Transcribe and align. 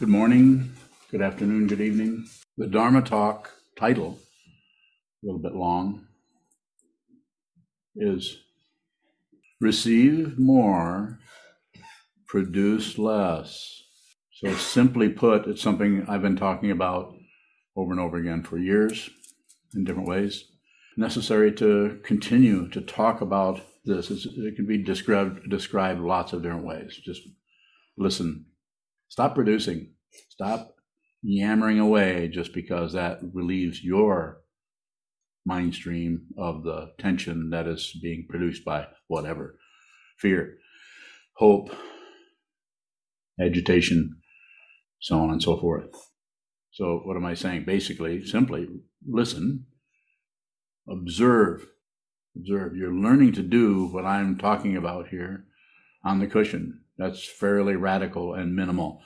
Good 0.00 0.08
morning, 0.08 0.72
good 1.12 1.22
afternoon, 1.22 1.68
good 1.68 1.80
evening. 1.80 2.26
The 2.58 2.66
Dharma 2.66 3.00
Talk 3.00 3.52
title, 3.78 4.18
a 5.22 5.26
little 5.26 5.40
bit 5.40 5.54
long, 5.54 6.08
is 7.94 8.38
Receive 9.60 10.36
More, 10.36 11.20
Produce 12.26 12.98
Less. 12.98 13.84
So, 14.32 14.52
simply 14.54 15.10
put, 15.10 15.46
it's 15.46 15.62
something 15.62 16.04
I've 16.08 16.22
been 16.22 16.36
talking 16.36 16.72
about 16.72 17.14
over 17.76 17.92
and 17.92 18.00
over 18.00 18.16
again 18.16 18.42
for 18.42 18.58
years 18.58 19.08
in 19.76 19.84
different 19.84 20.08
ways. 20.08 20.46
Necessary 20.96 21.52
to 21.52 22.00
continue 22.02 22.68
to 22.70 22.80
talk 22.80 23.20
about 23.20 23.60
this. 23.84 24.10
It 24.10 24.56
can 24.56 24.66
be 24.66 24.82
described, 24.82 25.48
described 25.48 26.00
lots 26.00 26.32
of 26.32 26.42
different 26.42 26.66
ways. 26.66 26.98
Just 27.04 27.22
listen 27.96 28.46
Stop 29.14 29.36
producing. 29.36 29.92
Stop 30.28 30.74
yammering 31.22 31.78
away 31.78 32.26
just 32.26 32.52
because 32.52 32.94
that 32.94 33.20
relieves 33.32 33.80
your 33.80 34.40
mind 35.46 35.72
stream 35.72 36.22
of 36.36 36.64
the 36.64 36.90
tension 36.98 37.50
that 37.50 37.68
is 37.68 37.96
being 38.02 38.26
produced 38.28 38.64
by 38.64 38.88
whatever 39.06 39.56
fear, 40.18 40.56
hope, 41.36 41.70
agitation, 43.40 44.16
so 44.98 45.20
on 45.20 45.30
and 45.30 45.40
so 45.40 45.60
forth. 45.60 45.94
So, 46.72 47.00
what 47.04 47.16
am 47.16 47.24
I 47.24 47.34
saying? 47.34 47.66
Basically, 47.66 48.26
simply 48.26 48.66
listen, 49.08 49.66
observe, 50.88 51.68
observe. 52.36 52.74
You're 52.74 52.92
learning 52.92 53.34
to 53.34 53.42
do 53.42 53.86
what 53.92 54.06
I'm 54.06 54.38
talking 54.38 54.76
about 54.76 55.06
here 55.06 55.44
on 56.04 56.18
the 56.18 56.26
cushion. 56.26 56.83
That's 56.96 57.24
fairly 57.24 57.76
radical 57.76 58.34
and 58.34 58.54
minimal. 58.54 59.02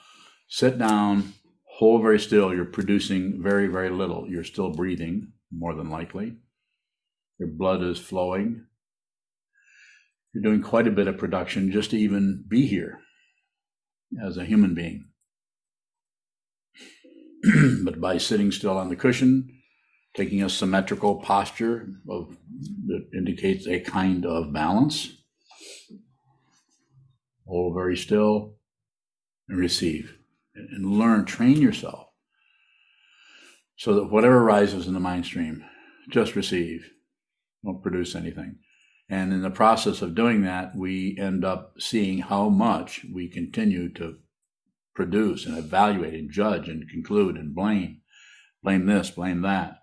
Sit 0.47 0.77
down, 0.77 1.33
hold 1.77 2.01
very 2.01 2.19
still. 2.19 2.53
You're 2.53 2.65
producing 2.65 3.41
very, 3.41 3.67
very 3.67 3.89
little. 3.89 4.27
You're 4.27 4.43
still 4.43 4.71
breathing, 4.71 5.33
more 5.51 5.73
than 5.73 5.89
likely. 5.89 6.37
Your 7.39 7.49
blood 7.49 7.81
is 7.81 7.97
flowing. 7.97 8.65
You're 10.33 10.43
doing 10.43 10.61
quite 10.61 10.87
a 10.87 10.91
bit 10.91 11.07
of 11.07 11.17
production 11.17 11.71
just 11.71 11.91
to 11.91 11.97
even 11.97 12.43
be 12.47 12.67
here 12.67 12.99
as 14.23 14.37
a 14.37 14.45
human 14.45 14.75
being. 14.75 15.05
but 17.83 17.99
by 17.99 18.17
sitting 18.17 18.51
still 18.51 18.77
on 18.77 18.89
the 18.89 18.95
cushion, 18.95 19.49
taking 20.15 20.43
a 20.43 20.49
symmetrical 20.49 21.21
posture 21.21 21.89
of, 22.09 22.37
that 22.87 23.07
indicates 23.15 23.67
a 23.67 23.79
kind 23.79 24.25
of 24.25 24.51
balance, 24.53 25.18
hold 27.49 27.73
very 27.73 27.97
still, 27.97 28.55
and 29.47 29.59
receive. 29.59 30.15
And 30.55 30.97
learn, 30.97 31.25
train 31.25 31.61
yourself 31.61 32.07
so 33.79 33.95
that 33.95 34.11
whatever 34.11 34.43
rises 34.43 34.87
in 34.87 34.93
the 34.93 34.99
mind 34.99 35.25
stream, 35.25 35.63
just 36.09 36.35
receive, 36.35 36.91
don't 37.63 37.81
produce 37.81 38.13
anything. 38.15 38.57
And 39.09 39.31
in 39.31 39.41
the 39.41 39.49
process 39.49 40.01
of 40.01 40.15
doing 40.15 40.43
that, 40.43 40.75
we 40.75 41.17
end 41.17 41.43
up 41.45 41.73
seeing 41.79 42.19
how 42.19 42.49
much 42.49 43.05
we 43.13 43.29
continue 43.29 43.91
to 43.93 44.17
produce 44.93 45.45
and 45.45 45.57
evaluate 45.57 46.13
and 46.13 46.29
judge 46.29 46.67
and 46.67 46.89
conclude 46.89 47.37
and 47.37 47.55
blame. 47.55 48.01
Blame 48.61 48.85
this, 48.85 49.09
blame 49.11 49.41
that. 49.43 49.77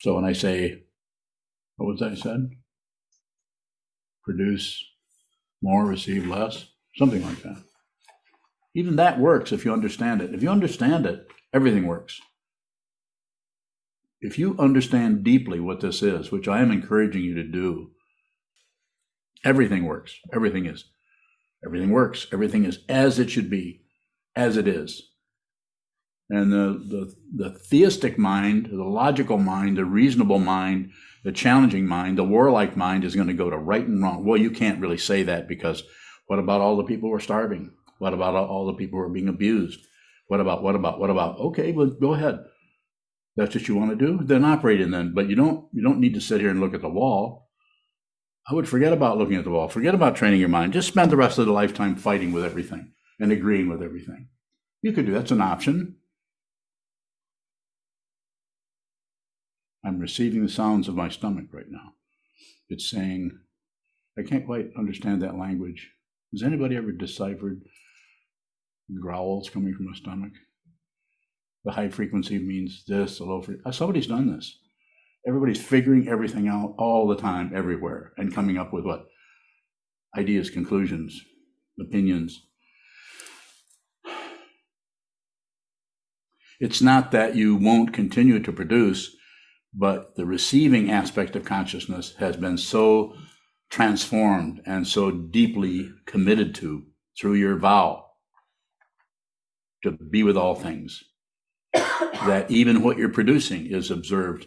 So 0.00 0.14
when 0.14 0.24
I 0.24 0.32
say, 0.32 0.84
what 1.76 1.86
was 1.86 2.02
I 2.02 2.14
said? 2.14 2.48
Produce 4.24 4.82
more, 5.64 5.86
receive 5.86 6.26
less, 6.26 6.66
something 6.96 7.22
like 7.22 7.42
that. 7.42 7.56
Even 8.74 8.96
that 8.96 9.18
works 9.18 9.50
if 9.50 9.64
you 9.64 9.72
understand 9.72 10.20
it. 10.20 10.34
If 10.34 10.42
you 10.42 10.50
understand 10.50 11.06
it, 11.06 11.26
everything 11.52 11.86
works. 11.86 12.20
If 14.20 14.38
you 14.38 14.56
understand 14.58 15.24
deeply 15.24 15.60
what 15.60 15.80
this 15.80 16.02
is, 16.02 16.30
which 16.30 16.48
I 16.48 16.60
am 16.60 16.70
encouraging 16.70 17.22
you 17.22 17.34
to 17.34 17.44
do, 17.44 17.92
everything 19.44 19.84
works. 19.84 20.14
Everything 20.32 20.66
is. 20.66 20.84
Everything 21.64 21.90
works. 21.90 22.26
Everything 22.32 22.64
is 22.64 22.80
as 22.88 23.18
it 23.18 23.30
should 23.30 23.48
be, 23.48 23.82
as 24.36 24.56
it 24.56 24.68
is. 24.68 25.10
And 26.28 26.52
the, 26.52 26.82
the, 26.88 27.14
the 27.34 27.50
theistic 27.58 28.18
mind, 28.18 28.68
the 28.70 28.84
logical 28.84 29.38
mind, 29.38 29.76
the 29.76 29.84
reasonable 29.84 30.38
mind, 30.38 30.90
the 31.24 31.32
challenging 31.32 31.86
mind, 31.86 32.18
the 32.18 32.24
warlike 32.24 32.76
mind 32.76 33.02
is 33.04 33.16
going 33.16 33.28
to 33.28 33.34
go 33.34 33.50
to 33.50 33.56
right 33.56 33.86
and 33.86 34.02
wrong. 34.02 34.24
Well, 34.24 34.38
you 34.38 34.50
can't 34.50 34.80
really 34.80 34.98
say 34.98 35.22
that 35.24 35.48
because 35.48 35.82
what 36.26 36.38
about 36.38 36.60
all 36.60 36.76
the 36.76 36.84
people 36.84 37.08
who 37.08 37.14
are 37.14 37.20
starving? 37.20 37.72
What 37.98 38.12
about 38.12 38.34
all 38.34 38.66
the 38.66 38.74
people 38.74 38.98
who 38.98 39.04
are 39.06 39.10
being 39.10 39.28
abused? 39.28 39.80
What 40.28 40.40
about, 40.40 40.62
what 40.62 40.74
about, 40.74 41.00
what 41.00 41.10
about? 41.10 41.38
Okay, 41.38 41.72
well, 41.72 41.86
go 41.86 42.14
ahead. 42.14 42.40
That's 43.36 43.54
what 43.54 43.66
you 43.66 43.74
want 43.74 43.90
to 43.90 44.06
do? 44.06 44.20
Then 44.22 44.44
operate 44.44 44.80
in 44.80 44.90
then. 44.90 45.12
But 45.14 45.28
you 45.28 45.34
don't, 45.34 45.66
you 45.72 45.82
don't 45.82 45.98
need 45.98 46.14
to 46.14 46.20
sit 46.20 46.40
here 46.40 46.50
and 46.50 46.60
look 46.60 46.74
at 46.74 46.82
the 46.82 46.88
wall. 46.88 47.48
I 48.48 48.54
would 48.54 48.68
forget 48.68 48.92
about 48.92 49.16
looking 49.16 49.36
at 49.36 49.44
the 49.44 49.50
wall. 49.50 49.68
Forget 49.68 49.94
about 49.94 50.16
training 50.16 50.40
your 50.40 50.50
mind. 50.50 50.74
Just 50.74 50.88
spend 50.88 51.10
the 51.10 51.16
rest 51.16 51.38
of 51.38 51.46
the 51.46 51.52
lifetime 51.52 51.96
fighting 51.96 52.32
with 52.32 52.44
everything 52.44 52.92
and 53.18 53.32
agreeing 53.32 53.68
with 53.68 53.82
everything. 53.82 54.28
You 54.82 54.92
could 54.92 55.06
do 55.06 55.12
that's 55.12 55.30
an 55.30 55.40
option. 55.40 55.96
I'm 59.84 59.98
receiving 59.98 60.42
the 60.42 60.48
sounds 60.48 60.88
of 60.88 60.94
my 60.94 61.08
stomach 61.08 61.46
right 61.52 61.68
now. 61.68 61.92
It's 62.68 62.88
saying, 62.88 63.38
I 64.18 64.22
can't 64.22 64.46
quite 64.46 64.70
understand 64.78 65.22
that 65.22 65.36
language. 65.36 65.90
Has 66.32 66.42
anybody 66.42 66.76
ever 66.76 66.92
deciphered 66.92 67.62
growls 68.98 69.50
coming 69.50 69.74
from 69.74 69.86
the 69.86 69.96
stomach? 69.96 70.32
The 71.64 71.72
high 71.72 71.88
frequency 71.88 72.38
means 72.38 72.84
this, 72.86 73.18
the 73.18 73.24
low 73.24 73.42
frequency. 73.42 73.68
Uh, 73.68 73.72
somebody's 73.72 74.06
done 74.06 74.34
this. 74.34 74.58
Everybody's 75.26 75.62
figuring 75.62 76.08
everything 76.08 76.48
out 76.48 76.74
all 76.78 77.06
the 77.06 77.16
time, 77.16 77.52
everywhere, 77.54 78.12
and 78.18 78.34
coming 78.34 78.58
up 78.58 78.72
with 78.72 78.84
what? 78.84 79.06
Ideas, 80.16 80.50
conclusions, 80.50 81.20
opinions. 81.80 82.46
It's 86.60 86.82
not 86.82 87.10
that 87.12 87.36
you 87.36 87.56
won't 87.56 87.92
continue 87.92 88.38
to 88.40 88.52
produce, 88.52 89.16
but 89.74 90.14
the 90.14 90.24
receiving 90.24 90.90
aspect 90.90 91.34
of 91.34 91.44
consciousness 91.44 92.14
has 92.18 92.36
been 92.36 92.56
so 92.56 93.14
transformed 93.70 94.62
and 94.66 94.86
so 94.86 95.10
deeply 95.10 95.90
committed 96.06 96.54
to 96.54 96.84
through 97.18 97.34
your 97.34 97.56
vow 97.56 98.06
to 99.82 99.90
be 99.90 100.22
with 100.22 100.36
all 100.36 100.54
things 100.54 101.04
that 101.72 102.46
even 102.48 102.82
what 102.82 102.96
you're 102.96 103.08
producing 103.08 103.66
is 103.66 103.90
observed. 103.90 104.46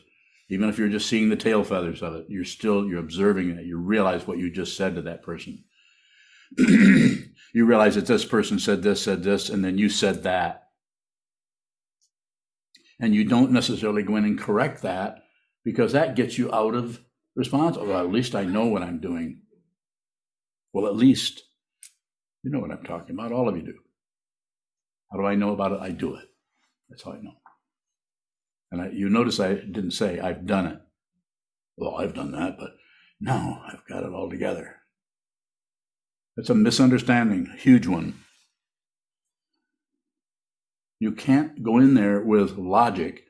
Even 0.50 0.70
if 0.70 0.78
you're 0.78 0.88
just 0.88 1.10
seeing 1.10 1.28
the 1.28 1.36
tail 1.36 1.64
feathers 1.64 2.02
of 2.02 2.16
it 2.16 2.26
you're 2.30 2.46
still 2.46 2.88
you're 2.88 3.00
observing 3.00 3.50
it. 3.50 3.66
You 3.66 3.78
realize 3.78 4.26
what 4.26 4.38
you 4.38 4.50
just 4.50 4.78
said 4.78 4.96
to 4.96 5.02
that 5.04 5.24
person. 5.24 5.64
You 7.54 7.66
realize 7.66 7.96
that 7.96 8.06
this 8.06 8.26
person 8.26 8.60
said 8.60 8.84
this 8.84 9.02
said 9.02 9.24
this 9.24 9.50
and 9.50 9.64
then 9.64 9.80
you 9.80 9.90
said 9.90 10.24
that 10.24 10.67
and 13.00 13.14
you 13.14 13.24
don't 13.24 13.52
necessarily 13.52 14.04
go 14.04 14.16
in 14.16 14.26
and 14.26 14.40
correct 14.40 14.82
that 14.82 15.24
because 15.64 15.92
that 15.94 16.16
gets 16.16 16.38
you 16.38 16.54
out 16.54 16.76
of 16.76 17.00
response. 17.36 17.78
Well, 17.78 18.00
at 18.00 18.12
least 18.12 18.36
I 18.36 18.44
know 18.44 18.66
what 18.66 18.84
I'm 18.84 19.00
doing. 19.00 19.42
Well, 20.74 20.88
at 20.88 20.96
least 20.96 21.44
you 22.44 22.52
know 22.52 22.60
what 22.60 22.72
I'm 22.72 22.84
talking 22.84 23.16
about. 23.16 23.32
All 23.32 23.50
of 23.50 23.56
you 23.56 23.64
do. 23.64 23.76
How 25.12 25.18
do 25.18 25.26
I 25.26 25.36
know 25.36 25.54
about 25.54 25.72
it? 25.72 25.80
I 25.82 25.92
do 25.92 26.16
it. 26.16 26.26
That's 26.90 27.04
how 27.04 27.12
I 27.12 27.22
know. 27.22 27.34
And 28.72 28.82
I, 28.82 28.90
you 28.90 29.10
notice 29.10 29.40
I 29.40 29.54
didn't 29.56 29.92
say 29.92 30.20
I've 30.20 30.46
done 30.46 30.68
it. 30.68 30.80
Well, 31.78 31.96
I've 31.96 32.14
done 32.14 32.32
that, 32.32 32.58
but 32.58 32.72
no, 33.20 33.60
I've 33.68 33.86
got 33.88 34.04
it 34.04 34.12
all 34.12 34.30
together. 34.30 34.76
That's 36.36 36.50
a 36.50 36.56
misunderstanding, 36.56 37.54
huge 37.58 37.88
one. 37.88 38.20
You 41.00 41.12
can't 41.12 41.62
go 41.64 41.78
in 41.78 41.94
there 41.94 42.22
with 42.22 42.58
logic 42.58 43.24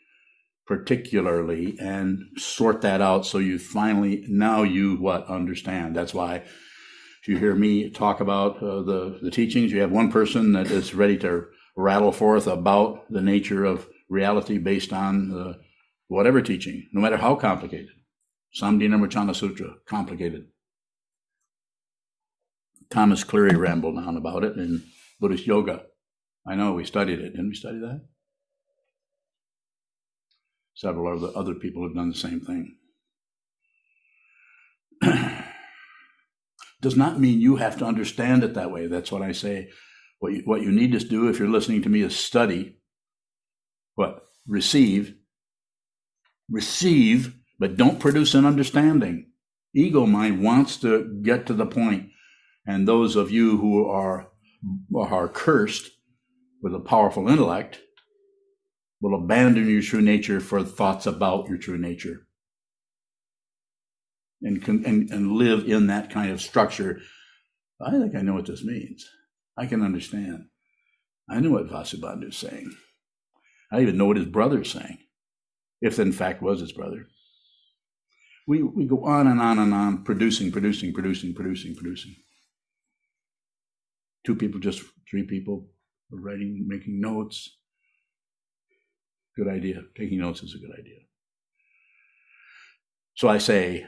particularly 0.67 1.77
and 1.79 2.21
sort 2.37 2.81
that 2.81 3.01
out 3.01 3.25
so 3.25 3.37
you 3.37 3.57
finally 3.57 4.25
now 4.27 4.63
you 4.63 4.97
what 4.97 5.25
understand. 5.27 5.95
That's 5.95 6.13
why 6.13 6.43
you 7.25 7.37
hear 7.37 7.55
me 7.55 7.89
talk 7.89 8.19
about 8.19 8.57
uh, 8.57 8.83
the 8.83 9.19
the 9.21 9.31
teachings 9.31 9.71
you 9.71 9.81
have 9.81 9.91
one 9.91 10.11
person 10.11 10.53
that 10.53 10.69
is 10.69 10.93
ready 10.93 11.17
to 11.17 11.45
rattle 11.75 12.11
forth 12.11 12.47
about 12.47 13.11
the 13.11 13.21
nature 13.21 13.65
of 13.65 13.87
reality 14.09 14.57
based 14.57 14.93
on 14.93 15.33
uh, 15.33 15.53
whatever 16.07 16.41
teaching 16.41 16.87
no 16.93 17.01
matter 17.01 17.17
how 17.17 17.35
complicated. 17.35 17.89
Samdhinirmocana 18.59 19.35
Sutra 19.35 19.75
complicated. 19.85 20.47
Thomas 22.89 23.23
Cleary 23.23 23.55
rambled 23.55 23.97
on 23.97 24.15
about 24.15 24.43
it 24.43 24.57
in 24.57 24.83
Buddhist 25.19 25.45
yoga 25.45 25.83
I 26.47 26.55
know 26.55 26.73
we 26.73 26.85
studied 26.85 27.19
it 27.19 27.31
didn't 27.31 27.49
we 27.49 27.55
study 27.55 27.79
that 27.79 28.01
Several 30.77 31.17
other, 31.17 31.35
other 31.35 31.55
people 31.55 31.81
have 31.83 31.95
done 31.95 32.09
the 32.09 32.15
same 32.15 32.39
thing. 32.39 32.75
Does 36.81 36.95
not 36.95 37.19
mean 37.19 37.41
you 37.41 37.55
have 37.55 37.79
to 37.79 37.85
understand 37.85 38.43
it 38.43 38.53
that 38.53 38.69
way. 38.69 38.85
That's 38.85 39.11
what 39.11 39.23
I 39.23 39.31
say. 39.31 39.69
What 40.19 40.33
you, 40.33 40.43
what 40.45 40.61
you 40.61 40.71
need 40.71 40.91
to 40.91 40.99
do 40.99 41.29
if 41.29 41.39
you're 41.39 41.47
listening 41.47 41.81
to 41.81 41.89
me 41.89 42.01
is 42.03 42.15
study. 42.15 42.77
What? 43.95 44.27
Receive. 44.45 45.15
Receive, 46.47 47.35
but 47.57 47.75
don't 47.75 47.99
produce 47.99 48.35
an 48.35 48.45
understanding. 48.45 49.31
Ego 49.73 50.05
mind 50.05 50.43
wants 50.43 50.77
to 50.77 51.19
get 51.23 51.47
to 51.47 51.55
the 51.55 51.65
point. 51.65 51.73
point, 51.73 52.11
and 52.67 52.87
those 52.87 53.15
of 53.15 53.31
you 53.31 53.57
who 53.57 53.87
are 53.89 54.27
are 54.95 55.27
cursed 55.27 55.89
with 56.61 56.73
a 56.73 56.79
powerful 56.79 57.27
intellect 57.27 57.79
will 59.01 59.15
abandon 59.15 59.69
your 59.69 59.81
true 59.81 60.01
nature 60.01 60.39
for 60.39 60.63
thoughts 60.63 61.05
about 61.05 61.47
your 61.47 61.57
true 61.57 61.77
nature 61.77 62.27
and, 64.41 64.65
and, 64.67 65.09
and 65.09 65.31
live 65.33 65.67
in 65.67 65.87
that 65.87 66.11
kind 66.11 66.31
of 66.31 66.41
structure. 66.41 66.99
I 67.81 67.91
think 67.91 68.15
I 68.15 68.21
know 68.21 68.33
what 68.33 68.47
this 68.47 68.63
means. 68.63 69.07
I 69.57 69.65
can 69.65 69.83
understand. 69.83 70.45
I 71.29 71.39
know 71.39 71.51
what 71.51 71.69
Vasubandhu 71.69 72.29
is 72.29 72.37
saying. 72.37 72.71
I 73.71 73.81
even 73.81 73.97
know 73.97 74.05
what 74.05 74.17
his 74.17 74.27
brother 74.27 74.61
is 74.61 74.71
saying, 74.71 74.97
if 75.81 75.99
in 75.99 76.11
fact 76.11 76.41
was 76.41 76.61
his 76.61 76.71
brother. 76.71 77.07
We, 78.47 78.63
we 78.63 78.85
go 78.85 79.03
on 79.03 79.27
and 79.27 79.41
on 79.41 79.59
and 79.59 79.73
on, 79.73 80.03
producing, 80.03 80.51
producing, 80.51 80.93
producing, 80.93 81.33
producing, 81.33 81.75
producing. 81.75 82.15
Two 84.25 84.35
people, 84.35 84.61
just 84.61 84.83
three 85.09 85.23
people, 85.23 85.67
writing, 86.11 86.65
making 86.67 86.99
notes. 86.99 87.57
Good 89.35 89.47
idea. 89.47 89.81
Taking 89.95 90.19
notes 90.19 90.41
is 90.41 90.55
a 90.55 90.59
good 90.59 90.77
idea. 90.77 90.99
So 93.15 93.27
I 93.27 93.37
say, 93.37 93.85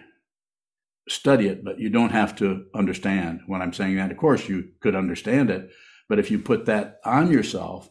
study 1.07 1.47
it, 1.47 1.63
but 1.63 1.79
you 1.79 1.89
don't 1.89 2.11
have 2.11 2.35
to 2.37 2.65
understand 2.73 3.41
when 3.47 3.61
I'm 3.61 3.73
saying 3.73 3.95
that. 3.97 4.11
Of 4.11 4.17
course, 4.17 4.47
you 4.47 4.69
could 4.79 4.95
understand 4.95 5.49
it, 5.49 5.69
but 6.07 6.19
if 6.19 6.31
you 6.31 6.39
put 6.39 6.65
that 6.65 6.99
on 7.05 7.31
yourself, 7.31 7.89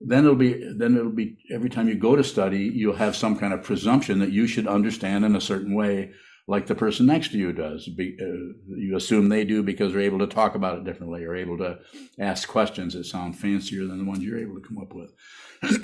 then 0.00 0.24
it'll 0.24 0.34
be 0.34 0.54
then 0.76 0.96
it'll 0.96 1.12
be 1.12 1.38
every 1.50 1.70
time 1.70 1.88
you 1.88 1.94
go 1.94 2.16
to 2.16 2.24
study, 2.24 2.58
you'll 2.58 2.96
have 2.96 3.14
some 3.14 3.38
kind 3.38 3.52
of 3.52 3.62
presumption 3.62 4.18
that 4.18 4.32
you 4.32 4.46
should 4.46 4.66
understand 4.66 5.24
in 5.24 5.36
a 5.36 5.40
certain 5.40 5.74
way, 5.74 6.12
like 6.46 6.66
the 6.66 6.74
person 6.74 7.06
next 7.06 7.30
to 7.32 7.38
you 7.38 7.52
does. 7.52 7.88
Be, 7.88 8.16
uh, 8.20 8.74
you 8.76 8.96
assume 8.96 9.28
they 9.28 9.44
do 9.44 9.62
because 9.62 9.92
they're 9.92 10.02
able 10.02 10.18
to 10.18 10.26
talk 10.26 10.54
about 10.54 10.78
it 10.78 10.84
differently, 10.84 11.24
or 11.24 11.36
able 11.36 11.58
to 11.58 11.78
ask 12.18 12.48
questions 12.48 12.94
that 12.94 13.04
sound 13.04 13.38
fancier 13.38 13.86
than 13.86 13.98
the 13.98 14.04
ones 14.04 14.22
you're 14.22 14.38
able 14.38 14.56
to 14.56 14.66
come 14.66 14.78
up 14.78 14.92
with. 14.92 15.12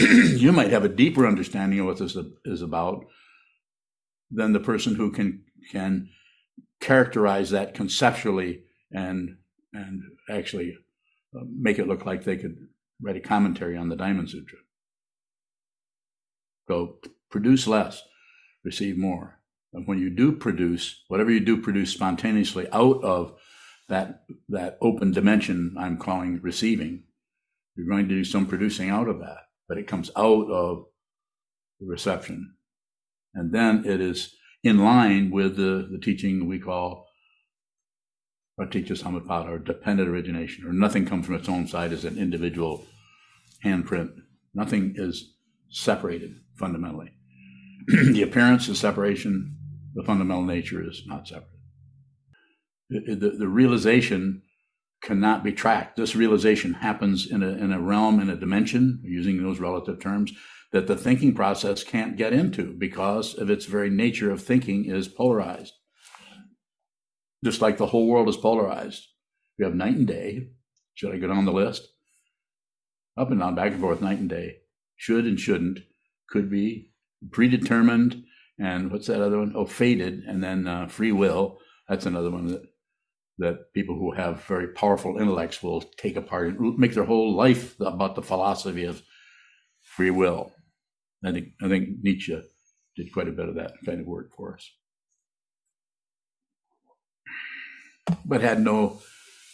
you 0.41 0.53
might 0.53 0.71
have 0.71 0.85
a 0.85 0.89
deeper 0.89 1.27
understanding 1.27 1.79
of 1.79 1.87
what 1.87 1.99
this 1.99 2.17
is 2.45 2.63
about 2.63 3.07
than 4.31 4.53
the 4.53 4.61
person 4.61 4.95
who 4.95 5.11
can 5.13 5.45
can 5.71 6.09
characterize 6.81 7.51
that 7.51 7.75
conceptually 7.75 8.65
and 8.93 9.37
and 9.73 10.03
actually 10.31 10.77
uh, 11.37 11.45
make 11.49 11.79
it 11.79 11.87
look 11.87 12.05
like 12.05 12.25
they 12.25 12.37
could 12.37 12.57
write 13.01 13.17
a 13.17 13.21
commentary 13.21 13.77
on 13.77 13.89
the 13.89 13.97
Diamond 13.97 14.31
Sutra. 14.31 14.59
So 16.69 16.99
produce 17.31 17.67
less, 17.67 18.03
receive 18.65 18.99
more. 18.99 19.38
When 19.71 19.99
you 19.99 20.11
do 20.11 20.33
produce, 20.33 21.03
whatever 21.09 21.31
you 21.31 21.41
do 21.41 21.61
produce 21.61 21.93
spontaneously 21.93 22.69
out 22.73 23.03
of 23.05 23.35
that 23.89 24.23
that 24.49 24.79
open 24.81 25.13
dimension 25.13 25.75
I'm 25.79 25.99
calling 25.99 26.41
receiving, 26.43 27.05
you're 27.77 27.89
going 27.89 28.09
to 28.09 28.15
do 28.15 28.25
some 28.25 28.47
producing 28.47 28.91
out 28.91 29.09
of 29.09 29.21
that, 29.21 29.39
but 29.69 29.79
it 29.79 29.87
comes 29.87 30.11
out 30.17 30.51
of 30.51 30.87
the 31.81 31.87
reception. 31.87 32.55
And 33.35 33.53
then 33.53 33.85
it 33.87 34.01
is 34.01 34.35
in 34.65 34.79
line 34.79 35.31
with 35.31 35.57
the, 35.57 35.89
the 35.91 35.99
teaching 36.03 36.49
we 36.49 36.59
call 36.59 37.07
Praticca 38.59 39.01
Samutpada 39.01 39.49
or 39.49 39.59
dependent 39.59 40.09
origination, 40.09 40.67
or 40.67 40.73
nothing 40.73 41.07
comes 41.07 41.27
from 41.27 41.37
its 41.37 41.49
own 41.49 41.69
side 41.69 41.93
as 41.93 42.05
an 42.05 42.19
individual 42.19 42.85
handprint. 43.65 44.11
Nothing 44.55 44.95
is 44.97 45.35
separated 45.69 46.41
fundamentally. 46.59 47.13
the 47.87 48.23
appearance 48.23 48.69
of 48.69 48.77
separation, 48.77 49.57
the 49.95 50.05
fundamental 50.05 50.45
nature 50.45 50.83
is 50.89 51.03
not 51.07 51.29
separate. 51.29 51.47
The, 52.91 53.35
the, 53.39 53.49
realization 53.49 54.43
cannot 55.03 55.45
be 55.45 55.53
tracked. 55.53 55.97
This 55.97 56.17
realization 56.17 56.75
happens 56.75 57.31
in 57.31 57.43
a, 57.43 57.49
in 57.49 57.73
a 57.73 57.81
realm, 57.81 58.19
in 58.19 58.31
a 58.31 58.37
dimension, 58.37 59.01
using 59.05 59.43
those 59.43 59.61
relative 59.61 60.01
terms, 60.01 60.33
that 60.73 60.87
the 60.87 60.97
thinking 60.97 61.35
process 61.35 61.85
can't 61.85 62.17
get 62.17 62.33
into 62.33 62.75
because 62.79 63.35
of 63.35 63.51
its 63.51 63.67
very 63.67 63.91
nature 63.91 64.31
of 64.31 64.43
thinking 64.43 64.87
is 64.87 65.09
polarized. 65.09 65.75
Just 67.45 67.61
like 67.61 67.77
the 67.77 67.87
whole 67.87 68.07
world 68.07 68.29
is 68.29 68.37
polarized. 68.37 69.07
We 69.59 69.65
have 69.65 69.75
night 69.75 69.97
and 69.97 70.07
day. 70.07 70.49
Should 70.95 71.15
I 71.15 71.19
go 71.19 71.29
down 71.29 71.45
the 71.45 71.53
list? 71.53 71.89
Up 73.17 73.31
and 73.31 73.41
down, 73.41 73.55
back 73.55 73.73
and 73.73 73.81
forth, 73.81 74.01
night 74.01 74.19
and 74.19 74.29
day. 74.29 74.59
Should 74.97 75.25
and 75.25 75.39
shouldn't. 75.39 75.81
Could 76.29 76.51
be 76.51 76.93
predetermined. 77.31 78.25
And 78.61 78.91
what's 78.91 79.07
that 79.07 79.23
other 79.23 79.39
one? 79.39 79.53
Oh, 79.55 79.67
fated. 79.67 80.25
And 80.27 80.43
then 80.43 80.67
uh, 80.67 80.89
free 80.89 81.13
will. 81.13 81.59
That's 81.89 82.07
another 82.07 82.31
one 82.31 82.49
that 82.49 82.63
that 83.39 83.73
people 83.73 83.95
who 83.95 84.13
have 84.13 84.45
very 84.45 84.69
powerful 84.69 85.19
intellects 85.19 85.63
will 85.63 85.81
take 85.97 86.17
apart 86.17 86.49
and 86.49 86.79
make 86.79 86.93
their 86.95 87.05
whole 87.05 87.35
life 87.35 87.79
about 87.81 88.17
the 88.17 88.23
philosophy 88.23 88.85
of 88.85 89.03
free 89.83 90.11
will. 90.11 90.53
I 91.25 91.33
think 91.33 91.49
I 91.63 91.69
think 91.69 91.89
Nietzsche 92.03 92.41
did 92.97 93.13
quite 93.13 93.29
a 93.29 93.33
bit 93.33 93.49
of 93.49 93.55
that 93.55 93.75
kind 93.87 94.01
of 94.01 94.07
work 94.07 94.31
for 94.37 94.55
us, 94.55 94.71
but 98.25 98.41
had 98.41 98.61
no 98.61 99.01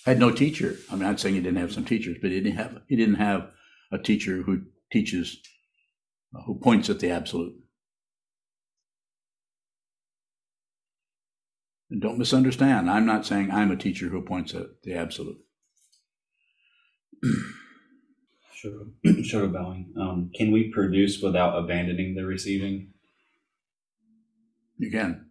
had 0.06 0.18
no 0.18 0.30
teacher. 0.30 0.76
I'm 0.90 1.00
not 1.00 1.20
saying 1.20 1.34
he 1.34 1.40
didn't 1.40 1.60
have 1.60 1.72
some 1.72 1.84
teachers, 1.84 2.16
but 2.20 2.30
he 2.30 2.40
didn't 2.40 2.56
have 2.56 2.82
he 2.88 2.96
didn't 2.96 3.16
have 3.16 3.50
a 3.92 3.98
teacher 3.98 4.42
who 4.42 4.62
teaches 4.92 5.38
who 6.46 6.58
points 6.58 6.90
at 6.90 7.00
the 7.00 7.10
absolute. 7.10 7.54
And 11.90 12.00
don't 12.00 12.18
misunderstand. 12.18 12.90
I'm 12.90 13.06
not 13.06 13.26
saying 13.26 13.50
I'm 13.50 13.70
a 13.70 13.76
teacher 13.76 14.08
who 14.08 14.22
points 14.22 14.54
at 14.54 14.82
the 14.82 14.94
absolute. 14.94 15.38
Sugar 18.54 19.48
bowing. 19.48 19.92
Um, 20.00 20.30
can 20.34 20.50
we 20.50 20.70
produce 20.72 21.20
without 21.20 21.58
abandoning 21.58 22.14
the 22.14 22.24
receiving? 22.24 22.92
You 24.78 24.90
can. 24.90 25.26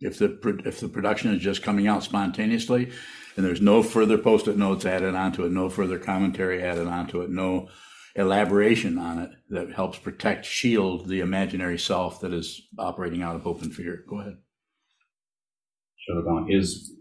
If 0.00 0.18
the 0.18 0.38
if 0.66 0.80
the 0.80 0.88
production 0.88 1.32
is 1.34 1.40
just 1.40 1.62
coming 1.62 1.86
out 1.86 2.02
spontaneously, 2.02 2.90
and 3.36 3.44
there's 3.44 3.62
no 3.62 3.82
further 3.82 4.18
post-it 4.18 4.58
notes 4.58 4.84
added 4.84 5.14
onto 5.14 5.44
it, 5.44 5.52
no 5.52 5.70
further 5.70 5.98
commentary 5.98 6.62
added 6.62 6.86
onto 6.86 7.22
it, 7.22 7.30
no 7.30 7.68
elaboration 8.14 8.98
on 8.98 9.18
it 9.18 9.30
that 9.48 9.72
helps 9.72 9.98
protect, 9.98 10.44
shield 10.44 11.08
the 11.08 11.20
imaginary 11.20 11.78
self 11.78 12.20
that 12.20 12.32
is 12.32 12.68
operating 12.78 13.22
out 13.22 13.34
of 13.34 13.42
hope 13.42 13.62
and 13.62 13.74
fear. 13.74 14.04
Go 14.08 14.20
ahead. 14.20 14.36
Is 16.48 16.92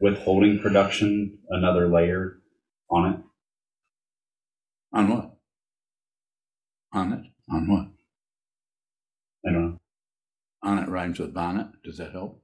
withholding 0.00 0.58
production 0.60 1.38
another 1.50 1.88
layer 1.88 2.38
on 2.90 3.12
it. 3.12 3.20
On 4.92 5.08
what? 5.08 5.36
On 6.92 7.12
it? 7.12 7.24
On 7.50 7.68
what? 7.68 7.88
I 9.46 9.52
don't 9.52 9.70
know. 9.70 9.78
On 10.62 10.78
it 10.78 10.88
rhymes 10.88 11.18
with 11.18 11.34
bonnet. 11.34 11.68
Does 11.84 11.98
that 11.98 12.12
help? 12.12 12.42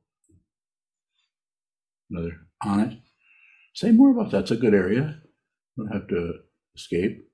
Another 2.10 2.32
on 2.64 2.80
it. 2.80 2.98
Say 3.74 3.90
more 3.90 4.10
about 4.10 4.30
that. 4.30 4.42
It's 4.42 4.50
a 4.50 4.56
good 4.56 4.74
area. 4.74 5.20
Don't 5.76 5.92
have 5.92 6.06
to 6.08 6.34
escape. 6.76 7.26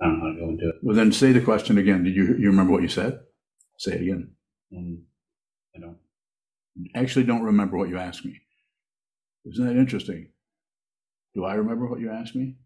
I 0.00 0.06
don't 0.06 0.18
know 0.18 0.26
how 0.26 0.32
to 0.32 0.40
go 0.40 0.50
into 0.50 0.68
it. 0.68 0.74
Well, 0.82 0.96
then 0.96 1.12
say 1.12 1.32
the 1.32 1.40
question 1.40 1.78
again. 1.78 2.04
Did 2.04 2.14
you 2.14 2.36
you 2.38 2.50
remember 2.50 2.72
what 2.72 2.82
you 2.82 2.88
said? 2.88 3.20
Say 3.78 3.92
it 3.92 4.02
again. 4.02 4.32
Um, 4.76 5.02
I 5.74 5.80
don't. 5.80 5.98
Actually, 6.94 7.24
don't 7.24 7.42
remember 7.42 7.76
what 7.76 7.88
you 7.88 7.98
asked 7.98 8.24
me. 8.24 8.40
Isn't 9.44 9.66
that 9.66 9.76
interesting? 9.76 10.28
Do 11.34 11.44
I 11.44 11.54
remember 11.54 11.86
what 11.86 12.00
you 12.00 12.10
asked 12.10 12.36
me? 12.36 12.56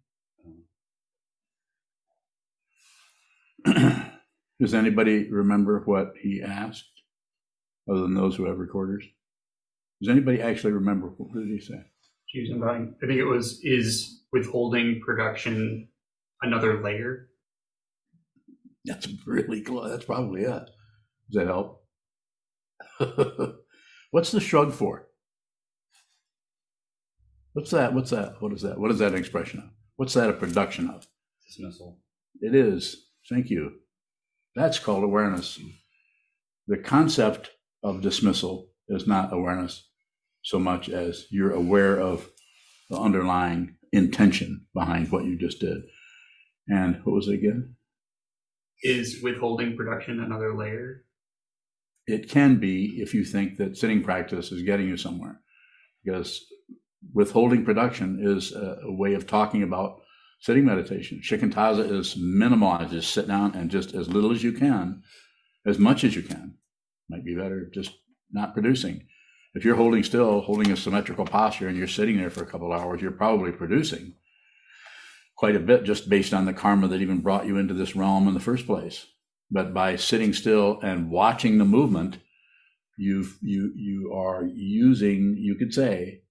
Um. 3.64 4.12
Does 4.60 4.75
anybody 4.75 5.30
remember 5.30 5.82
what 5.84 6.14
he 6.20 6.42
asked, 6.42 6.88
other 7.90 8.00
than 8.00 8.14
those 8.14 8.36
who 8.36 8.46
have 8.46 8.58
recorders? 8.58 9.04
Does 10.00 10.10
anybody 10.10 10.40
actually 10.40 10.72
remember 10.72 11.08
what 11.16 11.34
did 11.34 11.48
he 11.48 11.60
say? 11.60 11.75
I 13.02 13.06
think 13.06 13.18
it 13.18 13.25
was 13.25 13.60
is 13.62 14.22
withholding 14.32 15.00
production 15.00 15.88
another 16.42 16.82
layer. 16.82 17.28
That's 18.84 19.08
really 19.26 19.62
close. 19.62 19.90
That's 19.90 20.04
probably 20.04 20.42
it. 20.42 20.70
Does 21.30 21.32
that 21.32 21.46
help? 21.46 21.86
What's 24.10 24.32
the 24.32 24.40
shrug 24.40 24.72
for? 24.72 25.08
What's 27.52 27.70
that? 27.70 27.94
What's 27.94 28.10
that? 28.10 28.40
What 28.40 28.52
is 28.52 28.62
that? 28.62 28.78
What 28.78 28.90
is 28.90 28.98
that 28.98 29.14
expression 29.14 29.60
of? 29.60 29.70
What's 29.96 30.14
that 30.14 30.30
a 30.30 30.34
production 30.34 30.90
of? 30.90 31.06
Dismissal. 31.46 31.98
It 32.40 32.54
is. 32.54 33.06
Thank 33.30 33.50
you. 33.50 33.72
That's 34.54 34.78
called 34.78 35.04
awareness. 35.04 35.58
The 36.66 36.78
concept 36.78 37.50
of 37.82 38.02
dismissal 38.02 38.68
is 38.88 39.06
not 39.06 39.32
awareness 39.32 39.88
so 40.42 40.58
much 40.58 40.88
as 40.88 41.26
you're 41.30 41.52
aware 41.52 41.98
of 41.98 42.30
the 42.90 42.98
underlying 42.98 43.76
intention 43.92 44.66
behind 44.74 45.10
what 45.10 45.24
you 45.24 45.38
just 45.38 45.60
did. 45.60 45.82
And 46.68 47.00
what 47.04 47.14
was 47.14 47.28
it 47.28 47.34
again? 47.34 47.76
Is 48.82 49.22
withholding 49.22 49.76
production 49.76 50.20
another 50.20 50.54
layer? 50.54 51.05
It 52.06 52.28
can 52.28 52.58
be 52.58 53.00
if 53.00 53.14
you 53.14 53.25
think 53.25 53.56
that 53.58 53.76
sitting 53.76 54.02
practice 54.02 54.52
is 54.52 54.62
getting 54.62 54.88
you 54.88 54.96
somewhere, 54.96 55.40
because 56.04 56.44
withholding 57.12 57.64
production 57.64 58.18
is 58.20 58.52
a, 58.52 58.78
a 58.84 58.92
way 58.92 59.14
of 59.14 59.26
talking 59.26 59.62
about 59.62 60.00
sitting 60.40 60.64
meditation. 60.64 61.20
Shikantaza 61.22 61.90
is 61.90 62.14
minimalized, 62.14 62.90
just 62.90 63.12
sit 63.12 63.26
down 63.26 63.54
and 63.54 63.70
just 63.70 63.94
as 63.94 64.08
little 64.08 64.32
as 64.32 64.42
you 64.42 64.52
can, 64.52 65.02
as 65.64 65.78
much 65.78 66.04
as 66.04 66.14
you 66.14 66.22
can. 66.22 66.54
Might 67.08 67.25
be 67.25 67.34
better 67.34 67.68
just 67.72 67.92
not 68.30 68.54
producing. 68.54 69.06
If 69.54 69.64
you're 69.64 69.76
holding 69.76 70.02
still, 70.02 70.42
holding 70.42 70.70
a 70.70 70.76
symmetrical 70.76 71.25
posture, 71.25 71.66
and 71.66 71.78
you're 71.78 71.88
sitting 71.88 72.18
there 72.18 72.30
for 72.30 72.42
a 72.42 72.46
couple 72.46 72.72
hours, 72.72 73.00
you're 73.00 73.10
probably 73.10 73.52
producing 73.52 74.14
quite 75.36 75.56
a 75.56 75.60
bit 75.60 75.84
just 75.84 76.08
based 76.08 76.34
on 76.34 76.44
the 76.44 76.52
karma 76.52 76.88
that 76.88 77.00
even 77.00 77.20
brought 77.20 77.46
you 77.46 77.56
into 77.56 77.75
this 77.75 77.96
realm 77.96 78.28
in 78.28 78.34
the 78.34 78.40
first 78.40 78.66
place. 78.66 79.06
But 79.50 79.72
by 79.72 79.96
sitting 79.96 80.32
still 80.32 80.80
and 80.82 81.10
watching 81.10 81.58
the 81.58 81.64
movement, 81.64 82.18
you 82.96 83.26
you 83.40 83.72
you 83.76 84.12
are 84.14 84.44
using, 84.44 85.36
you 85.38 85.54
could 85.54 85.72
say, 85.72 86.22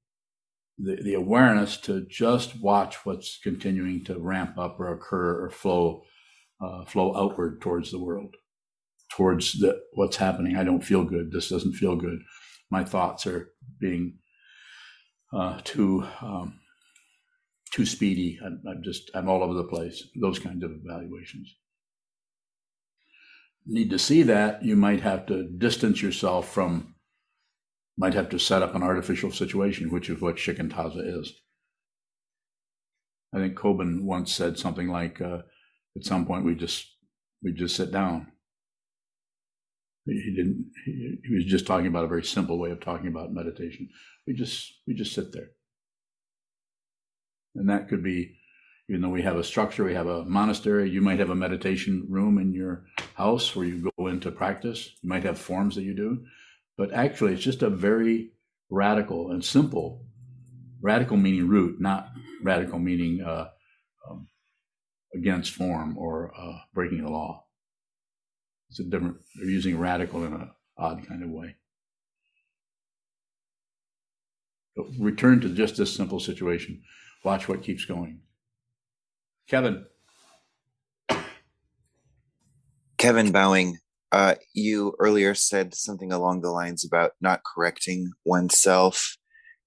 the, 0.77 0.97
the 1.01 1.13
awareness 1.13 1.77
to 1.77 2.05
just 2.09 2.59
watch 2.59 3.05
what's 3.05 3.39
continuing 3.41 4.03
to 4.05 4.19
ramp 4.19 4.57
up 4.57 4.79
or 4.79 4.91
occur 4.91 5.45
or 5.45 5.49
flow 5.49 6.03
uh, 6.61 6.85
flow 6.85 7.15
outward 7.15 7.61
towards 7.61 7.91
the 7.91 7.99
world, 7.99 8.35
towards 9.11 9.53
the 9.59 9.79
what's 9.93 10.17
happening. 10.17 10.57
I 10.57 10.63
don't 10.63 10.83
feel 10.83 11.03
good. 11.03 11.31
This 11.31 11.49
doesn't 11.49 11.73
feel 11.73 11.95
good. 11.95 12.19
My 12.69 12.83
thoughts 12.83 13.27
are 13.27 13.51
being 13.79 14.17
uh, 15.33 15.59
too 15.63 16.05
um, 16.21 16.59
too 17.73 17.85
speedy. 17.85 18.39
I'm, 18.43 18.61
I'm 18.67 18.83
just 18.83 19.11
I'm 19.13 19.29
all 19.29 19.43
over 19.43 19.53
the 19.53 19.63
place. 19.63 20.03
Those 20.19 20.39
kinds 20.39 20.63
of 20.63 20.71
evaluations. 20.71 21.55
Need 23.67 23.89
to 23.89 23.99
see 23.99 24.23
that 24.23 24.63
you 24.63 24.75
might 24.75 25.01
have 25.01 25.25
to 25.27 25.43
distance 25.43 26.01
yourself 26.01 26.53
from 26.53 26.95
might 27.97 28.13
have 28.13 28.29
to 28.29 28.39
set 28.39 28.61
up 28.61 28.75
an 28.75 28.83
artificial 28.83 29.31
situation, 29.31 29.89
which 29.91 30.09
is 30.09 30.21
what 30.21 30.35
shikantaza 30.35 31.19
is. 31.19 31.33
I 33.33 33.39
think 33.39 33.57
Kobun 33.57 34.03
once 34.03 34.33
said 34.33 34.57
something 34.59 34.87
like, 34.87 35.19
uh, 35.21 35.39
"At 35.95 36.05
some 36.05 36.25
point, 36.25 36.45
we 36.45 36.55
just 36.55 36.85
we 37.41 37.51
just 37.53 37.75
sit 37.75 37.91
down." 37.91 38.31
He 40.05 40.33
didn't. 40.35 40.71
He, 40.85 41.17
he 41.27 41.35
was 41.35 41.45
just 41.45 41.65
talking 41.65 41.87
about 41.87 42.05
a 42.05 42.07
very 42.09 42.23
simple 42.23 42.59
way 42.59 42.71
of 42.71 42.79
talking 42.79 43.07
about 43.07 43.33
meditation. 43.33 43.89
We 44.27 44.33
just 44.33 44.73
we 44.87 44.93
just 44.93 45.13
sit 45.13 45.33
there, 45.33 45.49
and 47.55 47.69
that 47.69 47.89
could 47.89 48.03
be, 48.03 48.37
even 48.89 49.01
though 49.01 49.09
we 49.09 49.21
have 49.23 49.37
a 49.37 49.43
structure, 49.43 49.83
we 49.83 49.93
have 49.93 50.07
a 50.07 50.25
monastery. 50.25 50.89
You 50.89 51.01
might 51.01 51.19
have 51.19 51.31
a 51.31 51.35
meditation 51.35 52.05
room 52.09 52.37
in 52.37 52.53
your 52.53 52.85
house 53.15 53.55
where 53.55 53.65
you 53.65 53.91
go 53.97 54.07
into 54.07 54.31
practice. 54.31 54.91
You 55.01 55.09
might 55.09 55.23
have 55.23 55.39
forms 55.39 55.75
that 55.75 55.83
you 55.83 55.95
do 55.95 56.25
but 56.77 56.93
actually, 56.93 57.33
it's 57.33 57.43
just 57.43 57.61
a 57.61 57.69
very 57.69 58.31
radical 58.69 59.31
and 59.31 59.43
simple. 59.43 60.05
Radical 60.81 61.17
meaning 61.17 61.47
root, 61.47 61.79
not 61.79 62.09
radical 62.43 62.79
meaning 62.79 63.21
uh, 63.21 63.49
um, 64.07 64.27
against 65.13 65.53
form 65.53 65.97
or 65.97 66.31
uh, 66.37 66.59
breaking 66.73 67.03
the 67.03 67.09
law. 67.09 67.45
It's 68.69 68.79
a 68.79 68.83
different. 68.83 69.17
They're 69.35 69.49
using 69.49 69.79
radical 69.79 70.25
in 70.25 70.33
an 70.33 70.51
odd 70.77 71.07
kind 71.07 71.23
of 71.23 71.29
way. 71.29 71.55
But 74.75 74.87
return 74.99 75.39
to 75.41 75.49
just 75.49 75.77
this 75.77 75.95
simple 75.95 76.19
situation. 76.19 76.83
Watch 77.23 77.47
what 77.47 77.63
keeps 77.63 77.85
going. 77.85 78.19
Kevin. 79.47 79.85
Kevin 82.97 83.31
bowing 83.31 83.77
uh, 84.11 84.35
you 84.53 84.95
earlier 84.99 85.35
said 85.35 85.75
something 85.75 86.11
along 86.11 86.41
the 86.41 86.49
lines 86.49 86.85
about 86.85 87.11
not 87.19 87.41
correcting 87.43 88.11
oneself 88.25 89.17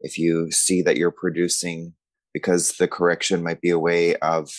if 0.00 0.18
you 0.18 0.50
see 0.50 0.80
that 0.82 0.96
you're 0.96 1.10
producing, 1.10 1.92
because 2.32 2.72
the 2.78 2.88
correction 2.88 3.42
might 3.42 3.60
be 3.60 3.70
a 3.70 3.78
way 3.78 4.16
of 4.16 4.50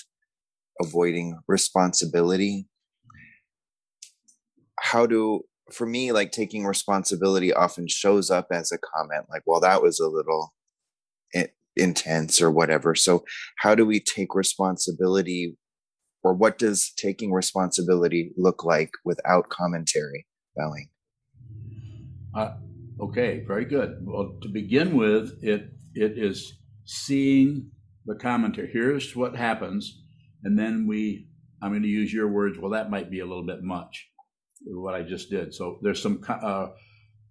avoiding 0.82 1.40
responsibility. 1.48 2.68
How 4.80 5.06
do, 5.06 5.42
for 5.72 5.86
me, 5.86 6.12
like 6.12 6.32
taking 6.32 6.66
responsibility 6.66 7.52
often 7.52 7.88
shows 7.88 8.30
up 8.30 8.48
as 8.52 8.72
a 8.72 8.78
comment, 8.78 9.26
like, 9.30 9.44
well, 9.46 9.62
that 9.62 9.82
was 9.82 10.00
a 10.00 10.08
little 10.08 10.54
intense 11.80 12.42
or 12.42 12.52
whatever. 12.52 12.94
So, 12.96 13.24
how 13.60 13.74
do 13.76 13.86
we 13.86 14.00
take 14.00 14.36
responsibility 14.36 15.56
or 16.24 16.34
what 16.34 16.58
does 16.58 16.92
taking 16.98 17.32
responsibility 17.32 18.32
look 18.38 18.64
like 18.64 18.92
without 19.06 19.50
commentary 19.50 20.26
bowing 20.56 20.90
uh, 22.36 22.54
okay 23.00 23.44
very 23.48 23.66
good. 23.66 23.98
Well 24.02 24.38
to 24.42 24.50
begin 24.50 24.96
with 24.96 25.44
it 25.44 25.72
it 25.94 26.18
is 26.18 26.54
seeing 26.86 27.72
the 28.06 28.16
commentary. 28.16 28.70
Here's 28.72 29.16
what 29.16 29.36
happens 29.36 30.04
and 30.44 30.58
then 30.58 30.88
we 30.88 31.28
i'm 31.62 31.72
going 31.72 31.84
to 31.84 31.90
use 31.90 32.14
your 32.14 32.30
words 32.30 32.58
well 32.58 32.72
that 32.72 32.90
might 32.90 33.12
be 33.12 33.20
a 33.20 33.26
little 33.26 33.46
bit 33.46 33.62
much 33.62 34.08
what 34.66 34.96
i 34.96 35.02
just 35.02 35.30
did. 35.30 35.54
So 35.54 35.80
there's 35.82 36.02
some 36.02 36.22
uh, 36.28 36.68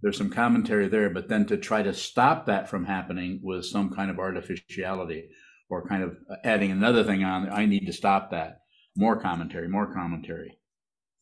there's 0.02 0.18
some 0.18 0.30
commentary 0.30 0.88
there 0.88 1.10
but 1.10 1.28
then 1.28 1.46
to 1.46 1.56
try 1.56 1.82
to 1.82 1.92
stop 1.92 2.46
that 2.46 2.68
from 2.68 2.84
happening 2.84 3.40
with 3.42 3.64
some 3.64 3.90
kind 3.90 4.10
of 4.10 4.18
artificiality 4.18 5.28
or 5.70 5.86
kind 5.86 6.02
of 6.02 6.16
adding 6.44 6.70
another 6.70 7.04
thing 7.04 7.24
on 7.24 7.48
i 7.50 7.66
need 7.66 7.86
to 7.86 7.92
stop 7.92 8.30
that 8.30 8.58
more 8.98 9.18
commentary, 9.20 9.68
more 9.68 9.94
commentary. 9.94 10.58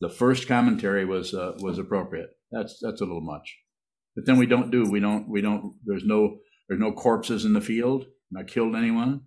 The 0.01 0.09
first 0.09 0.47
commentary 0.47 1.05
was 1.05 1.33
uh, 1.33 1.53
was 1.59 1.77
appropriate. 1.77 2.31
That's 2.51 2.79
that's 2.81 3.01
a 3.01 3.05
little 3.05 3.21
much. 3.21 3.55
But 4.15 4.25
then 4.25 4.37
we 4.37 4.47
don't 4.47 4.71
do 4.71 4.89
we 4.89 4.99
don't 4.99 5.29
we 5.29 5.41
don't. 5.41 5.75
There's 5.85 6.03
no 6.03 6.39
there's 6.67 6.81
no 6.81 6.91
corpses 6.91 7.45
in 7.45 7.53
the 7.53 7.61
field. 7.61 8.05
Not 8.31 8.47
killed 8.47 8.75
anyone. 8.75 9.21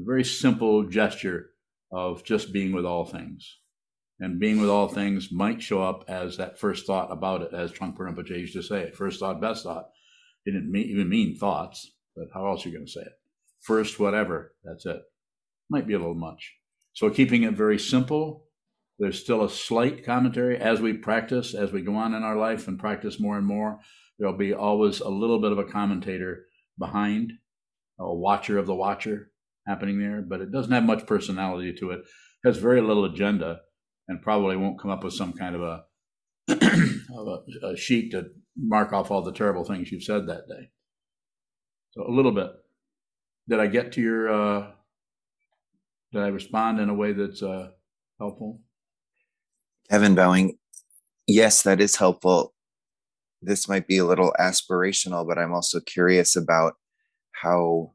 A 0.00 0.04
very 0.04 0.24
simple 0.24 0.88
gesture 0.88 1.50
of 1.92 2.24
just 2.24 2.52
being 2.52 2.72
with 2.72 2.84
all 2.84 3.04
things. 3.04 3.58
And 4.22 4.38
being 4.38 4.60
with 4.60 4.70
all 4.70 4.86
things 4.86 5.32
might 5.32 5.60
show 5.60 5.82
up 5.82 6.04
as 6.06 6.36
that 6.36 6.56
first 6.56 6.86
thought 6.86 7.10
about 7.10 7.42
it, 7.42 7.52
as 7.52 7.72
Trungpa 7.72 7.98
Rinpoche 7.98 8.30
used 8.30 8.52
to 8.52 8.62
say. 8.62 8.92
First 8.92 9.18
thought, 9.18 9.40
best 9.40 9.64
thought. 9.64 9.88
It 10.46 10.52
didn't 10.52 10.70
mean, 10.70 10.86
even 10.90 11.08
mean 11.08 11.36
thoughts, 11.36 11.90
but 12.14 12.28
how 12.32 12.46
else 12.46 12.64
are 12.64 12.68
you 12.68 12.76
going 12.76 12.86
to 12.86 12.92
say 12.92 13.00
it? 13.00 13.18
First, 13.62 13.98
whatever. 13.98 14.54
That's 14.62 14.86
it. 14.86 15.02
Might 15.68 15.88
be 15.88 15.94
a 15.94 15.98
little 15.98 16.14
much. 16.14 16.54
So 16.92 17.10
keeping 17.10 17.42
it 17.42 17.54
very 17.54 17.80
simple, 17.80 18.46
there's 19.00 19.18
still 19.18 19.42
a 19.42 19.50
slight 19.50 20.04
commentary 20.04 20.56
as 20.56 20.80
we 20.80 20.92
practice, 20.92 21.52
as 21.52 21.72
we 21.72 21.82
go 21.82 21.96
on 21.96 22.14
in 22.14 22.22
our 22.22 22.36
life 22.36 22.68
and 22.68 22.78
practice 22.78 23.18
more 23.18 23.36
and 23.36 23.46
more. 23.46 23.80
There'll 24.20 24.38
be 24.38 24.54
always 24.54 25.00
a 25.00 25.08
little 25.08 25.40
bit 25.40 25.50
of 25.50 25.58
a 25.58 25.64
commentator 25.64 26.44
behind, 26.78 27.32
a 27.98 28.14
watcher 28.14 28.56
of 28.56 28.66
the 28.66 28.74
watcher 28.76 29.32
happening 29.66 29.98
there, 29.98 30.22
but 30.22 30.40
it 30.40 30.52
doesn't 30.52 30.70
have 30.70 30.84
much 30.84 31.08
personality 31.08 31.72
to 31.80 31.90
it. 31.90 31.98
it 31.98 32.04
has 32.46 32.58
very 32.58 32.80
little 32.80 33.04
agenda, 33.04 33.62
and 34.08 34.22
probably 34.22 34.56
won't 34.56 34.80
come 34.80 34.90
up 34.90 35.04
with 35.04 35.14
some 35.14 35.32
kind 35.32 35.54
of 35.54 35.62
a, 35.62 35.84
of 36.48 37.26
a, 37.26 37.66
a 37.66 37.76
sheet 37.76 38.10
to 38.10 38.26
mark 38.56 38.92
off 38.92 39.10
all 39.10 39.22
the 39.22 39.32
terrible 39.32 39.64
things 39.64 39.90
you've 39.90 40.02
said 40.02 40.26
that 40.26 40.48
day. 40.48 40.70
So 41.92 42.06
a 42.06 42.10
little 42.10 42.32
bit. 42.32 42.50
Did 43.48 43.60
I 43.60 43.66
get 43.66 43.92
to 43.92 44.00
your 44.00 44.28
uh, 44.30 44.70
did 46.12 46.22
I 46.22 46.28
respond 46.28 46.78
in 46.78 46.88
a 46.88 46.94
way 46.94 47.12
that's 47.12 47.42
uh, 47.42 47.70
helpful? 48.18 48.60
Kevin 49.90 50.14
bowing. 50.14 50.58
Yes, 51.26 51.62
that 51.62 51.80
is 51.80 51.96
helpful. 51.96 52.54
This 53.40 53.68
might 53.68 53.86
be 53.86 53.98
a 53.98 54.04
little 54.04 54.34
aspirational, 54.38 55.26
but 55.26 55.38
I'm 55.38 55.52
also 55.52 55.80
curious 55.80 56.36
about 56.36 56.74
how 57.32 57.92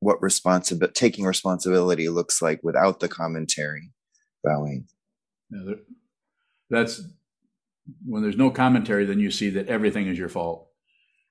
what 0.00 0.22
responsibility 0.22 0.92
taking 0.94 1.24
responsibility 1.24 2.08
looks 2.08 2.40
like 2.40 2.60
without 2.62 3.00
the 3.00 3.08
commentary 3.08 3.90
bowing. 4.44 4.86
Yeah, 5.50 5.74
that's 6.70 7.02
when 8.04 8.22
there's 8.22 8.36
no 8.36 8.50
commentary, 8.50 9.06
then 9.06 9.20
you 9.20 9.30
see 9.30 9.50
that 9.50 9.68
everything 9.68 10.06
is 10.08 10.18
your 10.18 10.28
fault. 10.28 10.68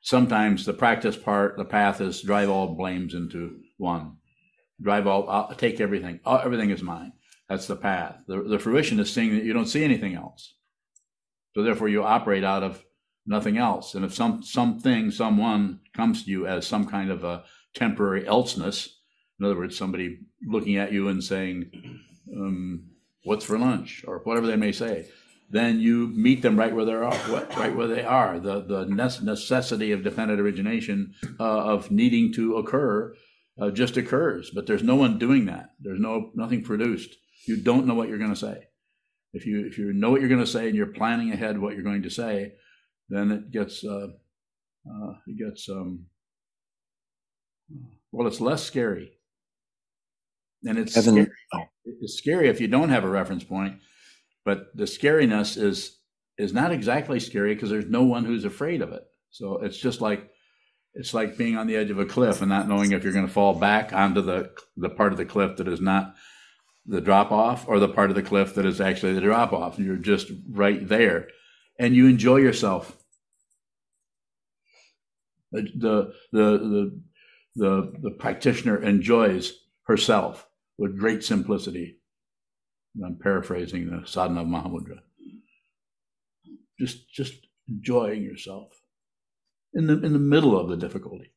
Sometimes 0.01 0.65
the 0.65 0.73
practice 0.73 1.15
part, 1.15 1.57
the 1.57 1.65
path 1.65 2.01
is 2.01 2.21
drive 2.21 2.49
all 2.49 2.75
blames 2.75 3.13
into 3.13 3.59
one 3.77 4.17
drive 4.81 5.07
all, 5.07 5.29
I'll 5.29 5.55
take 5.55 5.79
everything. 5.79 6.19
All, 6.25 6.39
everything 6.39 6.69
is 6.69 6.81
mine. 6.81 7.13
That's 7.49 7.67
the 7.67 7.75
path. 7.75 8.17
The, 8.27 8.43
the 8.43 8.59
fruition 8.59 8.99
is 8.99 9.11
seeing 9.11 9.35
that 9.35 9.43
you 9.43 9.53
don't 9.53 9.67
see 9.67 9.83
anything 9.83 10.15
else. 10.15 10.55
So 11.55 11.63
therefore, 11.63 11.87
you 11.87 12.03
operate 12.03 12.43
out 12.43 12.63
of 12.63 12.83
nothing 13.25 13.57
else. 13.57 13.95
And 13.95 14.05
if 14.05 14.13
some 14.13 14.43
something, 14.43 15.11
someone 15.11 15.79
comes 15.95 16.23
to 16.23 16.31
you 16.31 16.45
as 16.45 16.67
some 16.67 16.85
kind 16.85 17.09
of 17.09 17.23
a 17.23 17.43
temporary 17.73 18.27
elseness, 18.27 18.99
in 19.39 19.45
other 19.45 19.57
words, 19.57 19.77
somebody 19.77 20.19
looking 20.45 20.77
at 20.77 20.91
you 20.91 21.07
and 21.07 21.23
saying, 21.23 21.71
um, 22.35 22.89
"What's 23.27 23.45
for 23.45 23.59
lunch?" 23.59 24.03
or 24.07 24.19
whatever 24.19 24.47
they 24.47 24.55
may 24.55 24.71
say, 24.71 25.07
then 25.49 25.79
you 25.79 26.07
meet 26.07 26.41
them 26.41 26.57
right 26.57 26.75
where 26.75 26.85
they 26.85 26.93
are. 26.93 27.45
Right 27.57 27.75
where 27.75 27.87
they 27.87 28.03
are. 28.03 28.39
The 28.39 28.61
the 28.61 28.85
necessity 28.85 29.91
of 29.91 30.03
dependent 30.03 30.39
origination 30.39 31.13
uh, 31.39 31.73
of 31.73 31.91
needing 31.91 32.33
to 32.33 32.57
occur 32.57 33.13
uh, 33.59 33.71
just 33.71 33.97
occurs, 33.97 34.51
but 34.53 34.67
there's 34.67 34.83
no 34.83 34.95
one 34.95 35.17
doing 35.17 35.45
that. 35.45 35.71
There's 35.79 35.99
no 35.99 36.31
nothing 36.35 36.63
produced. 36.63 37.15
You 37.45 37.57
don't 37.57 37.87
know 37.87 37.95
what 37.95 38.09
you're 38.09 38.17
going 38.17 38.33
to 38.33 38.39
say. 38.39 38.67
If 39.33 39.45
you 39.45 39.65
if 39.65 39.77
you 39.77 39.93
know 39.93 40.09
what 40.11 40.19
you're 40.19 40.29
going 40.29 40.41
to 40.41 40.47
say 40.47 40.67
and 40.67 40.75
you're 40.75 40.87
planning 40.87 41.31
ahead 41.31 41.59
what 41.59 41.73
you're 41.73 41.83
going 41.83 42.03
to 42.03 42.09
say, 42.09 42.53
then 43.09 43.31
it 43.31 43.51
gets 43.51 43.83
uh, 43.83 44.07
uh, 44.89 45.13
it 45.27 45.37
gets 45.37 45.69
um, 45.69 46.05
well, 48.11 48.27
it's 48.27 48.41
less 48.41 48.63
scary, 48.63 49.11
and 50.63 50.77
it's 50.77 50.95
scary. 50.95 51.27
oh. 51.53 51.63
it's 51.85 52.17
scary 52.17 52.49
if 52.49 52.59
you 52.59 52.67
don't 52.67 52.89
have 52.89 53.03
a 53.03 53.09
reference 53.09 53.43
point. 53.43 53.79
But 54.45 54.75
the 54.75 54.85
scariness 54.85 55.61
is 55.61 55.97
is 56.37 56.53
not 56.53 56.71
exactly 56.71 57.19
scary 57.19 57.53
because 57.53 57.69
there's 57.69 57.89
no 57.89 58.03
one 58.03 58.23
who's 58.25 58.45
afraid 58.45 58.81
of 58.81 58.93
it. 58.93 59.03
So 59.31 59.57
it's 59.57 59.77
just 59.77 60.01
like 60.01 60.29
it's 60.93 61.13
like 61.13 61.37
being 61.37 61.57
on 61.57 61.67
the 61.67 61.75
edge 61.75 61.91
of 61.91 61.99
a 61.99 62.05
cliff 62.05 62.41
and 62.41 62.49
not 62.49 62.67
knowing 62.67 62.91
if 62.91 63.03
you're 63.03 63.13
going 63.13 63.27
to 63.27 63.31
fall 63.31 63.53
back 63.53 63.93
onto 63.93 64.21
the 64.21 64.51
the 64.77 64.89
part 64.89 65.11
of 65.11 65.17
the 65.17 65.25
cliff 65.25 65.57
that 65.57 65.67
is 65.67 65.81
not 65.81 66.15
the 66.85 67.01
drop 67.01 67.31
off 67.31 67.67
or 67.67 67.79
the 67.79 67.89
part 67.89 68.09
of 68.09 68.15
the 68.15 68.23
cliff 68.23 68.55
that 68.55 68.65
is 68.65 68.79
actually 68.79 69.13
the 69.13 69.21
drop 69.21 69.53
off. 69.53 69.77
You're 69.77 69.97
just 69.97 70.31
right 70.49 70.87
there, 70.87 71.27
and 71.77 71.95
you 71.95 72.07
enjoy 72.07 72.37
yourself. 72.37 72.97
The 75.51 75.61
the 75.75 76.13
the 76.31 76.57
the 76.57 77.01
the, 77.57 77.93
the 78.01 78.11
practitioner 78.11 78.81
enjoys 78.81 79.53
herself 79.87 80.47
with 80.77 80.99
great 80.99 81.23
simplicity. 81.23 81.97
I'm 83.03 83.17
paraphrasing 83.21 83.89
the 83.89 84.07
sadhana 84.07 84.41
of 84.41 84.47
Mahamudra. 84.47 84.99
Just 86.79 87.09
just 87.11 87.33
enjoying 87.67 88.23
yourself 88.23 88.71
in 89.73 89.87
the 89.87 89.93
in 89.93 90.13
the 90.13 90.19
middle 90.19 90.59
of 90.59 90.69
the 90.69 90.77
difficulty. 90.77 91.31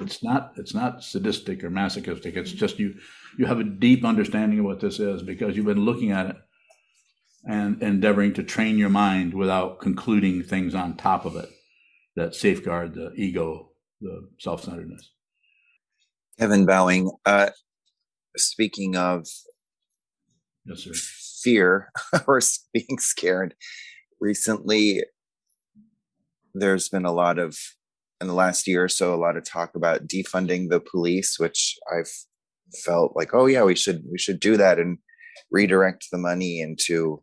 It's 0.00 0.22
not 0.22 0.52
it's 0.56 0.74
not 0.74 1.04
sadistic 1.04 1.62
or 1.62 1.70
masochistic. 1.70 2.36
It's 2.36 2.52
just 2.52 2.78
you 2.78 2.94
you 3.38 3.46
have 3.46 3.60
a 3.60 3.64
deep 3.64 4.04
understanding 4.04 4.60
of 4.60 4.64
what 4.64 4.80
this 4.80 4.98
is 4.98 5.22
because 5.22 5.56
you've 5.56 5.66
been 5.66 5.84
looking 5.84 6.10
at 6.10 6.26
it 6.26 6.36
and 7.48 7.80
endeavoring 7.82 8.34
to 8.34 8.42
train 8.42 8.78
your 8.78 8.88
mind 8.88 9.32
without 9.32 9.80
concluding 9.80 10.42
things 10.42 10.74
on 10.74 10.96
top 10.96 11.24
of 11.24 11.36
it 11.36 11.48
that 12.16 12.34
safeguard 12.34 12.94
the 12.94 13.12
ego, 13.14 13.70
the 14.00 14.28
self-centeredness. 14.38 15.12
Kevin 16.38 16.66
Bowing, 16.66 17.10
uh, 17.24 17.50
speaking 18.36 18.96
of 18.96 19.26
Yes, 20.64 20.80
sir. 20.80 20.92
fear 21.42 21.90
or 22.26 22.40
being 22.72 22.98
scared, 22.98 23.54
recently 24.20 25.04
there's 26.54 26.88
been 26.88 27.04
a 27.04 27.12
lot 27.12 27.38
of, 27.38 27.56
in 28.20 28.26
the 28.26 28.34
last 28.34 28.66
year 28.66 28.84
or 28.84 28.88
so, 28.88 29.14
a 29.14 29.16
lot 29.16 29.36
of 29.36 29.44
talk 29.44 29.74
about 29.74 30.06
defunding 30.06 30.68
the 30.68 30.80
police, 30.80 31.38
which 31.38 31.76
I've 31.92 32.10
felt 32.84 33.14
like, 33.14 33.30
oh 33.32 33.46
yeah, 33.46 33.62
we 33.64 33.76
should 33.76 34.02
we 34.10 34.18
should 34.18 34.40
do 34.40 34.56
that 34.56 34.78
and 34.78 34.98
redirect 35.50 36.06
the 36.10 36.18
money 36.18 36.60
into 36.60 37.22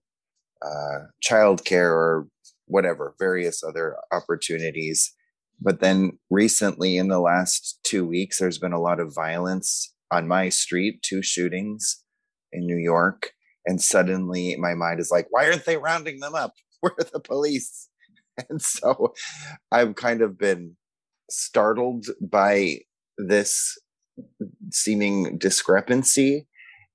uh, 0.62 1.00
childcare 1.28 1.92
or 1.92 2.28
whatever, 2.66 3.16
various 3.20 3.64
other 3.64 3.98
opportunities. 4.12 5.14
But 5.62 5.80
then 5.80 6.20
recently, 6.30 6.98
in 6.98 7.08
the 7.08 7.20
last 7.20 7.80
two 7.84 8.06
weeks, 8.06 8.40
there's 8.40 8.58
been 8.58 8.74
a 8.74 8.82
lot 8.82 9.00
of 9.00 9.14
violence 9.14 9.94
on 10.12 10.28
my 10.28 10.50
street, 10.50 11.02
two 11.02 11.22
shootings 11.22 12.04
in 12.52 12.66
New 12.66 12.78
York. 12.78 13.32
And 13.66 13.82
suddenly 13.82 14.56
my 14.58 14.74
mind 14.74 15.00
is 15.00 15.10
like, 15.12 15.28
why 15.30 15.46
aren't 15.46 15.66
they 15.66 15.78
rounding 15.78 16.20
them 16.20 16.36
up? 16.36 16.54
Where 16.82 16.94
are 17.00 17.08
the 17.12 17.20
police? 17.20 17.90
And 18.50 18.60
so 18.60 19.14
I've 19.72 19.94
kind 19.94 20.24
of 20.24 20.40
been 20.40 20.76
startled 21.30 22.08
by 22.20 22.80
this 23.20 23.78
seeming 24.72 25.38
discrepancy 25.38 26.48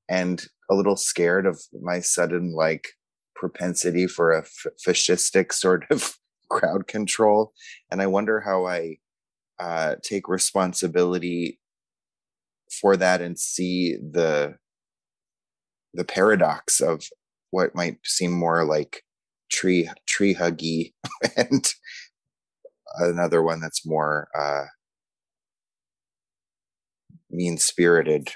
and 0.09 0.45
a 0.69 0.75
little 0.75 0.97
scared 0.97 1.47
of 1.47 1.61
my 1.81 2.01
sudden 2.01 2.55
like 2.57 2.89
propensity 3.37 4.09
for 4.09 4.33
a 4.33 4.41
f- 4.41 4.67
fascistic 4.85 5.53
sort 5.53 5.87
of 5.91 6.17
crowd 6.49 6.87
control 6.87 7.53
and 7.91 8.01
i 8.01 8.07
wonder 8.07 8.41
how 8.41 8.67
i 8.67 8.97
uh, 9.61 9.97
take 10.05 10.29
responsibility 10.29 11.59
for 12.81 12.97
that 12.97 13.21
and 13.21 13.39
see 13.39 13.97
the 13.97 14.55
the 15.95 16.05
paradox 16.05 16.81
of 16.81 17.03
what 17.51 17.75
might 17.75 17.97
seem 18.05 18.31
more 18.31 18.65
like 18.65 19.03
tree 19.51 19.91
tree 20.07 20.35
huggy 20.35 20.93
and 21.37 21.75
another 22.99 23.43
one 23.43 23.61
that's 23.61 23.87
more 23.87 24.29
uh 24.39 24.65
mean 27.31 27.59
spirited 27.59 28.31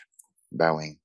bowing 0.51 0.99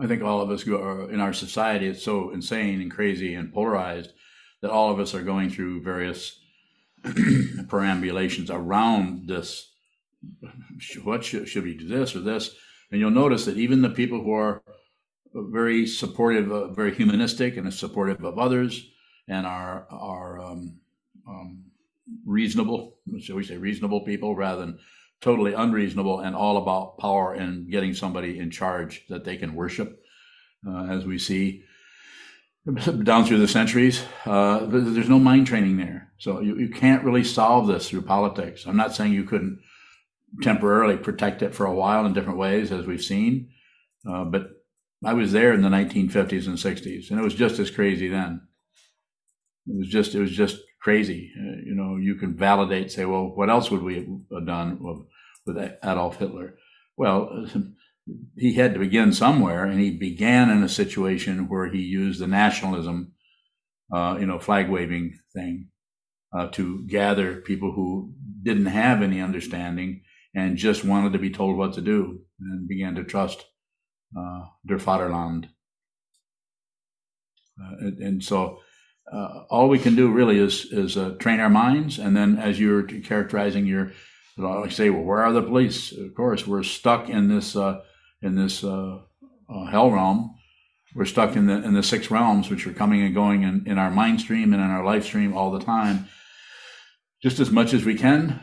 I 0.00 0.06
think 0.06 0.22
all 0.22 0.40
of 0.40 0.50
us 0.50 0.64
go 0.64 1.08
in 1.08 1.20
our 1.20 1.34
society. 1.34 1.86
It's 1.86 2.02
so 2.02 2.30
insane 2.30 2.80
and 2.80 2.90
crazy 2.90 3.34
and 3.34 3.52
polarized 3.52 4.12
that 4.62 4.70
all 4.70 4.90
of 4.90 4.98
us 4.98 5.14
are 5.14 5.22
going 5.22 5.50
through 5.50 5.82
various 5.82 6.40
perambulations 7.68 8.50
around 8.50 9.28
this. 9.28 9.72
What 11.04 11.24
should, 11.24 11.48
should 11.48 11.64
we 11.64 11.76
do 11.76 11.86
this 11.86 12.16
or 12.16 12.20
this? 12.20 12.54
And 12.90 13.00
you'll 13.00 13.10
notice 13.10 13.44
that 13.44 13.58
even 13.58 13.82
the 13.82 13.90
people 13.90 14.22
who 14.22 14.32
are 14.32 14.62
very 15.34 15.86
supportive, 15.86 16.50
uh, 16.50 16.68
very 16.68 16.94
humanistic, 16.94 17.56
and 17.56 17.72
supportive 17.72 18.24
of 18.24 18.38
others, 18.38 18.90
and 19.28 19.46
are 19.46 19.86
are 19.90 20.40
um, 20.40 20.78
um, 21.28 21.64
reasonable, 22.26 22.96
shall 23.20 23.36
we 23.36 23.44
say, 23.44 23.56
reasonable 23.56 24.00
people 24.00 24.34
rather 24.34 24.62
than 24.62 24.78
totally 25.20 25.52
unreasonable 25.52 26.20
and 26.20 26.34
all 26.34 26.56
about 26.56 26.98
power 26.98 27.34
and 27.34 27.70
getting 27.70 27.94
somebody 27.94 28.38
in 28.38 28.50
charge 28.50 29.04
that 29.08 29.24
they 29.24 29.36
can 29.36 29.54
worship, 29.54 30.02
uh, 30.66 30.86
as 30.86 31.04
we 31.04 31.18
see 31.18 31.64
down 33.02 33.24
through 33.24 33.38
the 33.38 33.48
centuries. 33.48 34.02
Uh, 34.24 34.66
there's 34.66 35.08
no 35.08 35.18
mind 35.18 35.46
training 35.46 35.76
there. 35.76 36.12
So 36.18 36.40
you, 36.40 36.56
you 36.58 36.68
can't 36.68 37.04
really 37.04 37.24
solve 37.24 37.66
this 37.66 37.88
through 37.88 38.02
politics. 38.02 38.66
I'm 38.66 38.76
not 38.76 38.94
saying 38.94 39.12
you 39.12 39.24
couldn't 39.24 39.60
temporarily 40.42 40.96
protect 40.96 41.42
it 41.42 41.54
for 41.54 41.66
a 41.66 41.74
while 41.74 42.06
in 42.06 42.12
different 42.12 42.38
ways, 42.38 42.72
as 42.72 42.86
we've 42.86 43.02
seen. 43.02 43.50
Uh, 44.08 44.24
but 44.24 44.50
I 45.04 45.14
was 45.14 45.32
there 45.32 45.52
in 45.52 45.62
the 45.62 45.68
1950s 45.68 46.46
and 46.46 46.56
60s, 46.56 47.10
and 47.10 47.18
it 47.18 47.22
was 47.22 47.34
just 47.34 47.58
as 47.58 47.70
crazy 47.70 48.08
then. 48.08 48.42
It 49.66 49.76
was 49.76 49.88
just, 49.88 50.14
it 50.14 50.20
was 50.20 50.30
just 50.30 50.58
crazy. 50.80 51.32
Uh, 51.36 51.60
you 51.64 51.74
know, 51.74 51.96
you 51.96 52.16
can 52.16 52.36
validate, 52.36 52.92
say, 52.92 53.04
well, 53.04 53.28
what 53.34 53.50
else 53.50 53.70
would 53.70 53.82
we 53.82 54.06
have 54.32 54.46
done 54.46 54.78
with 55.54 55.72
Adolf 55.82 56.16
Hitler? 56.18 56.56
Well, 56.96 57.46
he 58.36 58.54
had 58.54 58.74
to 58.74 58.80
begin 58.80 59.12
somewhere, 59.12 59.64
and 59.64 59.80
he 59.80 59.90
began 59.90 60.50
in 60.50 60.62
a 60.62 60.68
situation 60.68 61.48
where 61.48 61.66
he 61.66 61.80
used 61.80 62.20
the 62.20 62.26
nationalism, 62.26 63.12
uh, 63.92 64.16
you 64.18 64.26
know, 64.26 64.38
flag 64.38 64.68
waving 64.68 65.18
thing 65.32 65.68
uh, 66.36 66.48
to 66.48 66.84
gather 66.86 67.36
people 67.36 67.72
who 67.72 68.14
didn't 68.42 68.66
have 68.66 69.02
any 69.02 69.20
understanding 69.20 70.02
and 70.34 70.56
just 70.56 70.84
wanted 70.84 71.12
to 71.12 71.18
be 71.18 71.30
told 71.30 71.56
what 71.56 71.74
to 71.74 71.80
do 71.80 72.20
and 72.40 72.68
began 72.68 72.94
to 72.94 73.04
trust 73.04 73.44
uh, 74.16 74.42
der 74.66 74.78
Vaterland. 74.78 75.46
Uh, 77.60 77.76
and, 77.80 77.98
and, 77.98 78.24
so 78.24 78.58
uh, 79.12 79.44
all 79.50 79.68
we 79.68 79.78
can 79.78 79.94
do 79.96 80.10
really 80.10 80.38
is 80.38 80.66
is 80.70 80.96
uh, 80.96 81.10
train 81.18 81.40
our 81.40 81.50
minds, 81.50 81.98
and 81.98 82.16
then 82.16 82.38
as 82.38 82.58
you're 82.58 82.84
characterizing 82.84 83.66
your, 83.66 83.92
like 84.48 84.72
say, 84.72 84.90
well, 84.90 85.02
where 85.02 85.22
are 85.22 85.32
the 85.32 85.42
police? 85.42 85.92
Of 85.92 86.14
course, 86.14 86.46
we're 86.46 86.62
stuck 86.62 87.08
in 87.08 87.28
this 87.28 87.56
uh, 87.56 87.82
in 88.22 88.36
this 88.36 88.64
uh, 88.64 88.98
hell 89.70 89.90
realm. 89.90 90.34
We're 90.94 91.04
stuck 91.04 91.36
in 91.36 91.46
the 91.46 91.62
in 91.62 91.74
the 91.74 91.82
six 91.82 92.10
realms, 92.10 92.50
which 92.50 92.66
are 92.66 92.72
coming 92.72 93.02
and 93.02 93.14
going 93.14 93.42
in, 93.42 93.64
in 93.66 93.78
our 93.78 93.90
mind 93.90 94.20
stream 94.20 94.52
and 94.52 94.62
in 94.62 94.70
our 94.70 94.84
life 94.84 95.04
stream 95.04 95.36
all 95.36 95.50
the 95.50 95.64
time. 95.64 96.08
Just 97.22 97.38
as 97.38 97.50
much 97.50 97.74
as 97.74 97.84
we 97.84 97.94
can, 97.94 98.40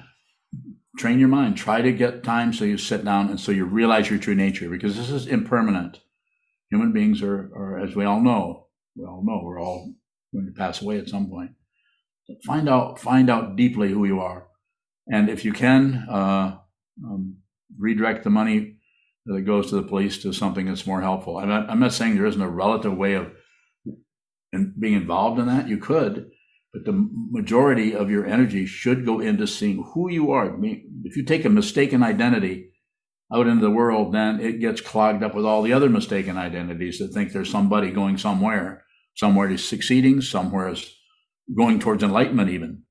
train 0.97 1.19
your 1.19 1.29
mind. 1.29 1.57
Try 1.57 1.81
to 1.81 1.91
get 1.91 2.23
time 2.23 2.53
so 2.53 2.63
you 2.63 2.77
sit 2.77 3.03
down 3.03 3.29
and 3.29 3.39
so 3.39 3.51
you 3.51 3.65
realize 3.65 4.09
your 4.09 4.19
true 4.19 4.35
nature, 4.35 4.69
because 4.69 4.95
this 4.95 5.09
is 5.09 5.27
impermanent. 5.27 5.99
Human 6.69 6.91
beings 6.91 7.21
are, 7.21 7.51
are 7.55 7.79
as 7.79 7.95
we 7.95 8.05
all 8.05 8.21
know, 8.21 8.67
we 8.95 9.05
all 9.05 9.23
know 9.25 9.41
we're 9.43 9.61
all 9.61 9.93
going 10.33 10.45
to 10.45 10.51
pass 10.51 10.81
away 10.81 10.99
at 10.99 11.09
some 11.09 11.29
point. 11.29 11.51
Find 12.45 12.67
out, 12.67 12.99
find 12.99 13.29
out 13.29 13.55
deeply 13.55 13.89
who 13.89 14.05
you 14.05 14.19
are, 14.19 14.46
and 15.11 15.29
if 15.29 15.45
you 15.45 15.53
can, 15.53 16.05
uh, 16.09 16.57
um, 17.03 17.37
redirect 17.77 18.23
the 18.23 18.29
money 18.29 18.77
that 19.25 19.41
goes 19.41 19.69
to 19.69 19.75
the 19.75 19.83
police 19.83 20.21
to 20.21 20.33
something 20.33 20.65
that's 20.65 20.87
more 20.87 21.01
helpful. 21.01 21.37
I'm 21.37 21.49
not, 21.49 21.69
I'm 21.69 21.79
not 21.79 21.93
saying 21.93 22.15
there 22.15 22.25
isn't 22.25 22.41
a 22.41 22.49
relative 22.49 22.95
way 22.95 23.13
of 23.15 23.31
in 24.53 24.73
being 24.79 24.93
involved 24.93 25.39
in 25.39 25.47
that. 25.47 25.67
You 25.67 25.77
could, 25.77 26.29
but 26.73 26.85
the 26.85 27.09
majority 27.31 27.93
of 27.93 28.09
your 28.09 28.25
energy 28.25 28.65
should 28.65 29.05
go 29.05 29.19
into 29.19 29.45
seeing 29.45 29.83
who 29.93 30.09
you 30.09 30.31
are. 30.31 30.53
I 30.53 30.57
mean, 30.57 31.01
if 31.03 31.17
you 31.17 31.23
take 31.23 31.43
a 31.43 31.49
mistaken 31.49 32.01
identity 32.03 32.71
out 33.33 33.47
into 33.47 33.65
the 33.65 33.71
world, 33.71 34.13
then 34.13 34.39
it 34.39 34.61
gets 34.61 34.79
clogged 34.79 35.23
up 35.23 35.35
with 35.35 35.45
all 35.45 35.61
the 35.61 35.73
other 35.73 35.89
mistaken 35.89 36.37
identities 36.37 36.99
that 36.99 37.09
think 37.09 37.33
there's 37.33 37.51
somebody 37.51 37.91
going 37.91 38.17
somewhere 38.17 38.85
somewhere 39.17 39.49
is 39.49 39.67
succeeding, 39.67 40.21
somewhere 40.21 40.69
is 40.69 40.95
going 41.55 41.79
towards 41.79 42.03
enlightenment, 42.03 42.49
even. 42.49 42.83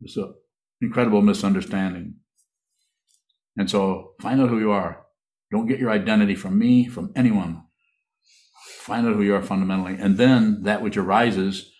An 0.00 0.34
incredible 0.84 1.22
misunderstanding. 1.22 2.14
And 3.56 3.70
so 3.70 4.12
find 4.20 4.40
out 4.40 4.50
who 4.50 4.58
you 4.58 4.70
are. 4.70 5.04
Don't 5.50 5.66
get 5.66 5.78
your 5.78 5.90
identity 5.90 6.34
from 6.34 6.58
me, 6.58 6.86
from 6.86 7.12
anyone. 7.14 7.62
Find 8.80 9.06
out 9.06 9.14
who 9.14 9.22
you 9.22 9.34
are 9.34 9.42
fundamentally. 9.42 9.96
And 9.98 10.18
then 10.18 10.64
that 10.64 10.82
which 10.82 10.96
arises 10.96 11.70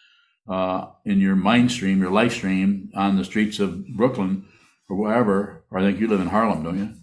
uh, 0.48 0.86
in 1.04 1.20
your 1.20 1.36
mind 1.36 1.70
stream, 1.72 2.00
your 2.00 2.10
life 2.10 2.32
stream 2.32 2.90
on 2.94 3.16
the 3.16 3.24
streets 3.24 3.58
of 3.58 3.86
Brooklyn 3.88 4.46
or 4.88 4.96
wherever, 4.96 5.64
or 5.70 5.78
I 5.78 5.82
think 5.82 6.00
you 6.00 6.08
live 6.08 6.20
in 6.20 6.28
Harlem, 6.28 6.62
don't 6.62 6.78
you? 6.78 6.94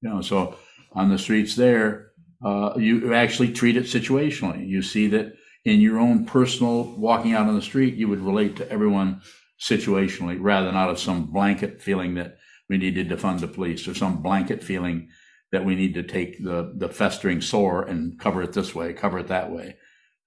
You 0.00 0.10
know, 0.10 0.20
so 0.22 0.56
on 0.92 1.10
the 1.10 1.18
streets 1.18 1.56
there, 1.56 2.12
uh, 2.44 2.74
you 2.76 3.12
actually 3.12 3.52
treat 3.52 3.76
it 3.76 3.84
situationally. 3.84 4.66
You 4.66 4.82
see 4.82 5.08
that 5.08 5.34
in 5.64 5.80
your 5.80 5.98
own 5.98 6.24
personal 6.24 6.84
walking 6.96 7.34
out 7.34 7.48
on 7.48 7.56
the 7.56 7.62
street, 7.62 7.94
you 7.94 8.08
would 8.08 8.20
relate 8.20 8.56
to 8.56 8.70
everyone 8.70 9.20
situationally 9.60 10.38
rather 10.40 10.66
than 10.66 10.76
out 10.76 10.90
of 10.90 10.98
some 10.98 11.26
blanket 11.32 11.80
feeling 11.80 12.14
that 12.14 12.36
we 12.68 12.78
need 12.78 12.94
to 12.94 13.04
defund 13.04 13.40
the 13.40 13.48
police 13.48 13.86
or 13.88 13.94
some 13.94 14.22
blanket 14.22 14.62
feeling 14.62 15.08
that 15.52 15.64
we 15.64 15.74
need 15.74 15.94
to 15.94 16.02
take 16.02 16.42
the, 16.42 16.74
the 16.76 16.88
festering 16.88 17.40
sore 17.40 17.82
and 17.82 18.18
cover 18.18 18.42
it 18.42 18.52
this 18.52 18.74
way, 18.74 18.92
cover 18.92 19.18
it 19.18 19.28
that 19.28 19.50
way, 19.50 19.76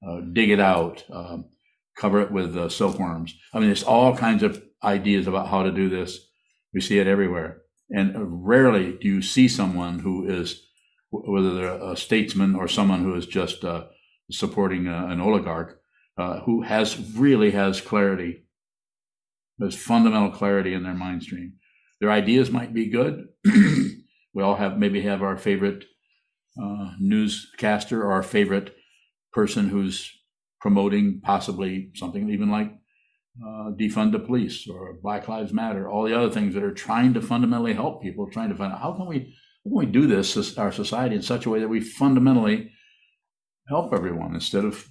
uh, 0.08 0.22
dig 0.34 0.50
it 0.50 0.60
out, 0.60 1.04
um, 1.12 1.46
cover 1.98 2.22
it 2.22 2.32
with 2.32 2.56
uh, 2.58 2.70
silkworms. 2.70 3.38
I 3.54 3.60
mean, 3.60 3.68
there's 3.68 3.84
all 3.84 4.16
kinds 4.16 4.44
of 4.44 4.64
ideas 4.84 5.28
about 5.28 5.50
how 5.50 5.64
to 5.64 5.72
do 5.72 5.90
this. 5.90 6.20
We 6.74 6.82
see 6.82 7.00
it 7.00 7.08
everywhere. 7.08 7.64
And 7.90 8.14
rarely 8.48 8.94
do 8.94 9.08
you 9.08 9.22
see 9.22 9.48
someone 9.48 10.00
who 10.00 10.30
is, 10.30 10.66
whether 11.12 11.54
they're 11.54 11.92
a 11.92 11.98
statesman 11.98 12.56
or 12.56 12.68
someone 12.68 13.04
who 13.04 13.16
is 13.16 13.26
just 13.26 13.66
uh, 13.66 13.86
supporting 14.32 14.88
a, 14.88 15.08
an 15.08 15.20
oligarch, 15.20 15.82
uh, 16.18 16.42
who 16.42 16.62
has 16.62 17.16
really 17.16 17.52
has 17.52 17.82
clarity. 17.82 18.44
There's 19.60 19.76
fundamental 19.76 20.32
clarity 20.32 20.74
in 20.74 20.84
their 20.84 20.94
mind 20.94 21.24
stream. 21.24 21.54
Their 22.00 22.12
ideas 22.12 22.50
might 22.50 22.74
be 22.74 22.88
good. 22.88 23.28
we 23.46 24.42
all 24.42 24.56
have 24.56 24.78
maybe 24.78 25.02
have 25.02 25.22
our 25.22 25.38
favorite 25.38 25.84
uh, 26.62 26.92
newscaster 27.00 28.02
or 28.02 28.14
our 28.14 28.24
favorite 28.24 28.74
person 29.34 29.70
who's 29.70 30.12
promoting 30.62 31.22
possibly 31.24 31.92
something 31.96 32.30
even 32.30 32.50
like 32.50 32.72
uh, 33.42 33.72
defund 33.72 34.12
the 34.12 34.20
police 34.20 34.68
or 34.68 34.98
Black 35.02 35.28
Lives 35.28 35.54
Matter, 35.54 35.90
all 35.90 36.04
the 36.04 36.18
other 36.18 36.30
things 36.30 36.54
that 36.54 36.64
are 36.64 36.74
trying 36.74 37.14
to 37.14 37.22
fundamentally 37.22 37.74
help 37.74 38.02
people, 38.02 38.30
trying 38.30 38.50
to 38.50 38.56
find 38.56 38.74
out 38.74 38.82
how 38.82 38.94
can 38.94 39.08
we 39.08 39.36
how 39.64 39.70
can 39.70 39.78
we 39.78 39.86
do 39.86 40.08
this 40.08 40.58
our 40.58 40.72
society 40.72 41.16
in 41.16 41.22
such 41.22 41.46
a 41.46 41.50
way 41.50 41.60
that 41.60 41.68
we 41.68 41.80
fundamentally 41.80 42.72
help 43.68 43.94
everyone 43.94 44.34
instead 44.34 44.66
of 44.66 44.90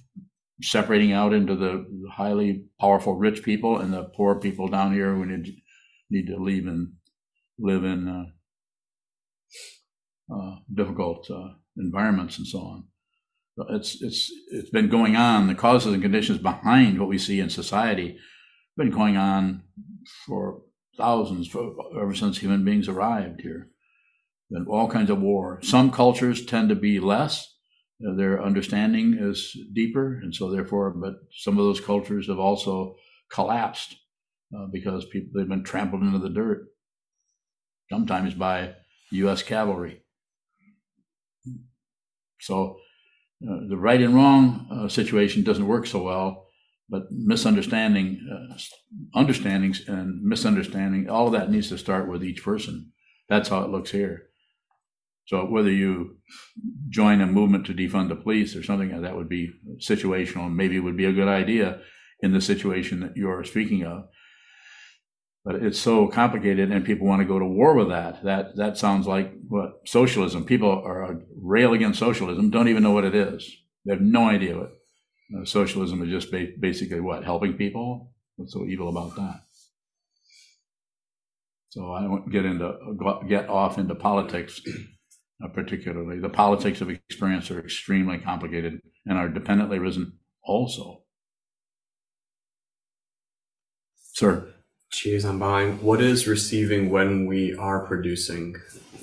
separating 0.61 1.13
out 1.13 1.33
into 1.33 1.55
the 1.55 1.85
highly 2.11 2.65
powerful 2.79 3.15
rich 3.15 3.43
people 3.43 3.79
and 3.79 3.93
the 3.93 4.03
poor 4.03 4.39
people 4.39 4.67
down 4.67 4.93
here 4.93 5.13
who 5.13 5.25
need 5.25 5.55
need 6.09 6.27
to 6.27 6.37
leave 6.37 6.67
and 6.67 6.93
live 7.57 7.83
in 7.83 8.07
uh, 8.07 8.25
uh, 10.33 10.55
difficult 10.73 11.29
uh, 11.29 11.49
environments 11.77 12.37
and 12.37 12.47
so 12.47 12.59
on. 12.59 12.83
It's 13.69 14.01
it's 14.01 14.31
it's 14.51 14.69
been 14.69 14.89
going 14.89 15.15
on. 15.15 15.47
The 15.47 15.55
causes 15.55 15.93
and 15.93 16.01
conditions 16.01 16.39
behind 16.39 16.99
what 16.99 17.09
we 17.09 17.17
see 17.17 17.39
in 17.39 17.49
society 17.49 18.17
been 18.77 18.89
going 18.89 19.17
on 19.17 19.63
for 20.25 20.61
thousands, 20.97 21.47
for, 21.47 21.73
ever 22.01 22.15
since 22.15 22.39
human 22.39 22.63
beings 22.63 22.87
arrived 22.87 23.41
here. 23.41 23.69
And 24.51 24.67
all 24.67 24.89
kinds 24.89 25.11
of 25.11 25.21
war. 25.21 25.59
Some 25.61 25.91
cultures 25.91 26.43
tend 26.43 26.69
to 26.69 26.75
be 26.75 26.99
less. 26.99 27.55
Their 27.99 28.41
understanding 28.41 29.17
is 29.19 29.57
deeper, 29.73 30.19
and 30.23 30.33
so 30.33 30.49
therefore, 30.49 30.91
but 30.91 31.15
some 31.35 31.57
of 31.57 31.65
those 31.65 31.81
cultures 31.81 32.27
have 32.27 32.39
also 32.39 32.95
collapsed 33.29 33.97
uh, 34.57 34.67
because 34.71 35.05
people 35.05 35.31
they've 35.35 35.49
been 35.49 35.65
trampled 35.65 36.03
into 36.03 36.19
the 36.19 36.29
dirt, 36.29 36.67
sometimes 37.91 38.33
by 38.33 38.73
U.S. 39.11 39.43
cavalry. 39.43 40.01
So 42.39 42.77
uh, 43.45 43.67
the 43.67 43.77
right 43.77 44.01
and 44.01 44.15
wrong 44.15 44.67
uh, 44.71 44.87
situation 44.87 45.43
doesn't 45.43 45.67
work 45.67 45.85
so 45.85 46.01
well, 46.03 46.47
but 46.89 47.11
misunderstanding, 47.11 48.21
uh, 48.31 48.57
understandings 49.13 49.87
and 49.89 50.23
misunderstanding, 50.23 51.09
all 51.09 51.27
of 51.27 51.33
that 51.33 51.51
needs 51.51 51.67
to 51.69 51.77
start 51.77 52.07
with 52.07 52.23
each 52.23 52.43
person. 52.43 52.93
That's 53.27 53.49
how 53.49 53.63
it 53.63 53.71
looks 53.71 53.91
here. 53.91 54.28
So 55.29 55.45
whether 55.45 55.69
you 55.69 56.17
join 56.89 57.21
a 57.21 57.27
movement 57.27 57.67
to 57.67 57.73
defund 57.75 58.09
the 58.09 58.15
police 58.15 58.55
or 58.55 58.63
something 58.63 58.99
that 58.99 59.15
would 59.15 59.29
be 59.29 59.51
situational, 59.77 60.51
maybe 60.51 60.79
would 60.79 60.97
be 60.97 61.05
a 61.05 61.13
good 61.13 61.27
idea 61.27 61.81
in 62.21 62.33
the 62.33 62.41
situation 62.41 63.01
that 63.01 63.15
you're 63.15 63.43
speaking 63.43 63.85
of. 63.85 64.05
But 65.45 65.57
it's 65.57 65.79
so 65.79 66.07
complicated, 66.07 66.71
and 66.71 66.83
people 66.83 67.05
want 67.05 67.21
to 67.21 67.27
go 67.27 67.37
to 67.37 67.45
war 67.45 67.75
with 67.75 67.89
that. 67.89 68.23
That 68.23 68.55
that 68.55 68.79
sounds 68.79 69.05
like 69.05 69.31
what 69.47 69.73
socialism. 69.85 70.45
People 70.45 70.71
are 70.71 71.21
rail 71.39 71.73
against 71.73 71.99
socialism, 71.99 72.49
don't 72.49 72.67
even 72.67 72.81
know 72.81 72.91
what 72.91 73.05
it 73.05 73.13
is. 73.13 73.55
They 73.85 73.93
have 73.93 74.01
no 74.01 74.27
idea 74.27 74.57
what 74.57 74.71
uh, 75.37 75.45
socialism 75.45 76.01
is. 76.01 76.09
Just 76.09 76.31
ba- 76.31 76.53
basically 76.59 77.01
what 77.01 77.23
helping 77.23 77.53
people. 77.53 78.15
What's 78.35 78.53
so 78.53 78.65
evil 78.65 78.89
about 78.89 79.15
that? 79.15 79.41
So 81.69 81.91
I 81.91 82.07
won't 82.07 82.31
get 82.31 82.45
into 82.45 82.73
get 83.27 83.47
off 83.47 83.77
into 83.77 83.93
politics, 83.93 84.59
uh, 84.67 84.71
particularly. 85.47 86.19
The 86.19 86.29
politics 86.29 86.81
of 86.81 86.89
experience 86.89 87.49
are 87.49 87.59
extremely 87.59 88.17
complicated 88.17 88.81
and 89.05 89.17
are 89.17 89.29
dependently 89.29 89.79
risen 89.79 90.19
also. 90.43 91.03
Sir. 93.95 94.53
Cheers, 94.91 95.23
I'm 95.23 95.39
buying. 95.39 95.81
What 95.83 96.01
is 96.01 96.27
receiving 96.27 96.89
when 96.89 97.27
we 97.27 97.55
are 97.55 97.85
producing 97.85 98.55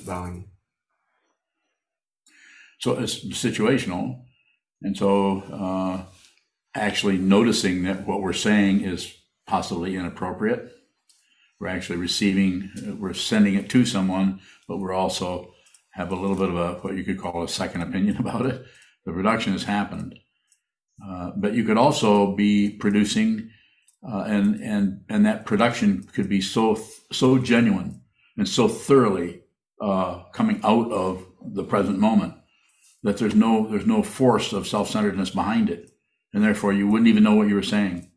buying? 0.05 0.49
So 2.79 2.99
it's 2.99 3.25
situational. 3.25 4.21
And 4.83 4.95
so 4.95 5.39
uh, 5.51 6.03
actually 6.75 7.17
noticing 7.17 7.83
that 7.83 8.05
what 8.05 8.21
we're 8.21 8.33
saying 8.33 8.81
is 8.81 9.13
possibly 9.47 9.95
inappropriate. 9.95 10.71
We're 11.59 11.69
actually 11.69 11.97
receiving, 11.97 12.69
we're 12.99 13.13
sending 13.13 13.55
it 13.55 13.69
to 13.71 13.85
someone, 13.85 14.41
but 14.67 14.77
we're 14.77 14.93
also 14.93 15.53
have 15.97 16.11
a 16.11 16.15
little 16.15 16.35
bit 16.35 16.49
of 16.49 16.55
a 16.55 16.73
what 16.75 16.95
you 16.95 17.03
could 17.03 17.19
call 17.19 17.43
a 17.43 17.49
second 17.49 17.81
opinion 17.81 18.17
about 18.19 18.45
it. 18.45 18.63
The 19.05 19.11
reduction 19.11 19.53
has 19.53 19.63
happened. 19.63 20.15
Uh, 21.05 21.31
but 21.35 21.53
you 21.53 21.63
could 21.63 21.77
also 21.77 22.35
be 22.35 22.69
producing 22.69 23.51
uh, 24.07 24.23
and 24.27 24.61
and 24.61 25.01
and 25.09 25.25
that 25.25 25.45
production 25.45 26.03
could 26.13 26.29
be 26.29 26.41
so 26.41 26.79
so 27.11 27.37
genuine 27.37 28.01
and 28.37 28.47
so 28.47 28.67
thoroughly 28.67 29.41
uh, 29.81 30.23
coming 30.33 30.59
out 30.63 30.91
of 30.91 31.25
the 31.41 31.63
present 31.63 31.99
moment 31.99 32.33
that 33.03 33.17
there's 33.17 33.35
no 33.35 33.67
there's 33.67 33.85
no 33.85 34.01
force 34.03 34.53
of 34.53 34.67
self-centeredness 34.67 35.31
behind 35.31 35.69
it, 35.69 35.91
and 36.33 36.43
therefore 36.43 36.73
you 36.73 36.87
wouldn't 36.87 37.09
even 37.09 37.23
know 37.23 37.35
what 37.35 37.47
you 37.47 37.55
were 37.55 37.63
saying. 37.63 38.11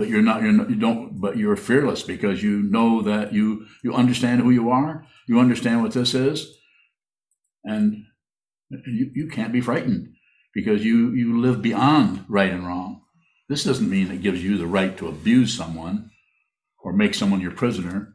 But 0.00 0.08
you're 0.08 0.22
not 0.22 0.42
you're 0.42 0.52
not, 0.52 0.70
you 0.70 0.76
don't 0.76 1.20
but 1.20 1.36
you're 1.36 1.56
fearless 1.56 2.02
because 2.02 2.42
you 2.42 2.62
know 2.62 3.02
that 3.02 3.32
you 3.32 3.66
you 3.84 3.94
understand 3.94 4.40
who 4.40 4.50
you 4.50 4.70
are, 4.70 5.06
you 5.28 5.38
understand 5.38 5.82
what 5.82 5.92
this 5.92 6.14
is, 6.14 6.56
and 7.64 8.04
you, 8.70 9.10
you 9.14 9.28
can't 9.28 9.52
be 9.52 9.60
frightened 9.60 10.14
because 10.54 10.84
you 10.84 11.12
you 11.12 11.38
live 11.38 11.60
beyond 11.62 12.24
right 12.28 12.50
and 12.50 12.66
wrong 12.66 13.00
this 13.50 13.64
doesn't 13.64 13.90
mean 13.90 14.12
it 14.12 14.22
gives 14.22 14.44
you 14.44 14.56
the 14.56 14.66
right 14.66 14.96
to 14.96 15.08
abuse 15.08 15.52
someone 15.52 16.08
or 16.84 16.92
make 16.92 17.14
someone 17.14 17.40
your 17.40 17.50
prisoner 17.50 18.14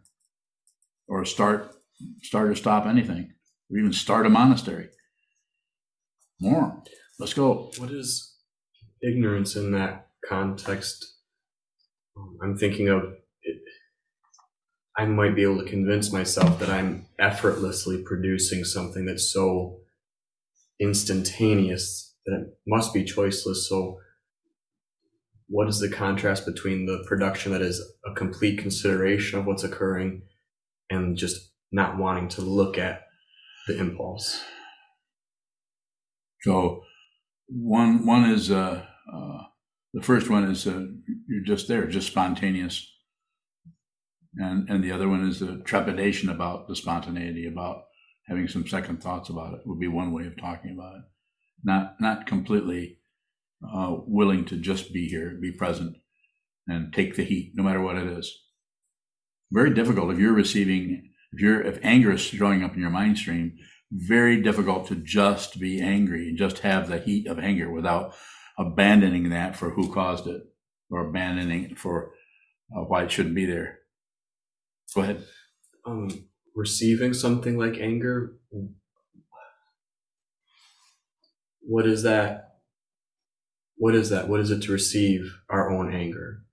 or 1.09 1.25
start 1.25 1.75
start 2.23 2.47
or 2.47 2.55
stop 2.55 2.85
anything 2.85 3.33
or 3.69 3.77
even 3.77 3.91
start 3.91 4.25
a 4.25 4.29
monastery. 4.29 4.87
More. 6.39 6.81
Let's 7.19 7.33
go. 7.33 7.69
What 7.77 7.91
is 7.91 8.37
ignorance 9.01 9.57
in 9.57 9.73
that 9.73 10.07
context? 10.25 11.14
I'm 12.41 12.57
thinking 12.57 12.89
of 12.89 13.03
it. 13.43 13.57
I 14.97 15.05
might 15.05 15.35
be 15.35 15.43
able 15.43 15.59
to 15.61 15.69
convince 15.69 16.11
myself 16.11 16.59
that 16.59 16.69
I'm 16.69 17.07
effortlessly 17.19 18.01
producing 18.03 18.63
something 18.63 19.05
that's 19.05 19.31
so 19.31 19.79
instantaneous 20.79 22.15
that 22.25 22.35
it 22.35 22.47
must 22.65 22.93
be 22.93 23.03
choiceless. 23.03 23.67
So 23.67 23.99
what 25.47 25.67
is 25.67 25.79
the 25.79 25.89
contrast 25.89 26.45
between 26.45 26.85
the 26.85 27.03
production 27.07 27.51
that 27.51 27.61
is 27.61 27.81
a 28.05 28.13
complete 28.13 28.57
consideration 28.59 29.39
of 29.39 29.45
what's 29.45 29.63
occurring 29.63 30.23
and 30.89 31.17
just 31.17 31.51
not 31.71 31.97
wanting 31.97 32.27
to 32.29 32.41
look 32.41 32.77
at 32.77 33.01
the 33.67 33.77
impulse 33.77 34.43
so 36.41 36.83
one 37.47 38.05
one 38.05 38.29
is 38.29 38.51
uh, 38.51 38.83
uh, 39.11 39.43
the 39.95 40.03
first 40.03 40.29
one 40.29 40.43
is 40.43 40.67
uh, 40.67 40.85
you're 41.27 41.43
just 41.43 41.67
there 41.67 41.87
just 41.87 42.07
spontaneous 42.07 42.91
and 44.35 44.69
and 44.69 44.83
the 44.83 44.91
other 44.91 45.09
one 45.09 45.27
is 45.27 45.39
the 45.39 45.57
trepidation 45.65 46.29
about 46.29 46.67
the 46.67 46.75
spontaneity 46.75 47.47
about 47.47 47.85
having 48.27 48.47
some 48.47 48.67
second 48.67 49.01
thoughts 49.01 49.29
about 49.29 49.53
it 49.53 49.61
would 49.65 49.79
be 49.79 49.87
one 49.87 50.11
way 50.11 50.27
of 50.27 50.37
talking 50.37 50.71
about 50.71 50.95
it 50.95 51.03
not 51.63 51.95
not 51.99 52.27
completely 52.27 52.99
uh, 53.73 53.95
willing 54.05 54.45
to 54.45 54.57
just 54.57 54.93
be 54.93 55.07
here, 55.07 55.37
be 55.41 55.51
present. 55.51 55.97
and 56.67 56.91
take 56.91 57.15
the 57.15 57.23
heat, 57.23 57.51
no 57.53 57.61
matter 57.61 57.79
what 57.79 57.95
it 57.95 58.07
is. 58.07 58.35
Very 59.51 59.71
difficult 59.71 60.11
if 60.11 60.17
you're 60.17 60.33
receiving, 60.33 61.11
if 61.31 61.39
you're, 61.39 61.61
if 61.61 61.79
anger 61.83 62.11
is 62.11 62.21
showing 62.21 62.63
up 62.63 62.73
in 62.73 62.81
your 62.81 62.89
mind 62.89 63.19
stream, 63.19 63.55
very 63.91 64.41
difficult 64.41 64.87
to 64.87 64.95
just 64.95 65.59
be 65.59 65.79
angry 65.79 66.27
and 66.27 66.39
just 66.39 66.59
have 66.59 66.87
the 66.87 66.97
heat 66.97 67.27
of 67.27 67.37
anger 67.37 67.69
without 67.71 68.15
abandoning 68.57 69.29
that 69.29 69.55
for 69.55 69.71
who 69.71 69.93
caused 69.93 70.27
it 70.27 70.43
or 70.89 71.07
abandoning 71.07 71.71
it 71.71 71.79
for 71.79 72.11
uh, 72.75 72.81
why 72.81 73.03
it 73.03 73.11
shouldn't 73.11 73.35
be 73.35 73.45
there. 73.45 73.79
Go 74.93 75.01
ahead. 75.01 75.23
Um, 75.85 76.09
receiving 76.55 77.13
something 77.13 77.57
like 77.57 77.77
anger, 77.77 78.37
what 81.61 81.85
is 81.85 82.03
that? 82.03 82.59
What 83.77 83.95
is 83.95 84.09
that? 84.09 84.29
What 84.29 84.39
is 84.39 84.51
it 84.51 84.61
to 84.63 84.71
receive 84.71 85.39
our 85.49 85.69
own 85.71 85.93
anger? 85.93 86.43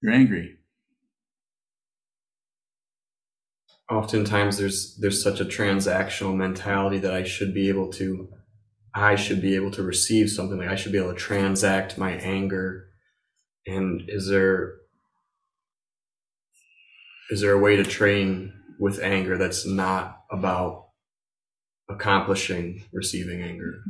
You're 0.00 0.12
angry. 0.12 0.58
Oftentimes 3.90 4.56
there's 4.56 4.96
there's 4.96 5.22
such 5.22 5.40
a 5.40 5.44
transactional 5.44 6.34
mentality 6.34 6.98
that 6.98 7.12
I 7.12 7.24
should 7.24 7.52
be 7.52 7.68
able 7.68 7.92
to 7.92 8.32
I 8.94 9.16
should 9.16 9.40
be 9.40 9.54
able 9.54 9.70
to 9.72 9.82
receive 9.82 10.30
something 10.30 10.58
like 10.58 10.68
I 10.68 10.74
should 10.76 10.92
be 10.92 10.98
able 10.98 11.12
to 11.12 11.18
transact 11.18 11.96
my 11.96 12.12
anger. 12.12 12.88
And 13.66 14.02
is 14.08 14.28
there 14.28 14.74
is 17.30 17.40
there 17.40 17.52
a 17.52 17.58
way 17.58 17.76
to 17.76 17.84
train 17.84 18.52
with 18.78 19.00
anger 19.00 19.38
that's 19.38 19.66
not 19.66 20.18
about 20.30 20.88
accomplishing 21.88 22.84
receiving 22.92 23.40
anger? 23.40 23.82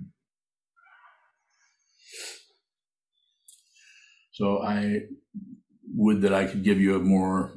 So 4.33 4.63
I 4.63 5.01
would 5.95 6.23
that 6.23 6.33
I 6.33 6.47
could 6.47 6.63
give 6.63 6.81
you 6.81 6.97
a 6.97 7.01
more 7.01 7.53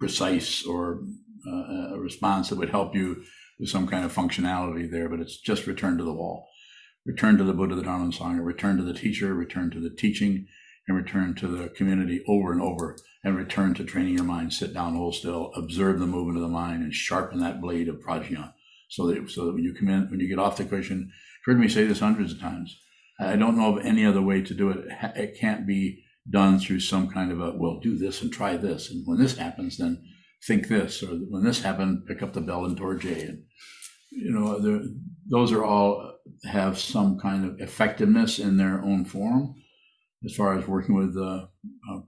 precise 0.00 0.64
or 0.64 1.02
uh, 1.46 1.94
a 1.94 1.98
response 1.98 2.48
that 2.48 2.58
would 2.58 2.70
help 2.70 2.94
you 2.94 3.22
with 3.60 3.68
some 3.68 3.86
kind 3.86 4.04
of 4.04 4.14
functionality 4.14 4.90
there, 4.90 5.08
but 5.08 5.20
it's 5.20 5.38
just 5.38 5.66
return 5.66 5.98
to 5.98 6.04
the 6.04 6.12
wall. 6.12 6.48
Return 7.04 7.36
to 7.38 7.44
the 7.44 7.52
Buddha, 7.52 7.74
the 7.74 7.82
Dharma, 7.82 8.04
and 8.04 8.14
Sangha, 8.14 8.44
return 8.44 8.76
to 8.76 8.84
the 8.84 8.94
teacher, 8.94 9.34
return 9.34 9.70
to 9.70 9.80
the 9.80 9.90
teaching, 9.90 10.46
and 10.86 10.96
return 10.96 11.34
to 11.34 11.48
the 11.48 11.68
community 11.68 12.22
over 12.28 12.52
and 12.52 12.60
over, 12.60 12.96
and 13.24 13.36
return 13.36 13.74
to 13.74 13.84
training 13.84 14.14
your 14.14 14.24
mind. 14.24 14.52
Sit 14.52 14.72
down, 14.72 14.94
hold 14.94 15.14
still, 15.14 15.52
observe 15.56 15.98
the 15.98 16.06
movement 16.06 16.38
of 16.38 16.42
the 16.42 16.48
mind, 16.48 16.82
and 16.82 16.94
sharpen 16.94 17.40
that 17.40 17.60
blade 17.60 17.88
of 17.88 18.00
prajna, 18.00 18.52
so 18.88 19.06
that 19.06 19.30
so 19.30 19.46
that 19.46 19.54
when 19.54 19.64
you 19.64 19.74
come 19.74 19.88
in, 19.88 20.08
when 20.10 20.20
you 20.20 20.28
get 20.28 20.38
off 20.38 20.56
the 20.56 20.64
cushion, 20.64 20.98
you've 20.98 21.44
heard 21.44 21.60
me 21.60 21.68
say 21.68 21.84
this 21.84 22.00
hundreds 22.00 22.32
of 22.32 22.40
times. 22.40 22.78
I 23.20 23.36
don't 23.36 23.56
know 23.56 23.76
of 23.76 23.84
any 23.84 24.04
other 24.04 24.22
way 24.22 24.42
to 24.42 24.54
do 24.54 24.70
it. 24.70 24.86
It 25.16 25.38
can't 25.38 25.66
be 25.66 26.04
done 26.28 26.58
through 26.58 26.80
some 26.80 27.08
kind 27.08 27.32
of 27.32 27.40
a 27.40 27.52
well, 27.56 27.80
do 27.80 27.98
this 27.98 28.22
and 28.22 28.32
try 28.32 28.56
this, 28.56 28.90
and 28.90 29.02
when 29.06 29.18
this 29.18 29.36
happens, 29.36 29.78
then 29.78 30.02
think 30.46 30.68
this, 30.68 31.02
or 31.02 31.08
when 31.08 31.44
this 31.44 31.62
happened, 31.62 32.06
pick 32.06 32.22
up 32.22 32.32
the 32.32 32.40
bell 32.40 32.64
and 32.64 32.78
Dorje, 32.78 33.28
and 33.28 33.42
you 34.10 34.30
know, 34.30 34.58
those 35.28 35.52
are 35.52 35.64
all 35.64 36.18
have 36.44 36.78
some 36.78 37.18
kind 37.18 37.44
of 37.44 37.60
effectiveness 37.60 38.38
in 38.38 38.56
their 38.56 38.82
own 38.82 39.04
form, 39.04 39.54
as 40.24 40.34
far 40.34 40.58
as 40.58 40.66
working 40.66 40.94
with 40.94 41.16
uh, 41.16 41.46
uh, 41.90 42.00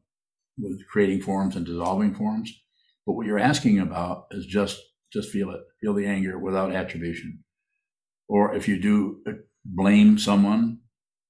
with 0.59 0.87
creating 0.89 1.21
forms 1.21 1.57
and 1.57 1.67
dissolving 1.67 2.15
forms. 2.15 2.53
But 3.07 3.15
what 3.15 3.27
you're 3.27 3.39
asking 3.39 3.79
about 3.81 4.27
is 4.31 4.47
just 4.47 4.81
just 5.13 5.31
feel 5.31 5.51
it, 5.51 5.61
feel 5.81 5.95
the 5.95 6.07
anger 6.07 6.39
without 6.39 6.75
attribution. 6.75 7.45
Or 8.29 8.55
if 8.55 8.69
you 8.69 8.81
do 8.81 9.21
uh, 9.27 9.33
blame 9.65 10.19
someone, 10.19 10.81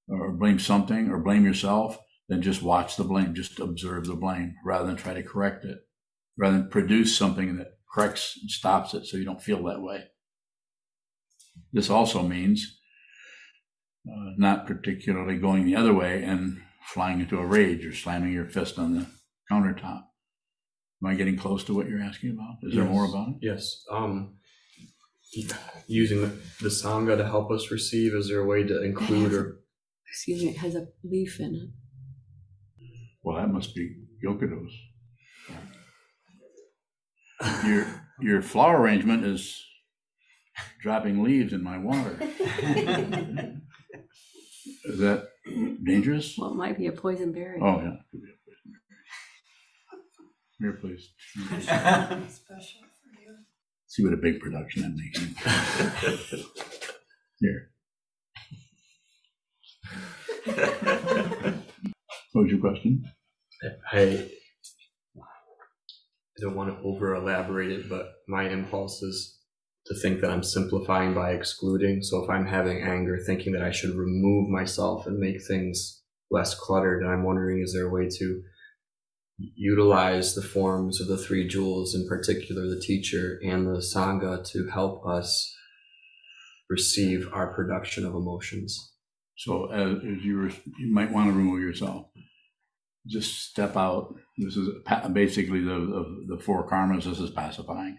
or 0.09 0.33
blame 0.33 0.59
something, 0.59 1.11
or 1.11 1.19
blame 1.19 1.45
yourself, 1.45 1.99
then 2.29 2.43
just 2.43 2.63
watch 2.63 2.97
the 2.97 3.05
blame, 3.05 3.35
just 3.35 3.61
observe 3.61 4.07
the 4.07 4.15
blame, 4.15 4.55
rather 4.65 4.87
than 4.87 4.97
try 4.97 5.15
to 5.15 5.23
correct 5.23 5.65
it, 5.65 5.79
rather 6.39 6.59
than 6.59 6.71
produce 6.71 7.17
something 7.17 7.57
that 7.57 7.79
corrects 7.93 8.39
and 8.41 8.51
stops 8.51 8.95
it, 8.95 9.07
so 9.07 9.17
you 9.17 9.25
don't 9.25 9.43
feel 9.43 9.63
that 9.65 9.83
way. 9.83 10.05
This 11.73 11.91
also 11.91 12.23
means 12.23 12.79
uh, 14.09 14.33
not 14.37 14.67
particularly 14.67 15.37
going 15.39 15.65
the 15.65 15.77
other 15.77 15.95
way 15.95 16.23
and 16.23 16.61
flying 16.87 17.21
into 17.21 17.39
a 17.39 17.47
rage 17.47 17.85
or 17.85 17.95
slamming 17.95 18.33
your 18.33 18.47
fist 18.47 18.79
on 18.79 18.95
the 18.95 19.07
countertop. 19.51 20.05
Am 21.03 21.11
I 21.11 21.15
getting 21.15 21.37
close 21.37 21.65
to 21.65 21.75
what 21.75 21.89
you're 21.89 22.03
asking 22.03 22.31
about? 22.31 22.57
Is 22.63 22.75
there 22.75 22.85
more 22.85 23.07
about 23.07 23.29
it? 23.29 23.35
Yes. 23.41 23.85
Um, 23.91 24.37
using 25.87 26.21
the, 26.21 26.29
the 26.61 26.69
sangha 26.69 27.17
to 27.17 27.25
help 27.25 27.51
us 27.51 27.71
receive. 27.71 28.15
Is 28.15 28.29
there 28.29 28.41
a 28.41 28.47
way 28.47 28.63
to 28.63 28.83
include 28.83 29.33
or 29.33 29.61
Excuse 30.15 30.45
me, 30.45 30.51
it 30.51 30.59
has 30.59 30.77
a 30.77 30.87
leaf 31.03 31.41
in 31.41 31.55
it. 31.57 31.71
Well, 33.25 33.37
that 33.37 33.49
must 33.49 33.75
be 33.75 33.97
Yokodo's. 34.25 34.73
Your 37.67 37.87
your 38.21 38.41
flower 38.41 38.81
arrangement 38.81 39.25
is 39.25 39.61
dropping 40.81 41.23
leaves 41.23 41.53
in 41.53 41.63
my 41.63 41.77
water. 41.79 42.17
Is 44.85 44.99
that 44.99 45.29
dangerous? 45.83 46.37
Well, 46.39 46.53
it 46.53 46.57
might 46.57 46.77
be 46.79 46.87
a 46.87 46.93
poison 46.93 47.33
berry. 47.33 47.59
Oh, 47.61 47.81
yeah. 47.81 47.97
Here, 50.59 50.73
please. 50.81 51.11
Special 51.61 52.81
for 52.81 53.21
you. 53.21 53.37
See 53.87 54.05
what 54.05 54.13
a 54.13 54.17
big 54.19 54.41
production 54.41 54.83
that 54.83 54.95
makes. 54.97 55.21
Here. 57.41 57.71
What 62.33 62.43
was 62.43 62.51
your 62.51 62.61
question? 62.61 63.05
I 63.93 64.29
I 66.37 66.41
don't 66.41 66.57
want 66.57 66.71
to 66.71 66.77
over 66.85 67.15
elaborate 67.15 67.71
it, 67.71 67.89
but 67.89 68.13
my 68.29 68.49
impulse 68.49 69.03
is 69.03 69.34
to 69.87 69.95
think 69.95 70.21
that 70.21 70.31
I'm 70.31 70.43
simplifying 70.43 71.15
by 71.15 71.33
excluding. 71.33 72.03
So 72.03 72.23
if 72.25 72.31
I'm 72.31 72.47
having 72.47 72.83
anger, 72.83 73.19
thinking 73.19 73.53
that 73.53 73.63
I 73.63 73.71
should 73.71 73.95
remove 73.95 74.49
myself 74.49 75.07
and 75.07 75.19
make 75.19 75.43
things 75.43 76.03
less 76.31 76.55
cluttered, 76.55 77.03
and 77.03 77.11
I'm 77.11 77.25
wondering 77.25 77.63
is 77.63 77.75
there 77.75 77.87
a 77.87 77.93
way 77.93 78.09
to 78.09 78.43
utilize 79.39 80.35
the 80.35 80.43
forms 80.43 81.01
of 81.01 81.09
the 81.09 81.19
three 81.19 81.47
jewels, 81.47 81.95
in 81.95 82.09
particular 82.09 82.63
the 82.69 82.81
teacher 82.81 83.39
and 83.45 83.67
the 83.67 83.81
sangha, 83.81 84.47
to 84.53 84.69
help 84.69 85.07
us 85.07 85.55
receive 86.71 87.29
our 87.33 87.53
production 87.53 88.07
of 88.07 88.15
emotions? 88.15 88.93
So 89.37 89.71
uh, 89.71 89.75
as, 89.75 89.97
as 89.99 90.25
you 90.25 90.39
were, 90.39 90.51
you 90.79 90.95
might 90.95 91.13
want 91.13 91.29
to 91.29 91.37
remove 91.37 91.61
yourself. 91.61 92.07
Just 93.07 93.51
step 93.51 93.77
out. 93.77 94.15
This 94.39 94.57
is 94.57 94.69
basically 95.13 95.61
the, 95.61 95.75
of 95.75 96.07
the 96.27 96.39
four 96.43 96.67
karmas. 96.67 97.05
This 97.05 97.19
is 97.19 97.31
pacifying. 97.31 97.99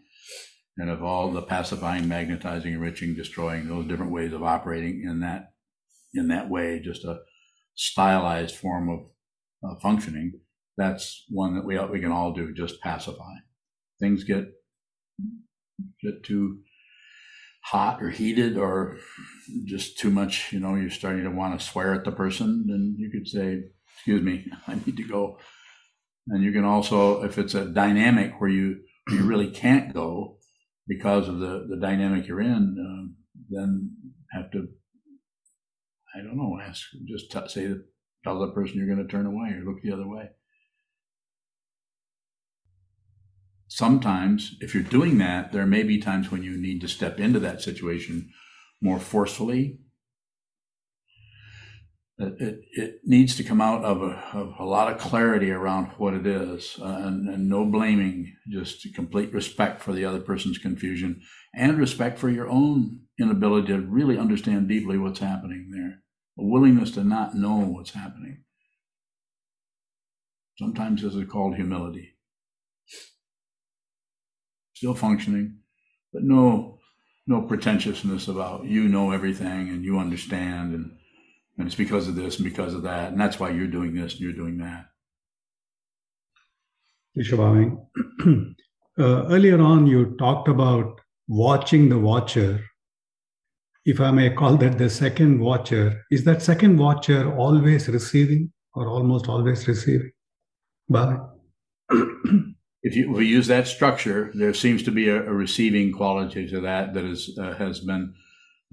And 0.78 0.90
of 0.90 1.04
all 1.04 1.32
the 1.32 1.42
pacifying, 1.42 2.08
magnetizing, 2.08 2.74
enriching, 2.74 3.16
destroying, 3.16 3.68
those 3.68 3.88
different 3.88 4.12
ways 4.12 4.34
of 4.34 4.44
operating 4.44 5.04
in 5.08 5.22
that, 5.22 5.54
in 6.14 6.28
that 6.28 6.50
way, 6.50 6.82
just 6.84 7.06
a 7.06 7.20
stylized 7.76 8.56
form 8.56 8.90
of 8.90 9.00
uh, 9.64 9.80
functioning. 9.80 10.40
That's 10.78 11.24
one 11.30 11.56
that 11.56 11.66
we, 11.66 11.80
we 11.86 12.02
can 12.02 12.12
all 12.12 12.34
do, 12.34 12.54
just 12.54 12.82
pacify. 12.82 13.36
Things 14.02 14.26
get, 14.26 14.46
get 16.04 16.24
too 16.24 16.60
hot 17.66 18.04
or 18.04 18.10
heated 18.10 18.58
or 18.58 18.98
just 19.64 19.98
too 19.98 20.12
much, 20.12 20.52
you 20.52 20.60
know, 20.60 20.76
you're 20.76 20.90
starting 20.90 21.24
to 21.24 21.32
want 21.32 21.58
to 21.60 21.66
swear 21.66 21.94
at 21.94 22.04
the 22.04 22.12
person, 22.12 22.66
then 22.68 22.96
you 23.00 23.10
could 23.10 23.28
say, 23.28 23.64
excuse 23.96 24.22
me, 24.22 24.46
I 24.68 24.76
need 24.76 24.98
to 24.98 25.04
go. 25.04 25.40
And 26.28 26.44
you 26.44 26.52
can 26.52 26.66
also, 26.66 27.24
if 27.24 27.38
it's 27.38 27.56
a 27.56 27.66
dynamic 27.66 28.40
where 28.40 28.50
you, 28.50 28.82
you 29.10 29.24
really 29.24 29.50
can't 29.50 29.94
go 29.94 30.38
because 30.88 31.28
of 31.28 31.40
the, 31.40 31.66
the 31.70 31.78
dynamic 31.80 32.28
you're 32.28 32.42
in, 32.42 32.76
um, 32.80 33.16
then 33.50 33.92
have 34.32 34.52
to, 34.52 34.68
I 36.16 36.20
don't 36.20 36.38
know, 36.38 36.60
ask, 36.62 36.82
just 37.08 37.32
t- 37.32 37.48
say, 37.48 37.74
tell 38.24 38.40
the 38.40 38.52
person 38.54 38.78
you're 38.78 38.94
going 38.94 39.06
to 39.06 39.12
turn 39.12 39.26
away 39.26 39.50
or 39.50 39.64
look 39.66 39.82
the 39.82 39.92
other 39.92 40.08
way. 40.08 40.30
sometimes 43.68 44.56
if 44.62 44.74
you're 44.74 44.84
doing 44.84 45.18
that 45.18 45.52
there 45.52 45.66
may 45.66 45.84
be 45.84 46.00
times 46.00 46.32
when 46.32 46.44
you 46.44 46.58
need 46.58 46.80
to 46.80 46.88
step 46.88 47.20
into 47.20 47.40
that 47.40 47.62
situation 47.62 48.30
more 48.82 49.00
forcefully 49.00 49.80
it, 52.18 52.42
it, 52.42 52.60
it 52.72 53.00
needs 53.04 53.36
to 53.36 53.44
come 53.44 53.60
out 53.60 53.84
of 53.84 54.02
a, 54.02 54.24
of 54.34 54.54
a 54.60 54.66
lot 54.66 54.92
of 54.92 55.00
clarity 55.00 55.52
around 55.52 55.88
what 55.98 56.14
it 56.14 56.26
is 56.26 56.78
uh, 56.82 56.86
and, 56.86 57.28
and 57.28 57.50
no 57.50 57.66
blaming 57.66 58.34
just 58.50 58.88
complete 58.94 59.34
respect 59.34 59.82
for 59.82 59.92
the 59.92 60.06
other 60.06 60.22
person's 60.22 60.58
confusion 60.58 61.22
and 61.54 61.78
respect 61.78 62.18
for 62.18 62.30
your 62.30 62.50
own 62.50 63.02
inability 63.20 63.68
to 63.68 63.80
really 63.80 64.18
understand 64.18 64.68
deeply 64.68 64.98
what's 64.98 65.20
happening 65.20 65.70
there 65.74 66.00
a 66.38 66.44
willingness 66.44 66.92
to 66.92 67.04
not 67.04 67.36
know 67.36 67.58
what's 67.58 67.92
happening. 67.92 68.44
Sometimes 70.58 71.02
this 71.02 71.16
is 71.16 71.30
called 71.30 71.56
humility. 71.56 72.16
Still 74.74 74.96
functioning, 74.96 75.60
but 76.12 76.24
no 76.24 76.80
no 77.28 77.42
pretentiousness 77.42 78.28
about 78.28 78.66
you 78.66 78.88
know 78.88 79.12
everything 79.12 79.70
and 79.70 79.84
you 79.84 79.98
understand 79.98 80.76
and 80.76 80.98
And 81.58 81.68
it's 81.68 81.76
because 81.76 82.08
of 82.08 82.16
this 82.16 82.36
and 82.36 82.44
because 82.44 82.74
of 82.74 82.84
that. 82.84 83.12
And 83.12 83.20
that's 83.20 83.40
why 83.40 83.50
you're 83.50 83.68
doing 83.68 83.96
this 83.96 84.14
and 84.14 84.22
you're 84.22 84.34
doing 84.34 84.58
that. 84.58 84.86
Uh, 88.98 89.26
earlier 89.26 89.60
on, 89.60 89.86
you 89.86 90.16
talked 90.18 90.48
about 90.48 91.02
watching 91.28 91.90
the 91.90 92.00
watcher. 92.00 92.64
If 93.84 94.00
I 94.00 94.12
may 94.12 94.30
call 94.30 94.56
that 94.56 94.78
the 94.78 94.90
second 94.90 95.42
watcher, 95.42 96.06
is 96.10 96.24
that 96.24 96.42
second 96.42 96.78
watcher 96.78 97.36
always 97.36 97.90
receiving 97.90 98.54
or 98.74 98.88
almost 98.88 99.28
always 99.28 99.68
receiving? 99.68 100.12
Bye. 100.90 101.18
if 101.90 102.96
you 102.96 103.12
if 103.12 103.18
we 103.18 103.26
use 103.26 103.48
that 103.48 103.68
structure, 103.68 104.32
there 104.34 104.54
seems 104.54 104.82
to 104.84 104.92
be 104.92 105.10
a, 105.10 105.18
a 105.18 105.34
receiving 105.34 105.92
quality 105.92 106.48
to 106.48 106.62
that 106.62 106.94
that 106.94 107.04
is 107.04 107.38
uh, 107.38 107.54
has 107.56 107.82
been 107.82 108.14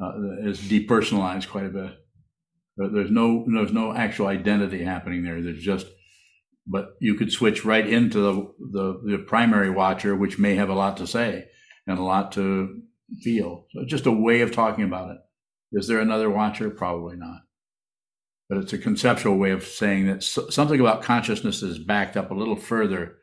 uh, 0.00 0.12
is 0.42 0.60
depersonalized 0.60 1.48
quite 1.48 1.66
a 1.66 1.70
bit. 1.70 1.98
There's 2.76 3.10
no 3.10 3.44
there's 3.52 3.72
no 3.72 3.94
actual 3.94 4.26
identity 4.26 4.82
happening 4.82 5.22
there. 5.22 5.40
There's 5.42 5.62
just 5.62 5.86
but 6.66 6.94
you 7.00 7.14
could 7.14 7.32
switch 7.32 7.64
right 7.64 7.86
into 7.86 8.20
the, 8.20 8.54
the, 8.70 9.00
the 9.04 9.18
primary 9.18 9.70
watcher, 9.70 10.14
which 10.14 10.38
may 10.38 10.54
have 10.54 10.68
a 10.68 10.74
lot 10.74 10.96
to 10.98 11.06
say 11.06 11.46
and 11.86 11.98
a 11.98 12.02
lot 12.02 12.32
to 12.32 12.82
feel. 13.20 13.66
So 13.72 13.84
just 13.84 14.06
a 14.06 14.12
way 14.12 14.42
of 14.42 14.52
talking 14.52 14.84
about 14.84 15.10
it. 15.10 15.18
Is 15.72 15.88
there 15.88 15.98
another 15.98 16.30
watcher? 16.30 16.70
Probably 16.70 17.16
not. 17.16 17.40
But 18.48 18.58
it's 18.58 18.72
a 18.72 18.78
conceptual 18.78 19.38
way 19.38 19.50
of 19.50 19.64
saying 19.64 20.06
that 20.06 20.22
something 20.22 20.78
about 20.78 21.02
consciousness 21.02 21.62
is 21.62 21.78
backed 21.78 22.16
up 22.16 22.30
a 22.30 22.34
little 22.34 22.56
further. 22.56 23.16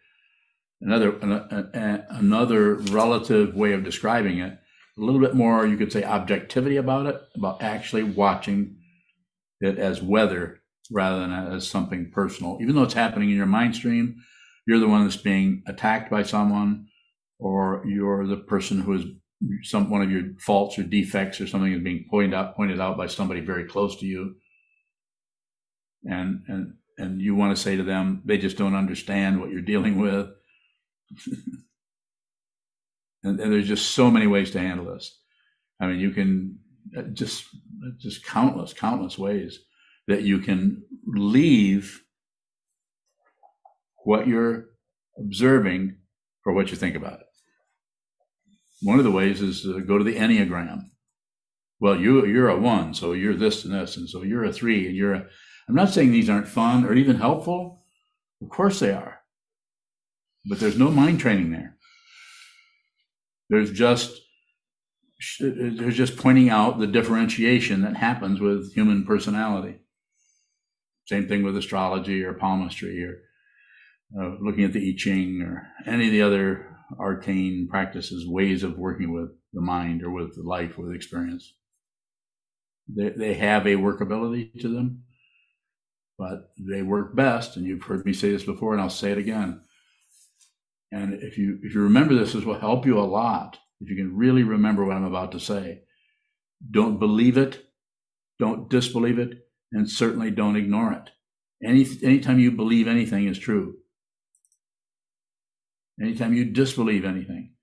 Another 0.82 1.12
another 2.10 2.76
relative 2.76 3.54
way 3.54 3.74
of 3.74 3.84
describing 3.84 4.40
it, 4.40 4.58
a 4.98 5.02
little 5.02 5.20
bit 5.20 5.36
more, 5.36 5.68
you 5.68 5.76
could 5.76 5.92
say, 5.92 6.04
objectivity 6.04 6.78
about 6.78 7.06
it, 7.06 7.22
about 7.36 7.62
actually 7.62 8.04
watching 8.04 8.79
it 9.62 9.78
as 9.78 10.02
weather 10.02 10.62
rather 10.92 11.20
than 11.20 11.32
as 11.32 11.68
something 11.68 12.12
personal. 12.12 12.58
Even 12.62 12.76
though 12.76 12.84
it's 12.84 12.94
happening 12.94 13.30
in 13.30 13.38
your 13.38 13.46
mind 13.46 13.76
stream, 13.76 14.16
you're 14.66 14.80
the 14.80 14.88
one 14.88 15.04
that's 15.04 15.18
being 15.18 15.64
attacked 15.68 16.10
by 16.10 16.24
someone, 16.24 16.88
or 17.40 17.84
you're 17.86 18.28
the 18.28 18.38
person 18.38 18.82
who 18.82 18.94
is 18.94 19.06
some 19.64 19.90
one 19.90 20.02
of 20.02 20.12
your 20.12 20.24
faults 20.40 20.78
or 20.78 20.84
defects 20.84 21.40
or 21.40 21.48
something 21.48 21.72
is 21.72 21.82
being 21.82 22.06
pointed 22.10 22.34
out 22.34 22.56
pointed 22.56 22.80
out 22.80 22.98
by 22.98 23.08
somebody 23.08 23.40
very 23.40 23.66
close 23.66 23.98
to 24.00 24.06
you. 24.06 24.36
And 26.06 26.44
and 26.48 26.74
and 26.98 27.22
you 27.22 27.34
want 27.36 27.56
to 27.56 27.62
say 27.62 27.78
to 27.78 27.84
them, 27.84 28.22
they 28.26 28.38
just 28.38 28.58
don't 28.58 28.76
understand 28.76 29.40
what 29.40 29.50
you're 29.50 29.62
dealing 29.62 29.98
with. 29.98 30.28
and, 33.24 33.40
and 33.40 33.54
there's 33.54 33.68
just 33.68 33.92
so 33.92 34.12
many 34.12 34.28
ways 34.28 34.52
to 34.52 34.60
handle 34.60 34.94
this. 34.94 35.18
I 35.80 35.88
mean, 35.88 36.00
you 36.00 36.12
can 36.12 36.60
uh, 36.98 37.04
just 37.14 37.46
just 37.98 38.26
countless, 38.26 38.74
countless 38.74 39.18
ways 39.18 39.60
that 40.08 40.24
you 40.24 40.40
can 40.40 40.84
leave 41.06 42.02
what 44.04 44.28
you're 44.28 44.66
observing 45.18 45.96
for 46.44 46.54
what 46.54 46.72
you 46.72 46.76
think 46.76 46.96
about 46.96 47.20
it. 47.20 47.26
One 48.82 48.98
of 48.98 49.06
the 49.06 49.12
ways 49.12 49.42
is 49.42 49.64
to 49.64 49.82
go 49.82 49.98
to 49.98 50.04
the 50.04 50.16
Enneagram. 50.16 50.86
Well, 51.80 52.00
you, 52.00 52.26
you're 52.26 52.50
a 52.50 52.60
one, 52.60 52.94
so 52.94 53.14
you're 53.14 53.36
this 53.36 53.66
and 53.66 53.74
this, 53.74 53.98
and 53.98 54.10
so 54.10 54.24
you're 54.24 54.46
a 54.46 54.54
three, 54.54 54.88
and 54.88 54.96
you're 54.96 55.14
a. 55.14 55.26
I'm 55.68 55.76
not 55.76 55.90
saying 55.90 56.12
these 56.12 56.30
aren't 56.30 56.48
fun 56.48 56.86
or 56.86 56.94
even 56.94 57.16
helpful. 57.16 57.84
Of 58.42 58.50
course 58.50 58.80
they 58.80 58.92
are. 58.92 59.20
But 60.46 60.60
there's 60.60 60.78
no 60.78 60.90
mind 60.90 61.20
training 61.20 61.52
there. 61.52 61.78
There's 63.50 63.72
just 63.72 64.20
there's 65.40 65.98
just 65.98 66.18
pointing 66.18 66.50
out 66.50 66.80
the 66.80 66.88
differentiation 66.88 67.82
that 67.82 67.98
happens 67.98 68.40
with 68.40 68.74
human 68.74 69.06
personality. 69.06 69.80
Same 71.08 71.28
thing 71.28 71.44
with 71.44 71.58
astrology 71.58 72.24
or 72.24 72.34
palmistry 72.34 73.04
or 73.04 73.22
uh, 74.18 74.36
looking 74.42 74.64
at 74.64 74.74
the 74.74 74.90
I 74.90 74.96
Ching 74.98 75.42
or 75.42 75.68
any 75.86 76.06
of 76.06 76.12
the 76.12 76.22
other 76.22 76.78
arcane 76.98 77.68
practices, 77.70 78.28
ways 78.28 78.64
of 78.64 78.78
working 78.78 79.14
with 79.14 79.32
the 79.54 79.62
mind 79.62 80.04
or 80.04 80.12
with 80.12 80.38
life, 80.38 80.78
with 80.78 80.94
experience. 80.94 81.54
They, 82.88 83.10
they 83.10 83.34
have 83.36 83.68
a 83.68 83.76
workability 83.76 84.60
to 84.62 84.68
them, 84.68 85.04
but 86.18 86.52
they 86.58 86.82
work 86.82 87.16
best. 87.16 87.56
And 87.56 87.66
you've 87.66 87.84
heard 87.84 88.06
me 88.06 88.14
say 88.14 88.32
this 88.32 88.44
before, 88.44 88.74
and 88.74 88.82
I'll 88.82 88.90
say 88.90 89.12
it 89.12 89.18
again. 89.18 89.62
And 90.92 91.22
if 91.22 91.38
you 91.38 91.60
if 91.62 91.76
you 91.76 91.82
remember 91.82 92.16
this, 92.16 92.34
this 92.34 92.46
will 92.46 92.60
help 92.60 92.86
you 92.86 92.98
a 92.98 93.02
lot. 93.02 93.60
If 93.82 93.90
you 93.90 93.96
can 93.96 94.16
really 94.16 94.44
remember 94.44 94.86
what 94.86 94.98
I'm 94.98 95.06
about 95.06 95.32
to 95.34 95.40
say, 95.40 95.84
don't 96.70 97.00
believe 97.00 97.38
it, 97.38 97.66
don't 98.38 98.70
disbelieve 98.70 99.20
it, 99.20 99.48
and 99.72 99.90
certainly 99.90 100.32
don't 100.32 100.58
ignore 100.58 100.94
it. 100.94 101.10
Any 101.64 101.86
anytime 102.04 102.40
you 102.40 102.52
believe 102.52 102.88
anything 102.88 103.28
is 103.28 103.40
true. 103.40 103.76
Anytime 106.02 106.34
you 106.34 106.46
disbelieve 106.46 107.04
anything, 107.04 107.54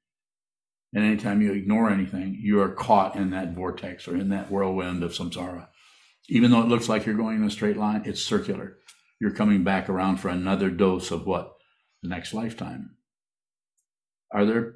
and 0.92 1.04
anytime 1.04 1.42
you 1.42 1.52
ignore 1.52 1.90
anything, 1.90 2.38
you 2.40 2.60
are 2.60 2.74
caught 2.74 3.16
in 3.16 3.30
that 3.30 3.54
vortex 3.54 4.06
or 4.06 4.16
in 4.16 4.28
that 4.30 4.50
whirlwind 4.50 5.02
of 5.02 5.12
samsara. 5.12 5.68
Even 6.28 6.50
though 6.50 6.62
it 6.62 6.68
looks 6.68 6.88
like 6.88 7.06
you're 7.06 7.14
going 7.14 7.36
in 7.36 7.44
a 7.44 7.50
straight 7.50 7.76
line, 7.76 8.02
it's 8.04 8.22
circular. 8.22 8.78
You're 9.20 9.34
coming 9.34 9.64
back 9.64 9.88
around 9.88 10.18
for 10.18 10.28
another 10.28 10.70
dose 10.70 11.10
of 11.10 11.26
what? 11.26 11.52
The 12.02 12.08
next 12.08 12.34
lifetime. 12.34 12.96
Are 14.32 14.44
there 14.44 14.74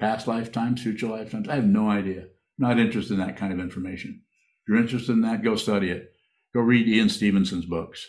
past 0.00 0.26
lifetimes, 0.26 0.82
future 0.82 1.06
lifetimes? 1.06 1.48
I 1.48 1.54
have 1.56 1.66
no 1.66 1.88
idea. 1.88 2.24
Not 2.58 2.78
interested 2.78 3.14
in 3.14 3.20
that 3.20 3.36
kind 3.36 3.52
of 3.52 3.60
information. 3.60 4.22
If 4.62 4.68
you're 4.68 4.82
interested 4.82 5.12
in 5.12 5.22
that, 5.22 5.44
go 5.44 5.56
study 5.56 5.90
it. 5.90 6.12
Go 6.54 6.60
read 6.60 6.88
Ian 6.88 7.08
Stevenson's 7.08 7.66
books, 7.66 8.06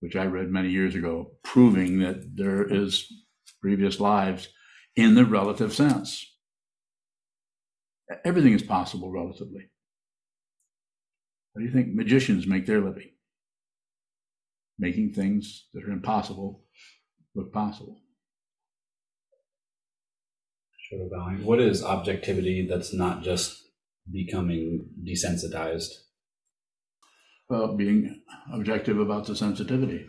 which 0.00 0.14
I 0.14 0.26
read 0.26 0.50
many 0.50 0.70
years 0.70 0.94
ago, 0.94 1.32
proving 1.42 1.98
that 1.98 2.36
there 2.36 2.64
is 2.64 3.10
previous 3.60 3.98
lives 3.98 4.48
in 4.94 5.14
the 5.14 5.24
relative 5.24 5.74
sense. 5.74 6.24
Everything 8.24 8.52
is 8.52 8.62
possible 8.62 9.10
relatively. 9.10 9.70
How 11.54 11.60
do 11.60 11.66
you 11.66 11.72
think 11.72 11.94
magicians 11.94 12.46
make 12.46 12.66
their 12.66 12.80
living? 12.80 13.10
Making 14.78 15.12
things 15.12 15.66
that 15.72 15.84
are 15.84 15.92
impossible 15.92 16.64
look 17.34 17.52
possible. 17.52 18.00
Sure, 20.90 21.08
What 21.42 21.60
is 21.60 21.82
objectivity 21.82 22.66
that's 22.68 22.92
not 22.92 23.22
just 23.22 23.62
becoming 24.10 24.90
desensitized? 25.02 25.88
Well, 27.48 27.74
being 27.74 28.22
objective 28.52 28.98
about 28.98 29.26
the 29.26 29.34
sensitivity 29.34 30.06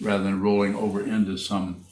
rather 0.00 0.24
than 0.24 0.42
rolling 0.42 0.74
over 0.74 1.00
into 1.00 1.36
some 1.36 1.86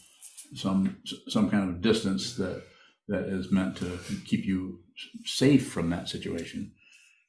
some 0.55 0.99
some 1.29 1.49
kind 1.49 1.69
of 1.69 1.81
distance 1.81 2.35
that 2.37 2.63
that 3.09 3.25
is 3.25 3.53
meant 3.53 3.77
to 3.77 3.99
keep 4.25 4.45
you 4.45 4.81
safe 5.25 5.71
from 5.71 5.91
that 5.91 6.09
situation. 6.09 6.73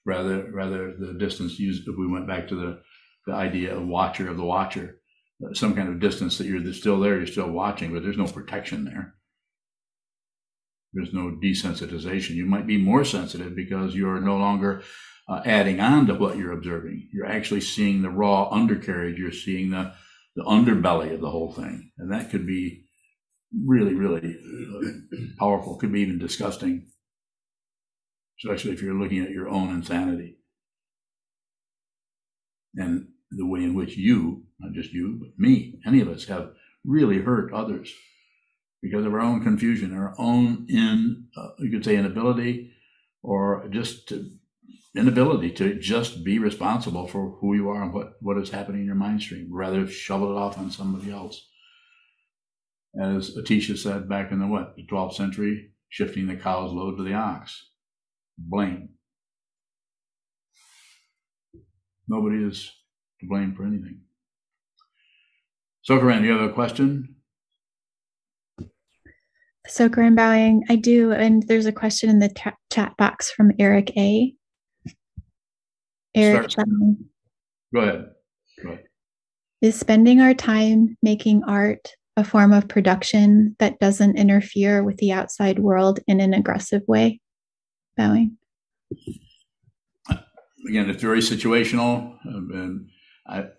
Rather 0.05 0.49
rather 0.51 0.95
the 0.97 1.13
distance 1.13 1.59
used 1.59 1.87
if 1.87 1.95
we 1.97 2.07
went 2.07 2.27
back 2.27 2.47
to 2.47 2.55
the 2.55 2.81
the 3.27 3.33
idea 3.33 3.75
of 3.75 3.87
watcher 3.87 4.29
of 4.29 4.37
the 4.37 4.43
watcher 4.43 4.99
some 5.53 5.75
kind 5.75 5.89
of 5.89 5.99
distance 5.99 6.37
that 6.37 6.47
you're 6.47 6.73
still 6.73 6.99
there 6.99 7.17
you're 7.17 7.27
still 7.27 7.49
watching 7.49 7.91
but 7.91 8.03
there's 8.03 8.17
no 8.17 8.27
protection 8.27 8.85
there 8.85 9.15
there's 10.95 11.13
no 11.13 11.37
desensitization 11.43 12.31
you 12.31 12.45
might 12.45 12.65
be 12.65 12.77
more 12.77 13.03
sensitive 13.03 13.53
because 13.55 13.93
you're 13.93 14.21
no 14.21 14.37
longer 14.37 14.81
uh, 15.27 15.41
adding 15.45 15.79
on 15.81 16.07
to 16.07 16.15
what 16.15 16.37
you're 16.37 16.53
observing. 16.53 17.09
You're 17.11 17.25
actually 17.25 17.61
seeing 17.61 18.01
the 18.01 18.09
raw 18.09 18.49
undercarriage. 18.49 19.19
You're 19.19 19.31
seeing 19.31 19.71
the, 19.71 19.93
the 20.35 20.43
underbelly 20.43 21.13
of 21.13 21.19
the 21.19 21.29
whole 21.29 21.51
thing. 21.51 21.91
And 21.97 22.11
that 22.11 22.29
could 22.29 22.47
be 22.47 22.85
really, 23.65 23.93
really 23.93 24.37
uh, 24.37 24.89
powerful. 25.37 25.77
Could 25.77 25.91
be 25.91 26.01
even 26.01 26.17
disgusting, 26.17 26.87
especially 28.39 28.71
if 28.71 28.81
you're 28.81 28.93
looking 28.93 29.23
at 29.23 29.31
your 29.31 29.49
own 29.49 29.69
insanity 29.71 30.37
and 32.75 33.07
the 33.31 33.45
way 33.45 33.61
in 33.63 33.73
which 33.73 33.97
you, 33.97 34.43
not 34.59 34.73
just 34.73 34.91
you, 34.91 35.17
but 35.19 35.29
me, 35.37 35.79
any 35.85 35.99
of 35.99 36.07
us 36.07 36.25
have 36.25 36.51
really 36.85 37.19
hurt 37.19 37.51
others 37.51 37.91
because 38.85 39.03
of 39.03 39.13
our 39.13 39.19
own 39.19 39.41
confusion, 39.41 39.97
our 39.97 40.13
own 40.19 40.67
in, 40.69 41.25
uh, 41.35 41.47
you 41.57 41.71
could 41.71 41.83
say 41.83 41.97
inability, 41.97 42.71
or 43.23 43.67
just 43.71 44.07
to 44.09 44.29
inability 44.95 45.49
to 45.49 45.79
just 45.79 46.23
be 46.23 46.37
responsible 46.37 47.07
for 47.07 47.31
who 47.41 47.55
you 47.55 47.67
are 47.67 47.81
and 47.81 47.93
what, 47.93 48.13
what 48.21 48.37
is 48.37 48.51
happening 48.51 48.81
in 48.81 48.85
your 48.85 48.93
mind 48.93 49.21
stream, 49.21 49.47
rather 49.51 49.87
shovel 49.87 50.31
it 50.31 50.39
off 50.39 50.59
on 50.59 50.69
somebody 50.69 51.11
else. 51.11 51.47
As 53.01 53.35
Atisha 53.35 53.75
said 53.75 54.07
back 54.07 54.31
in 54.31 54.37
the 54.37 54.45
what, 54.45 54.75
the 54.75 54.85
12th 54.85 55.15
century, 55.15 55.71
shifting 55.89 56.27
the 56.27 56.35
cow's 56.35 56.71
load 56.71 56.97
to 56.97 57.03
the 57.03 57.15
ox. 57.15 57.71
Blame. 58.37 58.89
Nobody 62.07 62.43
is 62.43 62.71
to 63.19 63.27
blame 63.27 63.55
for 63.55 63.65
anything. 63.65 64.01
Sokaran, 65.89 66.21
do 66.21 66.27
you 66.27 66.37
have 66.37 66.49
a 66.51 66.53
question? 66.53 67.14
Sokaran 69.69 70.15
bowing, 70.15 70.63
I 70.69 70.75
do, 70.75 71.11
and 71.11 71.43
there's 71.43 71.65
a 71.65 71.71
question 71.71 72.09
in 72.09 72.19
the 72.19 72.53
chat 72.71 72.97
box 72.97 73.31
from 73.31 73.51
Eric 73.59 73.95
A. 73.97 74.33
Eric. 76.13 76.51
Go 77.73 77.81
ahead. 77.81 78.05
Go 78.63 78.69
ahead. 78.69 78.83
Is 79.61 79.79
spending 79.79 80.21
our 80.21 80.33
time 80.33 80.97
making 81.01 81.43
art 81.45 81.93
a 82.15 82.23
form 82.23 82.53
of 82.53 82.67
production 82.67 83.55
that 83.59 83.79
doesn't 83.79 84.17
interfere 84.17 84.83
with 84.83 84.97
the 84.97 85.11
outside 85.11 85.59
world 85.59 85.99
in 86.07 86.19
an 86.19 86.33
aggressive 86.33 86.83
way? 86.87 87.19
Bowing. 87.97 88.37
Again, 90.69 90.89
it's 90.89 91.01
very 91.01 91.19
situational. 91.19 92.17
um, 92.27 92.49
And 92.53 92.89
I, 93.27 93.49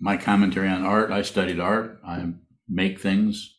my 0.00 0.16
commentary 0.16 0.68
on 0.68 0.84
art, 0.84 1.10
I 1.10 1.22
studied 1.22 1.60
art. 1.60 2.00
I 2.06 2.26
make 2.68 3.00
things. 3.00 3.55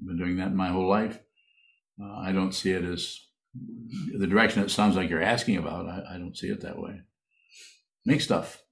I've 0.00 0.06
been 0.06 0.18
doing 0.18 0.36
that 0.36 0.54
my 0.54 0.68
whole 0.68 0.88
life. 0.88 1.18
Uh, 2.02 2.16
I 2.18 2.32
don't 2.32 2.54
see 2.54 2.70
it 2.70 2.84
as 2.84 3.20
the 4.16 4.26
direction 4.26 4.62
it 4.62 4.70
sounds 4.70 4.96
like 4.96 5.10
you're 5.10 5.22
asking 5.22 5.56
about. 5.56 5.86
I, 5.86 6.14
I 6.14 6.18
don't 6.18 6.36
see 6.36 6.48
it 6.48 6.62
that 6.62 6.78
way. 6.78 7.00
Make 8.06 8.22
stuff, 8.22 8.62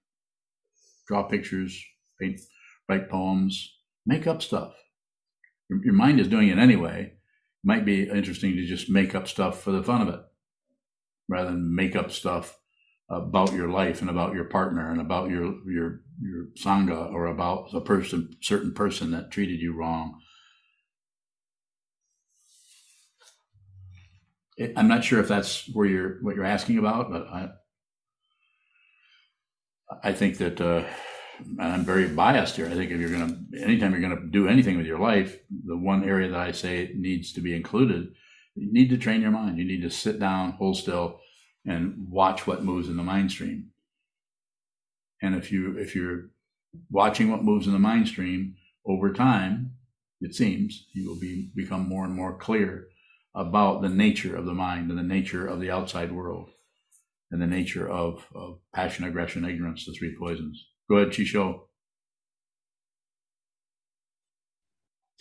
draw 1.07 1.25
pictures, 1.25 1.85
paint, 2.21 2.41
write 2.89 3.11
poems, 3.11 3.77
make 4.07 4.27
up 4.27 4.43
stuff. 4.43 4.73
Your, 5.69 5.85
your 5.85 5.95
mind 5.95 6.21
is 6.21 6.29
doing 6.29 6.49
it 6.49 6.59
anyway. 6.59 7.13
Might 7.63 7.85
be 7.85 8.09
interesting 8.09 8.55
to 8.55 8.65
just 8.65 8.89
make 8.89 9.15
up 9.15 9.29
stuff 9.29 9.61
for 9.61 9.73
the 9.73 9.83
fun 9.83 10.01
of 10.01 10.09
it, 10.09 10.21
rather 11.29 11.51
than 11.51 11.75
make 11.75 11.95
up 11.95 12.11
stuff 12.11 12.57
about 13.11 13.53
your 13.53 13.69
life 13.69 14.01
and 14.01 14.09
about 14.09 14.35
your 14.35 14.45
partner 14.45 14.91
and 14.91 15.01
about 15.01 15.29
your 15.29 15.55
your 15.67 16.01
your 16.23 16.47
sangha 16.59 17.13
or 17.13 17.27
about 17.27 17.75
a 17.75 17.81
person, 17.81 18.31
certain 18.41 18.73
person 18.73 19.11
that 19.11 19.31
treated 19.31 19.61
you 19.61 19.77
wrong. 19.77 20.21
I'm 24.77 24.89
not 24.89 25.05
sure 25.05 25.21
if 25.21 25.29
that's 25.29 25.69
where 25.73 25.87
you're 25.87 26.19
what 26.23 26.35
you're 26.35 26.45
asking 26.45 26.79
about, 26.79 27.11
but 27.11 27.29
I 27.29 27.51
I 30.03 30.13
think 30.13 30.39
that 30.39 30.61
uh, 30.61 30.85
I'm 31.59 31.85
very 31.85 32.09
biased 32.09 32.57
here. 32.57 32.67
I 32.67 32.75
think 32.75 32.91
if 32.91 33.01
you're 33.01 33.11
gonna 33.11 33.39
anytime 33.57 33.93
you're 33.93 34.01
gonna 34.01 34.27
do 34.31 34.49
anything 34.49 34.77
with 34.77 34.87
your 34.87 34.99
life, 34.99 35.39
the 35.65 35.77
one 35.77 36.05
area 36.05 36.29
that 36.31 36.41
I 36.41 36.53
say 36.53 36.93
needs 36.95 37.33
to 37.35 37.41
be 37.41 37.55
included, 37.55 38.09
you 38.55 38.73
need 38.73 38.91
to 38.91 38.99
train 38.99 39.21
your 39.21 39.31
mind. 39.31 39.59
You 39.59 39.65
need 39.65 39.83
to 39.83 39.91
sit 39.91 40.19
down, 40.19 40.53
hold 40.53 40.77
still, 40.77 41.21
and 41.65 42.09
watch 42.11 42.47
what 42.47 42.65
moves 42.65 42.89
in 42.89 42.97
the 42.97 43.03
mind 43.05 43.31
stream. 43.31 43.71
And 45.23 45.37
if 45.37 45.53
you 45.53 45.79
if 45.79 45.95
you're 45.95 46.31
watching 46.91 47.31
what 47.31 47.45
moves 47.45 47.67
in 47.67 47.73
the 47.73 47.79
mind 47.79 48.09
stream 48.09 48.57
over 48.85 49.13
time, 49.13 49.75
it 50.21 50.35
seems 50.35 50.89
you 50.93 51.09
will 51.09 51.19
be 51.19 51.51
become 51.55 51.89
more 51.89 52.05
and 52.05 52.15
more 52.15 52.37
clear 52.37 52.89
about 53.39 53.83
the 53.83 53.89
nature 53.89 54.37
of 54.37 54.45
the 54.47 54.53
mind 54.53 54.91
and 54.91 54.99
the 54.99 55.15
nature 55.17 55.47
of 55.47 55.61
the 55.61 55.71
outside 55.71 56.11
world 56.11 56.51
and 57.31 57.41
the 57.41 57.47
nature 57.47 57.89
of, 57.89 58.27
of 58.35 58.59
passion, 58.75 59.05
aggression, 59.05 59.45
ignorance, 59.45 59.87
the 59.87 59.93
three 59.93 60.17
poisons. 60.19 60.67
Go 60.91 60.97
ahead, 60.97 61.13
Chisho. 61.13 61.61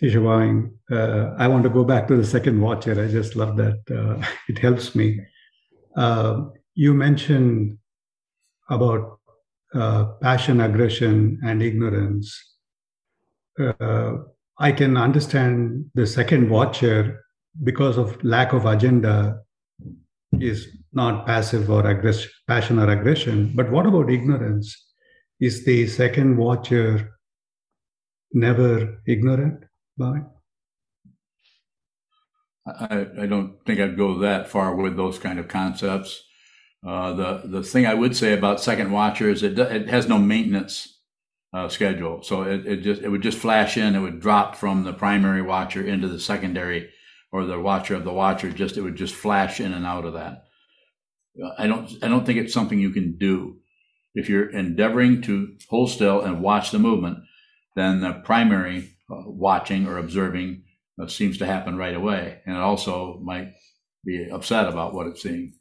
Tishavang, 0.02 0.72
uh, 0.92 1.36
I 1.38 1.48
want 1.48 1.64
to 1.64 1.70
go 1.70 1.84
back 1.84 2.08
to 2.08 2.18
the 2.18 2.26
second 2.26 2.60
watcher. 2.60 3.00
I 3.00 3.08
just 3.08 3.36
love 3.36 3.56
that. 3.58 3.80
Uh, 3.90 4.26
it 4.50 4.58
helps 4.58 4.96
me. 4.96 5.20
Uh, 5.96 6.46
you 6.74 6.96
mentioned 6.96 7.78
about 8.70 9.20
uh, 9.76 10.06
passion, 10.22 10.62
aggression, 10.62 11.40
and 11.44 11.62
ignorance. 11.62 12.36
Uh, 13.60 14.14
I 14.58 14.72
can 14.72 14.98
understand 14.98 15.86
the 15.94 16.08
second 16.08 16.50
watcher 16.50 17.24
because 17.64 17.98
of 17.98 18.24
lack 18.24 18.54
of 18.54 18.66
agenda 18.66 19.42
is 20.40 20.68
not 20.94 21.26
passive 21.26 21.70
or 21.70 21.84
aggress- 21.84 22.28
passion 22.48 22.80
or 22.80 22.90
aggression. 22.90 23.54
But 23.56 23.72
what 23.72 23.86
about 23.86 24.10
ignorance? 24.10 24.76
Is 25.40 25.66
the 25.66 25.88
second 25.88 26.38
watcher 26.38 27.18
never 28.34 29.02
ignorant? 29.08 29.64
Bye. 29.98 30.22
I, 32.66 33.08
I 33.22 33.26
don't 33.26 33.64
think 33.66 33.80
I'd 33.80 33.98
go 33.98 34.20
that 34.20 34.50
far 34.50 34.76
with 34.76 34.98
those 34.98 35.20
kind 35.20 35.40
of 35.40 35.48
concepts. 35.48 36.24
Uh, 36.86 37.14
the 37.14 37.42
the 37.46 37.64
thing 37.64 37.86
I 37.86 37.94
would 37.94 38.16
say 38.16 38.34
about 38.34 38.62
second 38.62 38.92
watcher 38.92 39.30
is 39.30 39.42
it 39.42 39.58
it 39.58 39.90
has 39.90 40.08
no 40.08 40.18
maintenance 40.18 41.02
uh, 41.54 41.70
schedule, 41.70 42.22
so 42.24 42.44
it, 42.44 42.68
it 42.68 42.78
just 42.78 43.02
it 43.02 43.10
would 43.10 43.24
just 43.24 43.38
flash 43.38 43.78
in. 43.78 43.96
It 43.96 44.00
would 44.00 44.20
drop 44.20 44.56
from 44.56 44.84
the 44.84 44.94
primary 44.94 45.42
watcher 45.42 45.86
into 45.86 46.08
the 46.08 46.20
secondary, 46.20 46.90
or 47.32 47.46
the 47.46 47.60
watcher 47.60 47.96
of 47.96 48.04
the 48.04 48.14
watcher. 48.14 48.52
Just 48.52 48.78
it 48.78 48.82
would 48.82 48.96
just 48.96 49.16
flash 49.16 49.60
in 49.60 49.74
and 49.74 49.86
out 49.86 50.06
of 50.06 50.14
that. 50.14 50.44
I 51.58 51.68
don't 51.68 51.92
I 52.02 52.08
don't 52.08 52.26
think 52.26 52.40
it's 52.40 52.54
something 52.54 52.80
you 52.80 52.92
can 52.92 53.18
do. 53.18 53.58
If 54.16 54.30
you're 54.30 54.50
endeavoring 54.50 55.22
to 55.24 55.56
hold 55.70 55.92
still 55.92 56.22
and 56.22 56.42
watch 56.42 56.72
the 56.72 56.80
movement, 56.80 57.20
then 57.76 58.02
the 58.02 58.14
primary 58.14 58.98
uh, 59.12 59.22
watching 59.28 59.88
or 59.88 59.98
observing 59.98 60.64
uh, 61.02 61.08
seems 61.08 61.38
to 61.38 61.46
happen 61.46 61.78
right 61.78 61.96
away, 61.96 62.42
and 62.46 62.56
it 62.56 62.62
also 62.62 63.20
might 63.24 63.54
be 64.04 64.28
upset 64.32 64.68
about 64.68 64.94
what 64.94 65.08
it's 65.08 65.22
seeing. 65.22 65.54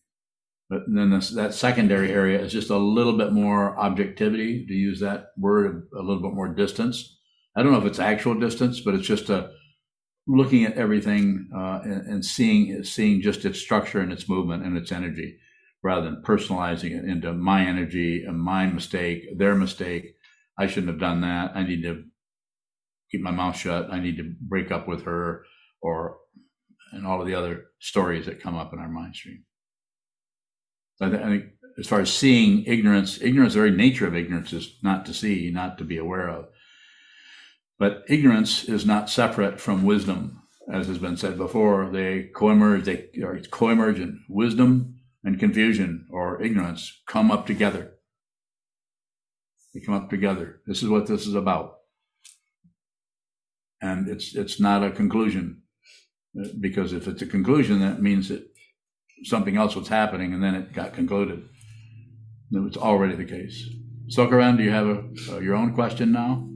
But 0.70 0.82
then 0.88 1.10
this, 1.10 1.30
that 1.30 1.54
secondary 1.54 2.10
area 2.10 2.40
is 2.40 2.52
just 2.52 2.70
a 2.70 2.76
little 2.76 3.16
bit 3.16 3.32
more 3.32 3.78
objectivity, 3.78 4.66
to 4.66 4.72
use 4.72 5.00
that 5.00 5.26
word, 5.36 5.88
a 5.94 6.02
little 6.02 6.22
bit 6.22 6.34
more 6.34 6.48
distance. 6.48 7.18
I 7.56 7.62
don't 7.62 7.72
know 7.72 7.78
if 7.78 7.84
it's 7.84 7.98
actual 7.98 8.34
distance, 8.34 8.80
but 8.80 8.94
it's 8.94 9.06
just 9.06 9.30
a 9.30 9.50
looking 10.26 10.64
at 10.64 10.76
everything 10.76 11.48
uh, 11.54 11.80
and, 11.84 12.06
and 12.06 12.24
seeing 12.24 12.82
seeing 12.84 13.22
just 13.22 13.44
its 13.44 13.60
structure 13.60 14.00
and 14.00 14.12
its 14.12 14.28
movement 14.28 14.64
and 14.64 14.76
its 14.76 14.92
energy, 14.92 15.38
rather 15.82 16.02
than 16.02 16.22
personalizing 16.22 16.90
it 16.90 17.04
into 17.08 17.32
my 17.32 17.64
energy 17.64 18.24
and 18.26 18.38
my 18.40 18.66
mistake, 18.66 19.38
their 19.38 19.54
mistake. 19.54 20.14
I 20.58 20.66
shouldn't 20.66 20.90
have 20.90 21.00
done 21.00 21.20
that. 21.20 21.52
I 21.54 21.64
need 21.64 21.82
to 21.82 22.04
keep 23.10 23.20
my 23.20 23.30
mouth 23.30 23.56
shut. 23.56 23.92
I 23.92 24.00
need 24.00 24.16
to 24.16 24.34
break 24.40 24.70
up 24.70 24.88
with 24.88 25.04
her, 25.04 25.44
or 25.80 26.16
and 26.92 27.06
all 27.06 27.20
of 27.20 27.26
the 27.26 27.34
other 27.34 27.66
stories 27.78 28.26
that 28.26 28.42
come 28.42 28.56
up 28.56 28.72
in 28.72 28.78
our 28.78 28.88
mind 28.88 29.14
stream. 29.14 29.44
I 31.00 31.10
think 31.10 31.44
as 31.78 31.86
far 31.86 32.00
as 32.00 32.12
seeing 32.12 32.64
ignorance, 32.64 33.20
ignorance, 33.20 33.52
the 33.52 33.60
very 33.60 33.70
nature 33.70 34.06
of 34.06 34.16
ignorance 34.16 34.52
is 34.52 34.78
not 34.82 35.04
to 35.06 35.14
see, 35.14 35.50
not 35.52 35.76
to 35.78 35.84
be 35.84 35.98
aware 35.98 36.28
of. 36.28 36.46
But 37.78 38.04
ignorance 38.08 38.64
is 38.64 38.86
not 38.86 39.10
separate 39.10 39.60
from 39.60 39.84
wisdom, 39.84 40.42
as 40.72 40.86
has 40.86 40.98
been 40.98 41.16
said 41.16 41.36
before. 41.36 41.90
They 41.90 42.30
co-emerge, 42.34 42.84
they. 42.84 43.08
Wisdom 44.28 44.94
and 45.24 45.38
confusion 45.38 46.06
or 46.10 46.42
ignorance 46.42 47.02
come 47.06 47.30
up 47.30 47.46
together. 47.46 47.94
They 49.74 49.80
come 49.80 49.94
up 49.94 50.08
together. 50.08 50.60
This 50.66 50.82
is 50.82 50.88
what 50.88 51.06
this 51.06 51.26
is 51.26 51.34
about 51.34 51.76
and 53.80 54.08
it's 54.08 54.34
it's 54.34 54.60
not 54.60 54.82
a 54.82 54.90
conclusion 54.90 55.62
because 56.60 56.92
if 56.92 57.06
it's 57.08 57.22
a 57.22 57.26
conclusion 57.26 57.80
that 57.80 58.02
means 58.02 58.28
that 58.28 58.46
something 59.24 59.56
else 59.56 59.74
was 59.74 59.88
happening 59.88 60.32
and 60.32 60.42
then 60.42 60.54
it 60.54 60.72
got 60.72 60.92
concluded 60.92 61.42
it 62.52 62.58
was 62.58 62.76
already 62.76 63.14
the 63.14 63.24
case 63.24 63.68
sokaran 64.14 64.56
do 64.56 64.62
you 64.62 64.70
have 64.70 64.86
a, 64.86 65.04
uh, 65.30 65.38
your 65.38 65.54
own 65.54 65.74
question 65.74 66.12
now 66.12 66.48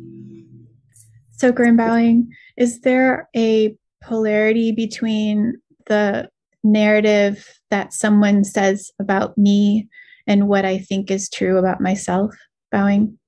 So, 1.41 1.53
Grim 1.53 1.79
Bowing, 1.79 2.35
is 2.59 2.83
there 2.83 3.31
a 3.35 3.75
polarity 4.03 4.73
between 4.73 5.55
the 5.87 6.29
narrative 6.63 7.49
that 7.71 7.95
someone 7.95 8.45
says 8.45 8.91
about 9.01 9.39
me 9.39 9.89
and 10.27 10.49
what 10.49 10.67
I 10.67 10.77
think 10.77 11.11
is 11.11 11.31
true 11.31 11.57
about 11.57 11.81
myself? 11.81 12.35
Bowing. 12.71 13.19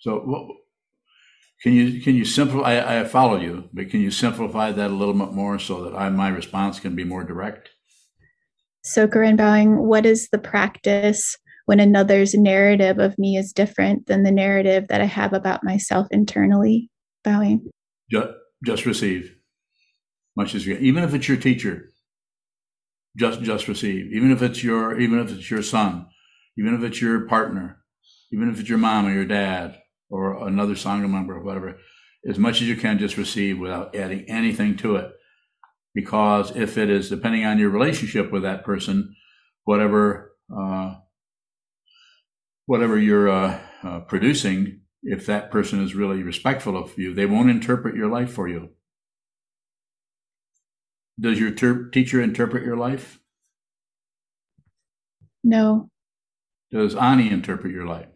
so 0.00 0.16
what, 0.16 0.56
can 1.62 1.72
you 1.72 2.00
can 2.00 2.16
you 2.16 2.24
simplify 2.24 2.72
I, 2.72 3.00
I 3.00 3.04
follow 3.04 3.40
you 3.40 3.70
but 3.72 3.90
can 3.90 4.00
you 4.00 4.10
simplify 4.10 4.72
that 4.72 4.90
a 4.90 4.94
little 4.94 5.14
bit 5.14 5.32
more 5.32 5.60
so 5.60 5.84
that 5.84 5.96
I, 5.96 6.08
my 6.08 6.28
response 6.28 6.80
can 6.80 6.96
be 6.96 7.04
more 7.04 7.22
direct 7.22 7.70
So, 8.82 9.06
Corinne 9.06 9.36
Bowing, 9.36 9.76
what 9.78 10.04
is 10.04 10.28
the 10.30 10.38
practice 10.38 11.36
when 11.66 11.78
another's 11.78 12.34
narrative 12.34 12.98
of 12.98 13.16
me 13.18 13.36
is 13.36 13.52
different 13.52 14.08
than 14.08 14.24
the 14.24 14.32
narrative 14.32 14.88
that 14.88 15.00
I 15.00 15.06
have 15.06 15.32
about 15.32 15.62
myself 15.62 16.08
internally? 16.10 16.90
Bowing. 17.24 17.70
just, 18.10 18.28
just 18.64 18.86
receive. 18.86 19.36
Much 20.36 20.54
as 20.54 20.66
you 20.66 20.76
even 20.76 21.02
if 21.04 21.14
it's 21.14 21.28
your 21.28 21.36
teacher. 21.36 21.88
Just 23.16 23.42
just 23.42 23.68
receive. 23.68 24.12
Even 24.12 24.30
if 24.30 24.42
it's 24.42 24.62
your 24.62 24.98
even 24.98 25.18
if 25.18 25.32
it's 25.32 25.50
your 25.50 25.62
son. 25.62 26.06
Even 26.58 26.74
if 26.74 26.82
it's 26.82 27.00
your 27.00 27.26
partner. 27.26 27.78
Even 28.32 28.50
if 28.50 28.60
it's 28.60 28.68
your 28.68 28.78
mom 28.78 29.06
or 29.06 29.12
your 29.12 29.24
dad 29.24 29.80
or 30.08 30.46
another 30.46 30.74
sangha 30.74 31.10
member 31.10 31.36
or 31.36 31.42
whatever. 31.42 31.78
As 32.28 32.38
much 32.38 32.60
as 32.60 32.68
you 32.68 32.76
can 32.76 32.98
just 32.98 33.16
receive 33.16 33.58
without 33.58 33.96
adding 33.96 34.24
anything 34.28 34.76
to 34.78 34.96
it. 34.96 35.10
Because 35.94 36.54
if 36.54 36.78
it 36.78 36.88
is 36.88 37.08
depending 37.08 37.44
on 37.44 37.58
your 37.58 37.70
relationship 37.70 38.30
with 38.30 38.42
that 38.42 38.64
person 38.64 39.16
whatever 39.64 40.32
uh, 40.56 40.94
whatever 42.66 42.98
you're 42.98 43.28
uh, 43.28 43.60
uh, 43.82 44.00
producing 44.00 44.80
if 45.02 45.26
that 45.26 45.50
person 45.50 45.82
is 45.82 45.94
really 45.94 46.22
respectful 46.22 46.76
of 46.76 46.96
you, 46.98 47.14
they 47.14 47.26
won't 47.26 47.50
interpret 47.50 47.96
your 47.96 48.08
life 48.08 48.30
for 48.30 48.48
you. 48.48 48.70
Does 51.18 51.38
your 51.38 51.50
ter- 51.50 51.88
teacher 51.88 52.20
interpret 52.20 52.64
your 52.64 52.76
life? 52.76 53.20
No. 55.42 55.90
Does 56.70 56.94
Ani 56.94 57.30
interpret 57.30 57.72
your 57.72 57.86
life? 57.86 58.08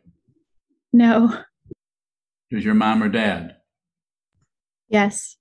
No. 0.92 1.36
Does 2.50 2.64
your 2.64 2.74
mom 2.74 3.02
or 3.02 3.08
dad? 3.08 3.56
Yes. 4.88 5.36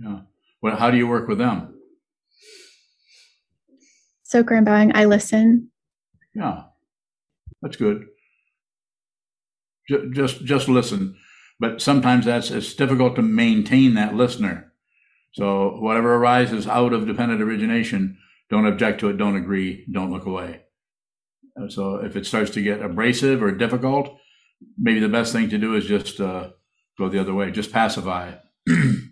Yeah. 0.00 0.20
Well, 0.62 0.76
how 0.76 0.90
do 0.90 0.96
you 0.96 1.06
work 1.06 1.28
with 1.28 1.38
them? 1.38 1.74
So, 4.22 4.42
Grand 4.42 4.66
Bowing, 4.66 4.94
I 4.94 5.04
listen. 5.06 5.70
Yeah, 6.34 6.64
that's 7.62 7.76
good. 7.76 8.06
Ju- 9.88 10.10
Just 10.14 10.44
just 10.44 10.68
listen, 10.68 11.16
but 11.60 11.80
sometimes 11.82 12.24
that's 12.26 12.50
it's 12.50 12.74
difficult 12.74 13.16
to 13.16 13.22
maintain 13.22 13.94
that 13.94 14.14
listener. 14.14 14.72
So 15.32 15.78
whatever 15.80 16.14
arises 16.14 16.66
out 16.66 16.92
of 16.92 17.06
dependent 17.06 17.42
origination, 17.42 18.18
don't 18.50 18.66
object 18.66 19.00
to 19.00 19.08
it, 19.10 19.18
don't 19.18 19.36
agree, 19.36 19.86
don't 19.92 20.10
look 20.12 20.26
away. 20.26 20.62
Uh, 21.60 21.68
So 21.68 21.96
if 21.96 22.16
it 22.16 22.26
starts 22.26 22.50
to 22.52 22.62
get 22.62 22.82
abrasive 22.82 23.42
or 23.42 23.52
difficult, 23.52 24.16
maybe 24.76 25.00
the 25.00 25.08
best 25.08 25.32
thing 25.32 25.48
to 25.50 25.58
do 25.58 25.74
is 25.76 25.86
just 25.86 26.20
uh, 26.20 26.50
go 26.98 27.08
the 27.08 27.20
other 27.20 27.34
way, 27.34 27.50
just 27.50 27.72
pacify. 27.72 28.32
It. 28.32 28.40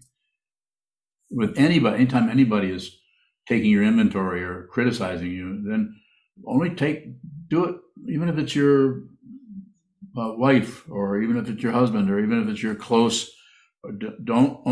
With 1.31 1.59
anybody, 1.59 1.97
anytime 1.97 2.29
anybody 2.31 2.71
is 2.71 2.99
taking 3.49 3.71
your 3.71 3.83
inventory 3.83 4.43
or 4.45 4.69
criticizing 4.71 5.31
you, 5.31 5.63
then 5.69 5.97
only 6.47 6.71
take 6.75 7.05
do 7.49 7.65
it 7.65 7.77
even 8.09 8.29
if 8.29 8.39
it's 8.39 8.55
your 8.55 9.03
uh, 10.19 10.33
wife 10.37 10.85
or 10.91 11.21
even 11.21 11.37
if 11.37 11.49
it's 11.49 11.63
your 11.63 11.73
husband 11.73 12.11
or 12.11 12.19
even 12.19 12.43
if 12.43 12.49
it's 12.49 12.63
your 12.63 12.75
close 12.75 13.31
don't 14.25 14.65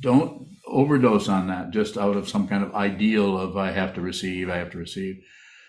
don't 0.00 0.48
overdose 0.66 1.28
on 1.28 1.46
that 1.48 1.70
just 1.70 1.96
out 1.96 2.16
of 2.16 2.28
some 2.28 2.48
kind 2.48 2.64
of 2.64 2.74
ideal 2.74 3.38
of 3.38 3.56
i 3.56 3.70
have 3.70 3.94
to 3.94 4.00
receive 4.00 4.48
i 4.48 4.56
have 4.56 4.70
to 4.70 4.78
receive. 4.78 5.16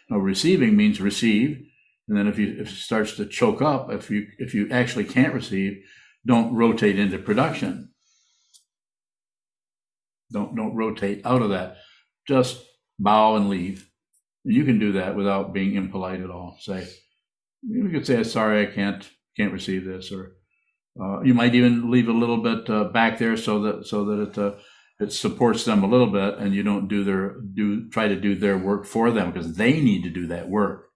No 0.09 0.17
receiving 0.17 0.75
means 0.75 0.99
receive 0.99 1.65
and 2.07 2.17
then 2.17 2.27
if 2.27 2.37
you 2.37 2.55
if 2.59 2.69
it 2.69 2.75
starts 2.75 3.15
to 3.17 3.25
choke 3.25 3.61
up 3.61 3.91
if 3.91 4.09
you 4.09 4.27
if 4.37 4.53
you 4.53 4.69
actually 4.71 5.05
can't 5.05 5.33
receive 5.33 5.81
don't 6.25 6.55
rotate 6.55 6.97
into 6.97 7.17
production. 7.17 7.89
Don't 10.31 10.55
don't 10.55 10.75
rotate 10.75 11.25
out 11.25 11.41
of 11.41 11.49
that. 11.49 11.77
Just 12.27 12.63
bow 12.97 13.35
and 13.35 13.49
leave. 13.49 13.89
You 14.43 14.63
can 14.63 14.79
do 14.79 14.93
that 14.93 15.15
without 15.15 15.53
being 15.53 15.75
impolite 15.75 16.21
at 16.21 16.29
all. 16.29 16.57
Say, 16.59 16.87
you 17.67 17.89
could 17.89 18.05
say, 18.05 18.23
"Sorry, 18.23 18.67
I 18.67 18.71
can't 18.71 19.09
can't 19.37 19.53
receive 19.53 19.85
this," 19.85 20.11
or 20.11 20.35
uh, 20.99 21.21
you 21.21 21.33
might 21.33 21.55
even 21.55 21.89
leave 21.89 22.07
a 22.07 22.13
little 22.13 22.37
bit 22.37 22.69
uh, 22.69 22.85
back 22.85 23.17
there 23.17 23.37
so 23.37 23.61
that 23.61 23.87
so 23.87 24.05
that 24.05 24.21
it 24.21 24.37
uh, 24.37 24.53
it 24.99 25.11
supports 25.11 25.65
them 25.65 25.83
a 25.83 25.87
little 25.87 26.11
bit, 26.11 26.37
and 26.37 26.53
you 26.53 26.63
don't 26.63 26.87
do 26.87 27.03
their 27.03 27.35
do 27.39 27.89
try 27.89 28.07
to 28.07 28.19
do 28.19 28.35
their 28.35 28.57
work 28.57 28.85
for 28.85 29.11
them 29.11 29.31
because 29.31 29.55
they 29.55 29.81
need 29.81 30.03
to 30.03 30.09
do 30.09 30.27
that 30.27 30.49
work. 30.49 30.89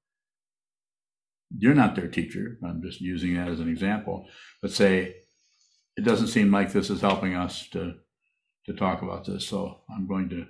You're 1.57 1.73
not 1.73 1.95
their 1.95 2.09
teacher. 2.09 2.57
I'm 2.63 2.81
just 2.81 3.01
using 3.01 3.35
that 3.35 3.47
as 3.47 3.59
an 3.59 3.69
example. 3.69 4.27
But 4.61 4.71
say, 4.71 5.15
it 5.95 6.03
doesn't 6.03 6.27
seem 6.27 6.51
like 6.51 6.71
this 6.71 6.89
is 6.89 7.01
helping 7.01 7.35
us 7.35 7.67
to 7.69 7.95
to 8.65 8.73
talk 8.73 9.01
about 9.01 9.25
this, 9.25 9.47
so 9.47 9.81
I'm 9.89 10.07
going 10.07 10.29
to 10.29 10.45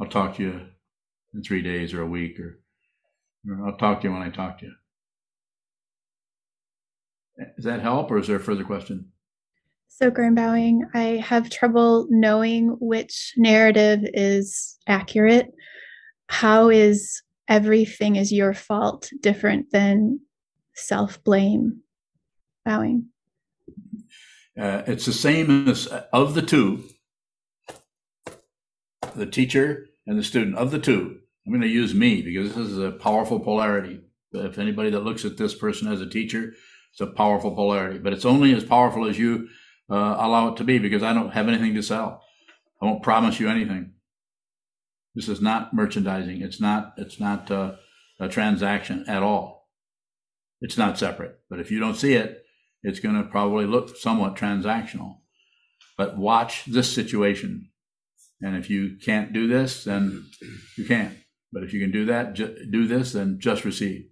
I'll 0.00 0.08
talk 0.08 0.36
to 0.36 0.42
you 0.42 0.60
in 1.34 1.42
three 1.42 1.62
days 1.62 1.92
or 1.94 2.02
a 2.02 2.06
week 2.06 2.40
or, 2.40 2.60
or 3.48 3.66
I'll 3.68 3.76
talk 3.76 4.00
to 4.00 4.08
you 4.08 4.12
when 4.12 4.22
I 4.22 4.30
talk 4.30 4.58
to 4.60 4.66
you. 4.66 4.72
Does 7.36 7.64
that 7.64 7.80
help 7.80 8.10
or 8.10 8.18
is 8.18 8.26
there 8.26 8.36
a 8.36 8.40
further 8.40 8.64
question? 8.64 9.10
So, 9.88 10.10
Grand 10.10 10.34
Bowing, 10.34 10.84
I 10.92 11.22
have 11.24 11.50
trouble 11.50 12.08
knowing 12.10 12.76
which 12.80 13.32
narrative 13.36 14.00
is 14.12 14.76
accurate. 14.88 15.52
How 16.28 16.68
is 16.68 17.22
everything 17.48 18.16
is 18.16 18.32
your 18.32 18.54
fault 18.54 19.10
different 19.20 19.70
than 19.70 20.20
self 20.74 21.22
blame? 21.22 21.80
Bowing. 22.64 23.06
Uh, 24.58 24.82
it's 24.86 25.06
the 25.06 25.12
same 25.12 25.68
as 25.68 25.86
of 26.12 26.34
the 26.34 26.42
two, 26.42 26.84
the 29.14 29.26
teacher 29.26 29.86
and 30.06 30.18
the 30.18 30.24
student 30.24 30.56
of 30.56 30.70
the 30.70 30.78
two. 30.78 31.18
I'm 31.46 31.52
going 31.52 31.62
to 31.62 31.68
use 31.68 31.94
me 31.94 32.22
because 32.22 32.54
this 32.54 32.68
is 32.68 32.78
a 32.78 32.92
powerful 32.92 33.38
polarity. 33.38 34.00
If 34.32 34.58
anybody 34.58 34.90
that 34.90 35.04
looks 35.04 35.24
at 35.24 35.36
this 35.36 35.54
person 35.54 35.92
as 35.92 36.00
a 36.00 36.08
teacher, 36.08 36.54
it's 36.94 37.00
a 37.00 37.06
powerful 37.08 37.50
polarity, 37.50 37.98
but 37.98 38.12
it's 38.12 38.24
only 38.24 38.54
as 38.54 38.62
powerful 38.62 39.08
as 39.08 39.18
you 39.18 39.48
uh, 39.90 40.16
allow 40.16 40.52
it 40.52 40.56
to 40.58 40.64
be 40.64 40.78
because 40.78 41.02
I 41.02 41.12
don't 41.12 41.32
have 41.32 41.48
anything 41.48 41.74
to 41.74 41.82
sell. 41.82 42.22
I 42.80 42.84
won't 42.84 43.02
promise 43.02 43.40
you 43.40 43.48
anything. 43.48 43.94
This 45.16 45.28
is 45.28 45.40
not 45.40 45.74
merchandising. 45.74 46.40
It's 46.40 46.60
not. 46.60 46.94
It's 46.96 47.18
not 47.18 47.50
uh, 47.50 47.72
a 48.20 48.28
transaction 48.28 49.04
at 49.08 49.24
all. 49.24 49.68
It's 50.60 50.78
not 50.78 50.96
separate. 50.96 51.40
But 51.50 51.58
if 51.58 51.72
you 51.72 51.80
don't 51.80 51.96
see 51.96 52.14
it, 52.14 52.44
it's 52.84 53.00
going 53.00 53.16
to 53.16 53.28
probably 53.28 53.66
look 53.66 53.96
somewhat 53.96 54.36
transactional. 54.36 55.18
But 55.98 56.16
watch 56.16 56.64
this 56.64 56.92
situation, 56.92 57.70
and 58.40 58.56
if 58.56 58.70
you 58.70 58.98
can't 59.04 59.32
do 59.32 59.48
this, 59.48 59.82
then 59.82 60.30
you 60.76 60.84
can't. 60.84 61.16
But 61.52 61.64
if 61.64 61.72
you 61.72 61.80
can 61.80 61.90
do 61.90 62.06
that, 62.06 62.34
ju- 62.34 62.66
do 62.70 62.86
this, 62.86 63.12
then 63.12 63.40
just 63.40 63.64
receive. 63.64 64.06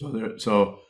So 0.00 0.12
there. 0.12 0.38
So 0.38 0.80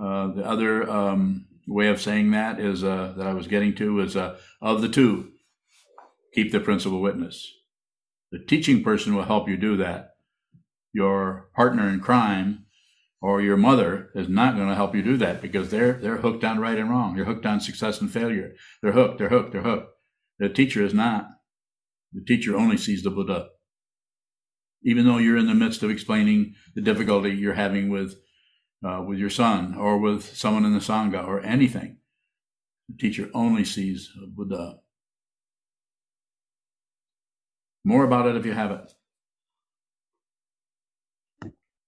uh, 0.00 0.28
the 0.28 0.44
other 0.44 0.88
um, 0.90 1.46
way 1.66 1.88
of 1.88 2.00
saying 2.00 2.30
that 2.30 2.58
is 2.58 2.82
uh, 2.82 3.14
that 3.16 3.26
I 3.26 3.34
was 3.34 3.46
getting 3.46 3.74
to 3.76 4.00
is 4.00 4.16
uh, 4.16 4.38
of 4.60 4.80
the 4.80 4.88
two, 4.88 5.32
keep 6.34 6.50
the 6.50 6.60
principal 6.60 7.00
witness. 7.00 7.46
The 8.32 8.38
teaching 8.38 8.82
person 8.82 9.14
will 9.14 9.24
help 9.24 9.48
you 9.48 9.56
do 9.56 9.76
that. 9.76 10.10
Your 10.92 11.48
partner 11.54 11.88
in 11.88 12.00
crime 12.00 12.66
or 13.20 13.40
your 13.40 13.56
mother 13.56 14.10
is 14.14 14.28
not 14.28 14.56
going 14.56 14.68
to 14.68 14.74
help 14.74 14.94
you 14.94 15.02
do 15.02 15.16
that 15.18 15.42
because 15.42 15.70
they're 15.70 15.94
they're 15.94 16.18
hooked 16.18 16.44
on 16.44 16.58
right 16.58 16.78
and 16.78 16.90
wrong. 16.90 17.14
They're 17.14 17.24
hooked 17.24 17.46
on 17.46 17.60
success 17.60 18.00
and 18.00 18.10
failure. 18.10 18.54
They're 18.82 18.92
hooked. 18.92 19.18
They're 19.18 19.28
hooked. 19.28 19.52
They're 19.52 19.62
hooked. 19.62 19.90
The 20.38 20.48
teacher 20.48 20.84
is 20.84 20.94
not. 20.94 21.28
The 22.12 22.24
teacher 22.24 22.56
only 22.56 22.76
sees 22.76 23.02
the 23.02 23.10
Buddha. 23.10 23.48
Even 24.82 25.04
though 25.04 25.18
you're 25.18 25.38
in 25.38 25.46
the 25.46 25.54
midst 25.54 25.82
of 25.82 25.90
explaining 25.90 26.54
the 26.74 26.82
difficulty 26.82 27.30
you're 27.30 27.54
having 27.54 27.90
with 27.90 28.16
uh, 28.84 29.02
with 29.02 29.18
your 29.18 29.30
son 29.30 29.74
or 29.74 29.98
with 29.98 30.36
someone 30.36 30.64
in 30.64 30.72
the 30.74 30.78
sangha 30.80 31.26
or 31.26 31.40
anything, 31.40 31.98
the 32.88 32.96
teacher 32.96 33.30
only 33.34 33.64
sees 33.64 34.10
Buddha. 34.28 34.78
More 37.84 38.04
about 38.04 38.26
it 38.26 38.36
if 38.36 38.46
you 38.46 38.52
have 38.52 38.70
it. 38.70 38.92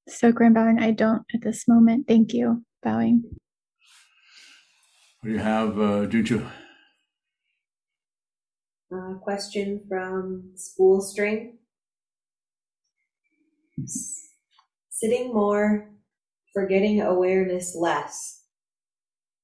So, 0.09 0.31
Grand 0.31 0.55
Bowing, 0.55 0.79
I 0.79 0.93
don't 0.93 1.25
at 1.35 1.43
this 1.43 1.67
moment. 1.67 2.07
Thank 2.07 2.33
you. 2.33 2.65
Bowing. 2.83 3.25
What 5.21 5.29
do 5.29 5.33
you 5.33 5.39
have, 5.41 5.81
uh, 5.81 6.07
Juju? 6.07 6.47
Uh, 8.95 9.15
question 9.15 9.83
from 9.89 10.53
Spool 10.55 11.01
String. 11.01 11.59
S- 13.83 14.29
Sitting 14.91 15.35
more, 15.35 15.91
forgetting 16.57 17.03
awareness 17.03 17.77
less. 17.77 18.45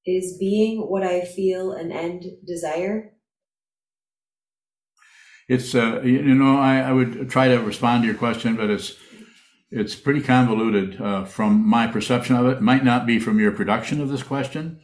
Is 0.05 0.35
being 0.39 0.79
what 0.79 1.03
I 1.03 1.21
feel 1.21 1.71
an 1.71 1.91
end 1.91 2.25
desire? 2.45 3.13
It's 5.47 5.75
uh, 5.75 6.01
you 6.01 6.33
know 6.35 6.57
I, 6.57 6.79
I 6.79 6.91
would 6.91 7.29
try 7.29 7.47
to 7.49 7.57
respond 7.57 8.01
to 8.03 8.07
your 8.07 8.17
question, 8.17 8.55
but 8.55 8.69
it's 8.69 8.97
it's 9.69 9.95
pretty 9.95 10.21
convoluted 10.21 10.99
uh, 10.99 11.23
from 11.25 11.65
my 11.65 11.87
perception 11.87 12.35
of 12.35 12.47
it. 12.47 12.61
Might 12.61 12.83
not 12.83 13.05
be 13.05 13.19
from 13.19 13.39
your 13.39 13.51
production 13.51 14.01
of 14.01 14.09
this 14.09 14.23
question, 14.23 14.81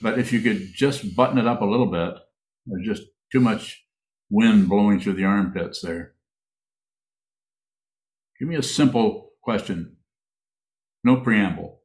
but 0.00 0.18
if 0.18 0.32
you 0.32 0.40
could 0.40 0.72
just 0.72 1.16
button 1.16 1.38
it 1.38 1.46
up 1.46 1.60
a 1.60 1.66
little 1.66 1.90
bit, 1.90 2.14
there's 2.66 2.86
just 2.86 3.02
too 3.32 3.40
much 3.40 3.84
wind 4.30 4.68
blowing 4.68 5.00
through 5.00 5.14
the 5.14 5.24
armpits 5.24 5.80
there. 5.82 6.14
Give 8.38 8.48
me 8.48 8.56
a 8.56 8.62
simple 8.62 9.32
question, 9.42 9.95
no 11.06 11.20
preamble. 11.20 11.80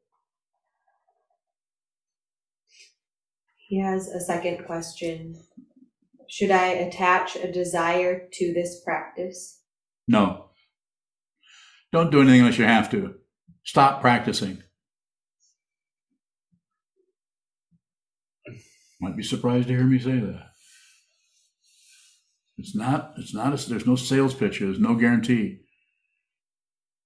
He 3.67 3.80
has 3.80 4.07
a 4.07 4.19
second 4.19 4.65
question. 4.65 5.36
Should 6.28 6.49
I 6.49 6.67
attach 6.69 7.36
a 7.36 7.51
desire 7.51 8.28
to 8.34 8.53
this 8.53 8.82
practice? 8.84 9.61
No. 10.07 10.49
Don't 11.93 12.11
do 12.11 12.22
anything 12.22 12.39
unless 12.39 12.57
you 12.57 12.65
have 12.65 12.89
to. 12.91 13.13
Stop 13.63 14.01
practicing. 14.01 14.63
Might 18.99 19.15
be 19.15 19.24
surprised 19.24 19.67
to 19.67 19.76
hear 19.76 19.84
me 19.84 19.99
say 19.99 20.19
that. 20.19 20.47
It's 22.57 22.76
not, 22.76 23.13
it's 23.17 23.36
not, 23.36 23.53
a, 23.53 23.69
there's 23.69 23.88
no 23.88 23.95
sales 23.95 24.34
pitch, 24.34 24.59
there's 24.59 24.80
no 24.80 24.95
guarantee. 24.95 25.59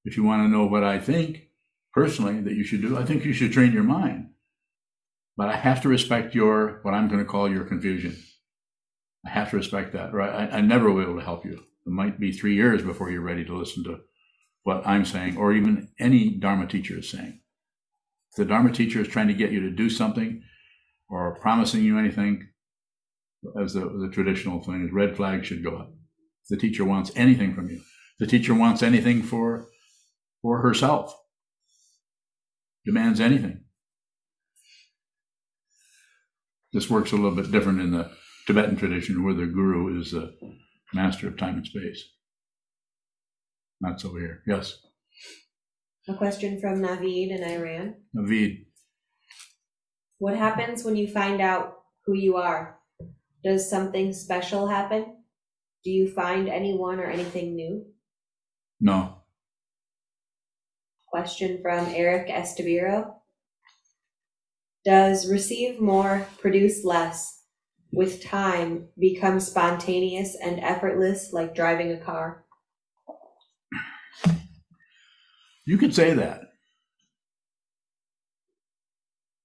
If 0.05 0.15
you 0.15 0.23
want 0.23 0.43
to 0.43 0.47
know 0.49 0.65
what 0.65 0.83
I 0.83 0.99
think 0.99 1.44
personally 1.95 2.41
that 2.41 2.53
you 2.53 2.63
should 2.65 2.81
do, 2.81 2.97
I 2.97 3.05
think 3.05 3.23
you 3.23 3.33
should 3.33 3.53
train 3.53 3.71
your 3.71 3.83
mind. 3.83 4.29
But 5.37 5.49
I 5.49 5.55
have 5.55 5.81
to 5.81 5.89
respect 5.89 6.35
your, 6.35 6.79
what 6.83 6.93
I'm 6.93 7.07
going 7.07 7.19
to 7.19 7.25
call 7.25 7.49
your 7.49 7.63
confusion. 7.63 8.17
I 9.25 9.29
have 9.29 9.49
to 9.51 9.57
respect 9.57 9.93
that, 9.93 10.13
right? 10.13 10.51
I, 10.51 10.57
I 10.57 10.61
never 10.61 10.91
will 10.91 11.03
be 11.03 11.09
able 11.09 11.19
to 11.19 11.25
help 11.25 11.45
you. 11.45 11.53
It 11.53 11.91
might 11.91 12.19
be 12.19 12.31
three 12.31 12.53
years 12.53 12.83
before 12.83 13.09
you're 13.09 13.21
ready 13.21 13.45
to 13.45 13.57
listen 13.57 13.83
to 13.85 14.01
what 14.63 14.85
I'm 14.85 15.05
saying, 15.05 15.37
or 15.37 15.53
even 15.53 15.89
any 15.99 16.31
Dharma 16.31 16.67
teacher 16.67 16.99
is 16.99 17.09
saying. 17.09 17.39
If 18.31 18.37
the 18.37 18.45
Dharma 18.45 18.71
teacher 18.71 18.99
is 18.99 19.07
trying 19.07 19.27
to 19.27 19.33
get 19.33 19.51
you 19.51 19.61
to 19.61 19.69
do 19.69 19.89
something 19.89 20.43
or 21.09 21.39
promising 21.39 21.83
you 21.83 21.97
anything, 21.97 22.49
as 23.61 23.73
the, 23.73 23.81
the 23.81 24.09
traditional 24.11 24.61
thing 24.61 24.85
is, 24.85 24.91
red 24.91 25.15
flags 25.15 25.47
should 25.47 25.63
go 25.63 25.77
up. 25.77 25.93
If 26.43 26.49
the 26.49 26.57
teacher 26.57 26.83
wants 26.83 27.11
anything 27.15 27.53
from 27.53 27.69
you, 27.69 27.81
the 28.19 28.27
teacher 28.27 28.53
wants 28.53 28.83
anything 28.83 29.21
for 29.21 29.67
for 30.41 30.61
herself, 30.61 31.15
demands 32.85 33.19
anything. 33.19 33.61
This 36.73 36.89
works 36.89 37.11
a 37.11 37.15
little 37.15 37.35
bit 37.35 37.51
different 37.51 37.79
in 37.79 37.91
the 37.91 38.11
Tibetan 38.47 38.75
tradition, 38.75 39.23
where 39.23 39.33
the 39.33 39.45
guru 39.45 39.99
is 39.99 40.11
the 40.11 40.35
master 40.93 41.27
of 41.27 41.37
time 41.37 41.55
and 41.55 41.65
space. 41.65 42.03
Not 43.81 43.99
so 44.01 44.15
here. 44.15 44.41
Yes, 44.47 44.77
A 46.07 46.13
question 46.15 46.59
from 46.61 46.81
Navid 46.81 47.31
in 47.31 47.43
Iran. 47.43 47.95
Navid. 48.15 48.65
What 50.19 50.37
happens 50.37 50.83
when 50.83 50.95
you 50.95 51.07
find 51.07 51.41
out 51.41 51.73
who 52.05 52.13
you 52.15 52.35
are? 52.37 52.79
Does 53.43 53.69
something 53.69 54.13
special 54.13 54.67
happen? 54.67 55.17
Do 55.83 55.91
you 55.91 56.11
find 56.11 56.47
anyone 56.49 56.99
or 56.99 57.05
anything 57.05 57.55
new? 57.55 57.85
No, 58.79 59.14
Question 61.15 61.59
from 61.61 61.85
Eric 61.95 62.27
Estabiro. 62.27 63.13
Does 64.83 65.31
receive 65.31 65.79
more, 65.79 66.27
produce 66.39 66.83
less, 66.83 67.41
with 67.93 68.21
time 68.21 68.89
become 68.99 69.39
spontaneous 69.39 70.35
and 70.43 70.59
effortless 70.59 71.31
like 71.31 71.55
driving 71.55 71.93
a 71.93 71.97
car? 72.03 72.43
you 75.65 75.77
could 75.77 75.95
say 75.95 76.13
that. 76.13 76.41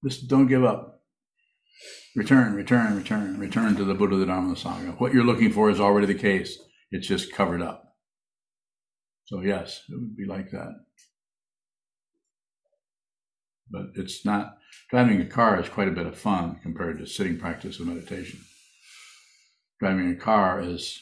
Just 0.04 0.26
don't 0.26 0.48
give 0.48 0.64
up. 0.64 1.02
Return, 2.16 2.54
return, 2.54 2.96
return, 2.96 3.38
return 3.38 3.76
to 3.76 3.84
the 3.84 3.94
Buddha, 3.94 4.16
the 4.16 4.26
Dharma, 4.26 4.48
the 4.48 4.60
Sangha. 4.60 4.98
What 4.98 5.14
you're 5.14 5.22
looking 5.22 5.52
for 5.52 5.70
is 5.70 5.78
already 5.78 6.08
the 6.08 6.18
case. 6.18 6.58
It's 6.90 7.06
just 7.06 7.32
covered 7.32 7.62
up. 7.62 7.94
So 9.26 9.42
yes, 9.42 9.82
it 9.88 9.94
would 9.94 10.16
be 10.16 10.26
like 10.26 10.50
that. 10.50 10.72
But 13.70 13.92
it's 13.94 14.24
not 14.24 14.58
driving 14.90 15.20
a 15.20 15.26
car 15.26 15.60
is 15.60 15.68
quite 15.68 15.88
a 15.88 15.92
bit 15.92 16.06
of 16.06 16.18
fun 16.18 16.58
compared 16.62 16.98
to 16.98 17.06
sitting 17.06 17.38
practice 17.38 17.78
of 17.78 17.86
meditation. 17.86 18.40
Driving 19.78 20.10
a 20.10 20.16
car 20.16 20.60
is, 20.60 21.00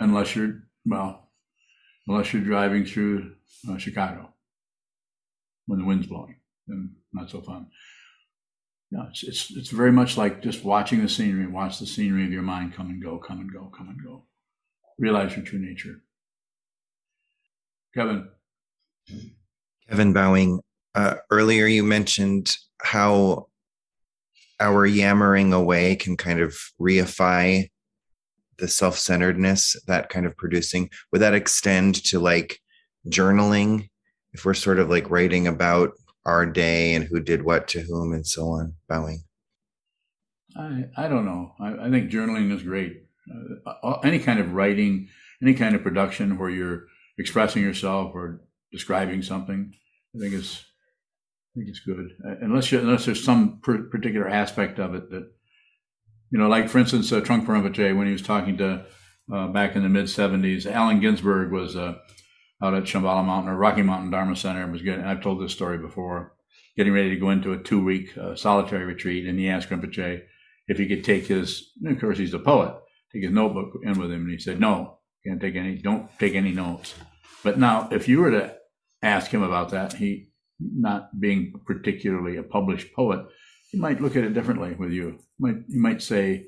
unless 0.00 0.34
you're 0.34 0.64
well, 0.84 1.30
unless 2.06 2.32
you're 2.32 2.42
driving 2.42 2.84
through 2.84 3.34
uh, 3.70 3.78
Chicago 3.78 4.34
when 5.66 5.78
the 5.78 5.84
wind's 5.84 6.06
blowing, 6.06 6.36
then 6.66 6.96
not 7.12 7.30
so 7.30 7.40
fun. 7.40 7.68
No, 8.90 9.06
it's, 9.08 9.22
it's 9.22 9.56
it's 9.56 9.70
very 9.70 9.92
much 9.92 10.18
like 10.18 10.42
just 10.42 10.64
watching 10.64 11.00
the 11.00 11.08
scenery. 11.08 11.46
Watch 11.46 11.78
the 11.78 11.86
scenery 11.86 12.26
of 12.26 12.32
your 12.32 12.42
mind 12.42 12.74
come 12.74 12.90
and 12.90 13.02
go, 13.02 13.18
come 13.18 13.40
and 13.40 13.50
go, 13.50 13.72
come 13.74 13.88
and 13.88 13.98
go. 14.04 14.26
Realize 14.98 15.34
your 15.34 15.46
true 15.46 15.58
nature. 15.58 16.02
Kevin. 17.94 18.28
Kevin 19.88 20.12
Bowing, 20.12 20.60
uh, 20.94 21.16
earlier 21.30 21.66
you 21.66 21.82
mentioned 21.82 22.56
how 22.82 23.46
our 24.60 24.86
yammering 24.86 25.52
away 25.52 25.96
can 25.96 26.16
kind 26.16 26.40
of 26.40 26.56
reify 26.80 27.68
the 28.58 28.68
self-centeredness 28.68 29.76
that 29.86 30.08
kind 30.08 30.26
of 30.26 30.36
producing 30.36 30.88
would 31.10 31.20
that 31.20 31.34
extend 31.34 31.96
to 32.04 32.20
like 32.20 32.60
journaling 33.08 33.88
if 34.32 34.44
we're 34.44 34.54
sort 34.54 34.78
of 34.78 34.88
like 34.88 35.10
writing 35.10 35.46
about 35.46 35.92
our 36.24 36.46
day 36.46 36.94
and 36.94 37.04
who 37.04 37.18
did 37.18 37.42
what 37.42 37.66
to 37.66 37.80
whom 37.80 38.12
and 38.12 38.26
so 38.26 38.46
on 38.48 38.74
bowing 38.88 39.22
I, 40.56 40.84
I 40.96 41.08
don't 41.08 41.24
know. 41.24 41.54
I, 41.60 41.86
I 41.86 41.90
think 41.90 42.10
journaling 42.10 42.54
is 42.54 42.62
great. 42.62 43.04
Uh, 43.66 43.98
any 44.04 44.18
kind 44.18 44.40
of 44.40 44.52
writing, 44.52 45.08
any 45.40 45.54
kind 45.54 45.74
of 45.74 45.82
production 45.82 46.38
where 46.38 46.50
you're 46.50 46.86
expressing 47.18 47.62
yourself 47.62 48.12
or 48.14 48.42
describing 48.70 49.22
something, 49.22 49.72
I 50.14 50.18
think 50.18 50.34
is 50.34 50.64
I 51.54 51.58
think 51.58 51.68
it's 51.68 51.80
good. 51.80 52.16
Uh, 52.26 52.36
unless 52.40 52.72
you, 52.72 52.80
unless 52.80 53.04
there's 53.04 53.22
some 53.22 53.60
particular 53.60 54.28
aspect 54.28 54.78
of 54.78 54.94
it 54.94 55.10
that 55.10 55.30
you 56.30 56.38
know, 56.38 56.48
like 56.48 56.70
for 56.70 56.78
instance, 56.78 57.12
uh, 57.12 57.20
Trungpa 57.20 57.46
Rinpoche 57.46 57.96
when 57.96 58.06
he 58.06 58.12
was 58.12 58.22
talking 58.22 58.56
to 58.56 58.86
uh, 59.32 59.48
back 59.48 59.76
in 59.76 59.82
the 59.82 59.88
mid 59.88 60.06
'70s, 60.06 60.64
Allen 60.66 61.00
Ginsberg 61.00 61.52
was 61.52 61.76
uh, 61.76 61.96
out 62.62 62.74
at 62.74 62.84
Shambhala 62.84 63.24
Mountain 63.24 63.52
or 63.52 63.58
Rocky 63.58 63.82
Mountain 63.82 64.10
Dharma 64.10 64.34
Center. 64.34 64.62
And 64.62 64.72
was 64.72 64.80
getting, 64.80 65.04
I've 65.04 65.20
told 65.20 65.42
this 65.42 65.52
story 65.52 65.76
before, 65.76 66.34
getting 66.74 66.94
ready 66.94 67.10
to 67.10 67.20
go 67.20 67.30
into 67.30 67.52
a 67.52 67.62
two-week 67.62 68.16
uh, 68.16 68.34
solitary 68.34 68.86
retreat, 68.86 69.26
and 69.26 69.38
he 69.38 69.50
asked 69.50 69.68
Rinpoche 69.68 70.22
if 70.68 70.78
he 70.78 70.88
could 70.88 71.04
take 71.04 71.26
his. 71.26 71.70
Of 71.86 72.00
course, 72.00 72.16
he's 72.16 72.34
a 72.34 72.38
poet. 72.38 72.74
Take 73.12 73.24
his 73.24 73.32
notebook 73.32 73.72
in 73.82 73.98
with 73.98 74.10
him, 74.10 74.22
and 74.22 74.30
he 74.30 74.38
said, 74.38 74.58
"No, 74.58 75.00
can't 75.26 75.40
take 75.40 75.54
any. 75.54 75.76
Don't 75.76 76.08
take 76.18 76.34
any 76.34 76.52
notes." 76.52 76.94
But 77.44 77.58
now, 77.58 77.90
if 77.92 78.08
you 78.08 78.20
were 78.20 78.30
to 78.30 78.56
ask 79.02 79.30
him 79.30 79.42
about 79.42 79.70
that, 79.70 79.94
he, 79.94 80.30
not 80.74 81.20
being 81.20 81.60
particularly 81.66 82.36
a 82.36 82.42
published 82.42 82.92
poet, 82.94 83.26
he 83.70 83.78
might 83.78 84.00
look 84.00 84.16
at 84.16 84.24
it 84.24 84.34
differently 84.34 84.74
with 84.74 84.92
you. 84.92 85.18
Might 85.38 85.56
you 85.68 85.80
might 85.80 86.02
say, 86.02 86.46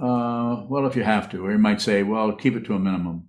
uh, 0.00 0.64
"Well, 0.68 0.86
if 0.86 0.96
you 0.96 1.02
have 1.02 1.30
to," 1.30 1.44
or 1.44 1.50
he 1.50 1.58
might 1.58 1.80
say, 1.80 2.02
"Well, 2.02 2.32
keep 2.36 2.56
it 2.56 2.64
to 2.66 2.74
a 2.74 2.78
minimum." 2.78 3.28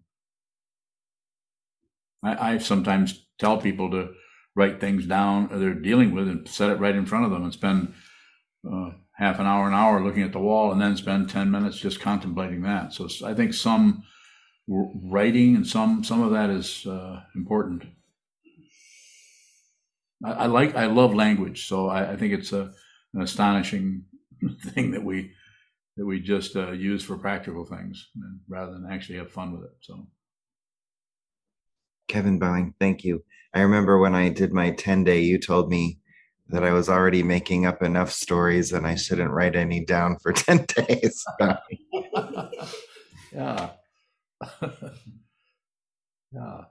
I, 2.24 2.54
I 2.54 2.58
sometimes 2.58 3.26
tell 3.40 3.58
people 3.58 3.92
to 3.92 4.14
write 4.56 4.80
things 4.80 5.06
down 5.08 5.50
they're 5.52 5.74
dealing 5.74 6.14
with 6.14 6.28
and 6.28 6.48
set 6.48 6.70
it 6.70 6.80
right 6.80 6.96
in 6.96 7.06
front 7.06 7.26
of 7.26 7.32
them 7.32 7.44
and 7.44 7.54
spend 7.54 7.94
uh, 8.72 8.92
half 9.14 9.40
an 9.40 9.46
hour, 9.46 9.68
an 9.68 9.74
hour 9.74 10.04
looking 10.04 10.24
at 10.24 10.32
the 10.32 10.40
wall, 10.40 10.72
and 10.72 10.82
then 10.82 10.96
spend 10.96 11.30
ten 11.30 11.52
minutes 11.52 11.78
just 11.78 12.00
contemplating 12.00 12.62
that. 12.62 12.94
So 12.94 13.08
I 13.26 13.34
think 13.34 13.54
some 13.54 14.04
writing 14.68 15.56
and 15.56 15.68
some 15.68 16.04
some 16.04 16.22
of 16.22 16.32
that 16.32 16.50
is 16.50 16.86
uh, 16.86 17.22
important. 17.36 17.84
I, 20.24 20.32
I, 20.32 20.46
like 20.46 20.76
I 20.76 20.86
love 20.86 21.14
language, 21.14 21.68
so 21.68 21.90
I, 21.90 22.14
I 22.14 22.16
think 22.16 22.34
it's 22.34 22.54
a, 22.54 22.72
an 23.14 23.22
astonishing 23.22 24.06
thing 24.62 24.92
that 24.92 25.04
we 25.04 25.34
that 25.98 26.06
we 26.06 26.20
just 26.20 26.56
uh, 26.56 26.72
use 26.72 27.04
for 27.04 27.18
practical 27.18 27.66
things 27.66 28.10
rather 28.48 28.74
than 28.74 28.88
actually 28.90 29.18
have 29.20 29.32
fun 29.32 29.54
with 29.54 29.64
it. 29.66 29.76
So. 29.82 30.08
Kevin 32.08 32.40
Bowing, 32.40 32.74
thank 32.80 33.04
you. 33.04 33.24
I 33.54 33.62
remember 33.62 34.00
when 34.00 34.16
I 34.16 34.30
did 34.30 34.52
my 34.54 34.72
10 34.72 35.04
day, 35.04 35.22
you 35.22 35.38
told 35.40 35.70
me 35.70 36.00
that 36.50 36.64
I 36.64 36.74
was 36.74 36.90
already 36.90 37.24
making 37.24 37.66
up 37.66 37.84
enough 37.84 38.12
stories 38.12 38.74
and 38.74 38.86
I 38.86 38.96
shouldn't 38.96 39.32
write 39.32 39.56
any 39.56 39.86
down 39.86 40.18
for 40.18 40.34
10 40.34 40.66
days. 40.76 41.24
yeah. 43.32 43.70
yeah. 46.32 46.62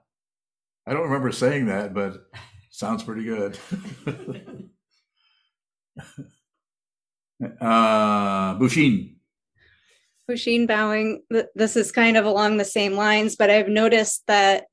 I 0.85 0.93
don't 0.93 1.03
remember 1.03 1.31
saying 1.31 1.67
that, 1.67 1.93
but 1.93 2.25
sounds 2.73 3.03
pretty 3.03 3.23
good. 3.23 3.57
uh, 7.61 8.55
Bushin. 8.55 9.15
Bushin 10.27 10.65
bowing. 10.65 11.21
This 11.53 11.75
is 11.75 11.91
kind 11.91 12.17
of 12.17 12.25
along 12.25 12.57
the 12.57 12.65
same 12.65 12.93
lines, 12.93 13.35
but 13.35 13.51
I've 13.51 13.67
noticed 13.67 14.23
that 14.27 14.65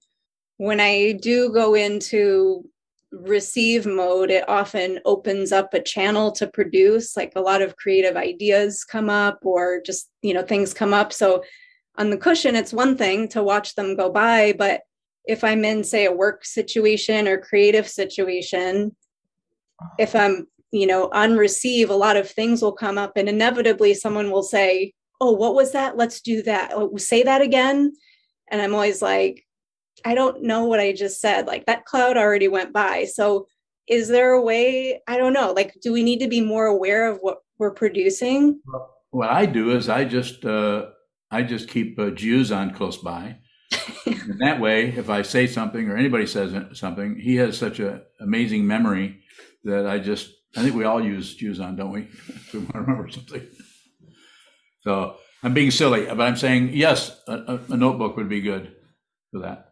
when 0.57 0.81
I 0.81 1.13
do 1.13 1.53
go 1.53 1.75
into 1.75 2.65
receive 3.13 3.87
mode, 3.87 4.31
it 4.31 4.49
often 4.49 5.01
opens 5.05 5.53
up 5.53 5.75
a 5.75 5.83
channel 5.83 6.33
to 6.33 6.47
produce. 6.47 7.17
Like 7.17 7.33
a 7.37 7.41
lot 7.41 7.61
of 7.61 7.77
creative 7.77 8.17
ideas 8.17 8.83
come 8.85 9.11
up, 9.11 9.41
or 9.43 9.83
just, 9.85 10.09
you 10.23 10.33
know, 10.33 10.43
things 10.43 10.73
come 10.73 10.95
up. 10.95 11.13
So 11.13 11.43
on 11.97 12.09
the 12.09 12.17
cushion, 12.17 12.57
it's 12.57 12.73
one 12.73 12.97
thing 12.97 13.29
to 13.29 13.43
watch 13.43 13.75
them 13.75 13.95
go 13.95 14.11
by, 14.11 14.55
but 14.57 14.83
if 15.31 15.45
I'm 15.45 15.65
in, 15.65 15.85
say, 15.85 16.07
a 16.07 16.13
work 16.13 16.45
situation 16.45 17.29
or 17.29 17.39
creative 17.39 17.89
situation, 17.89 18.97
if 19.97 20.17
I'm, 20.17 20.49
you 20.73 20.87
know, 20.87 21.09
on 21.13 21.37
receive, 21.37 21.89
a 21.89 21.95
lot 21.95 22.17
of 22.17 22.29
things 22.29 22.61
will 22.61 22.73
come 22.73 22.99
up, 22.99 23.13
and 23.17 23.29
inevitably 23.29 23.95
someone 23.95 24.31
will 24.31 24.43
say, 24.43 24.93
Oh, 25.21 25.33
what 25.33 25.55
was 25.55 25.73
that? 25.73 25.97
Let's 25.97 26.21
do 26.21 26.43
that. 26.43 26.73
Oh, 26.75 26.97
say 26.97 27.23
that 27.23 27.43
again. 27.43 27.93
And 28.51 28.61
I'm 28.61 28.75
always 28.75 29.03
like, 29.03 29.47
I 30.05 30.15
don't 30.15 30.43
know 30.43 30.65
what 30.65 30.81
I 30.81 30.93
just 30.93 31.21
said. 31.21 31.47
Like 31.47 31.67
that 31.67 31.85
cloud 31.85 32.17
already 32.17 32.49
went 32.49 32.73
by. 32.73 33.05
So 33.05 33.47
is 33.87 34.09
there 34.09 34.33
a 34.33 34.41
way? 34.41 35.03
I 35.07 35.19
don't 35.19 35.35
know. 35.35 35.53
Like, 35.53 35.77
do 35.83 35.93
we 35.93 36.03
need 36.03 36.21
to 36.21 36.29
be 36.29 36.41
more 36.41 36.67
aware 36.67 37.07
of 37.07 37.19
what 37.19 37.41
we're 37.59 37.75
producing? 37.75 38.61
What 39.11 39.29
I 39.29 39.45
do 39.45 39.77
is 39.77 39.91
I 39.91 40.05
just, 40.05 40.47
uh, 40.47 40.87
I 41.31 41.43
just 41.43 41.69
keep 41.69 41.99
uh, 41.99 42.13
on 42.55 42.73
close 42.73 42.97
by. 42.97 43.37
And 44.07 44.41
that 44.41 44.61
way, 44.61 44.89
if 44.89 45.11
I 45.11 45.23
say 45.23 45.47
something 45.47 45.89
or 45.89 45.97
anybody 45.97 46.27
says 46.27 46.55
something, 46.79 47.17
he 47.19 47.37
has 47.37 47.57
such 47.57 47.81
an 47.81 48.03
amazing 48.21 48.67
memory 48.67 49.21
that 49.65 49.87
I 49.87 49.99
just, 49.99 50.31
I 50.57 50.63
think 50.63 50.75
we 50.75 50.85
all 50.85 51.05
use 51.05 51.35
Jews 51.35 51.61
on, 51.61 51.77
don't 51.77 51.93
we? 51.93 52.09
we 52.53 52.61
want 52.61 52.73
to 52.73 52.81
remember 52.81 53.09
something. 53.09 53.47
So 54.83 55.17
I'm 55.43 55.55
being 55.55 55.71
silly, 55.71 56.07
but 56.07 56.21
I'm 56.21 56.37
saying, 56.37 56.71
yes, 56.73 57.21
a, 57.27 57.61
a 57.69 57.77
notebook 57.77 58.17
would 58.17 58.29
be 58.29 58.41
good 58.41 58.75
for 59.31 59.41
that 59.41 59.71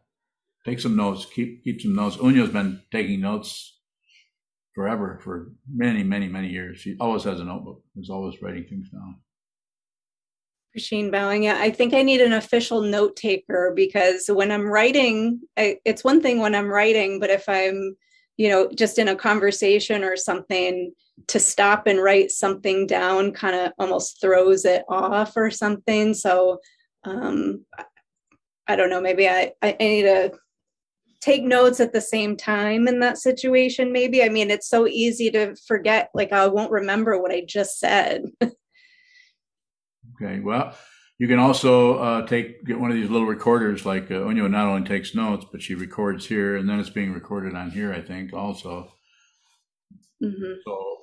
take 0.68 0.80
some 0.80 0.96
notes. 0.96 1.26
Keep 1.34 1.64
keep 1.64 1.80
some 1.80 1.94
notes. 1.94 2.16
Unyo's 2.16 2.50
been 2.50 2.82
taking 2.90 3.20
notes 3.20 3.78
forever 4.74 5.20
for 5.22 5.52
many, 5.72 6.02
many, 6.02 6.28
many 6.28 6.48
years. 6.48 6.78
She 6.78 6.96
always 7.00 7.24
has 7.24 7.40
a 7.40 7.44
notebook. 7.44 7.82
Is 7.96 8.10
always 8.10 8.40
writing 8.42 8.64
things 8.68 8.88
down. 8.90 9.16
Bushin 10.74 11.10
bowing. 11.10 11.44
Yeah, 11.44 11.58
I 11.58 11.70
think 11.70 11.94
I 11.94 12.02
need 12.02 12.20
an 12.20 12.32
official 12.32 12.82
note 12.82 13.16
taker 13.16 13.72
because 13.74 14.26
when 14.28 14.50
I'm 14.50 14.66
writing, 14.66 15.40
I, 15.56 15.78
it's 15.84 16.04
one 16.04 16.20
thing 16.20 16.38
when 16.38 16.54
I'm 16.54 16.68
writing, 16.68 17.20
but 17.20 17.30
if 17.30 17.48
I'm, 17.48 17.96
you 18.36 18.48
know, 18.48 18.70
just 18.74 18.98
in 18.98 19.08
a 19.08 19.16
conversation 19.16 20.04
or 20.04 20.16
something, 20.16 20.92
to 21.26 21.40
stop 21.40 21.86
and 21.86 22.02
write 22.02 22.30
something 22.30 22.86
down 22.86 23.32
kind 23.32 23.56
of 23.56 23.72
almost 23.78 24.20
throws 24.20 24.64
it 24.64 24.84
off 24.88 25.36
or 25.36 25.50
something. 25.50 26.14
So 26.14 26.60
um, 27.04 27.64
I, 28.66 28.76
don't 28.76 28.90
know. 28.90 29.00
Maybe 29.00 29.28
I 29.28 29.52
I 29.62 29.76
need 29.80 30.02
to 30.02 30.32
take 31.20 31.42
notes 31.42 31.80
at 31.80 31.92
the 31.92 32.00
same 32.00 32.36
time 32.36 32.86
in 32.86 33.00
that 33.00 33.18
situation. 33.18 33.92
Maybe 33.92 34.22
I 34.22 34.28
mean 34.28 34.50
it's 34.50 34.68
so 34.68 34.86
easy 34.86 35.30
to 35.32 35.56
forget. 35.66 36.10
Like 36.14 36.32
I 36.32 36.46
won't 36.46 36.70
remember 36.70 37.20
what 37.20 37.32
I 37.32 37.42
just 37.46 37.78
said. 37.78 38.24
Okay. 40.20 40.40
Well, 40.40 40.74
you 41.18 41.26
can 41.28 41.38
also 41.38 41.98
uh, 41.98 42.26
take 42.26 42.64
get 42.64 42.78
one 42.78 42.90
of 42.90 42.96
these 42.96 43.10
little 43.10 43.26
recorders. 43.26 43.84
Like 43.84 44.10
uh, 44.10 44.14
Onyo 44.14 44.50
not 44.50 44.66
only 44.66 44.86
takes 44.86 45.14
notes, 45.14 45.46
but 45.50 45.62
she 45.62 45.74
records 45.74 46.26
here, 46.26 46.56
and 46.56 46.68
then 46.68 46.78
it's 46.80 46.90
being 46.90 47.12
recorded 47.12 47.54
on 47.54 47.70
here. 47.70 47.92
I 47.92 48.00
think 48.00 48.32
also. 48.32 48.92
Mhm. 50.22 50.56
So 50.64 50.96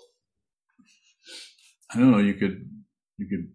I 1.93 1.99
don't 1.99 2.11
know. 2.11 2.19
You 2.19 2.33
could 2.33 2.69
you 3.17 3.27
could 3.27 3.51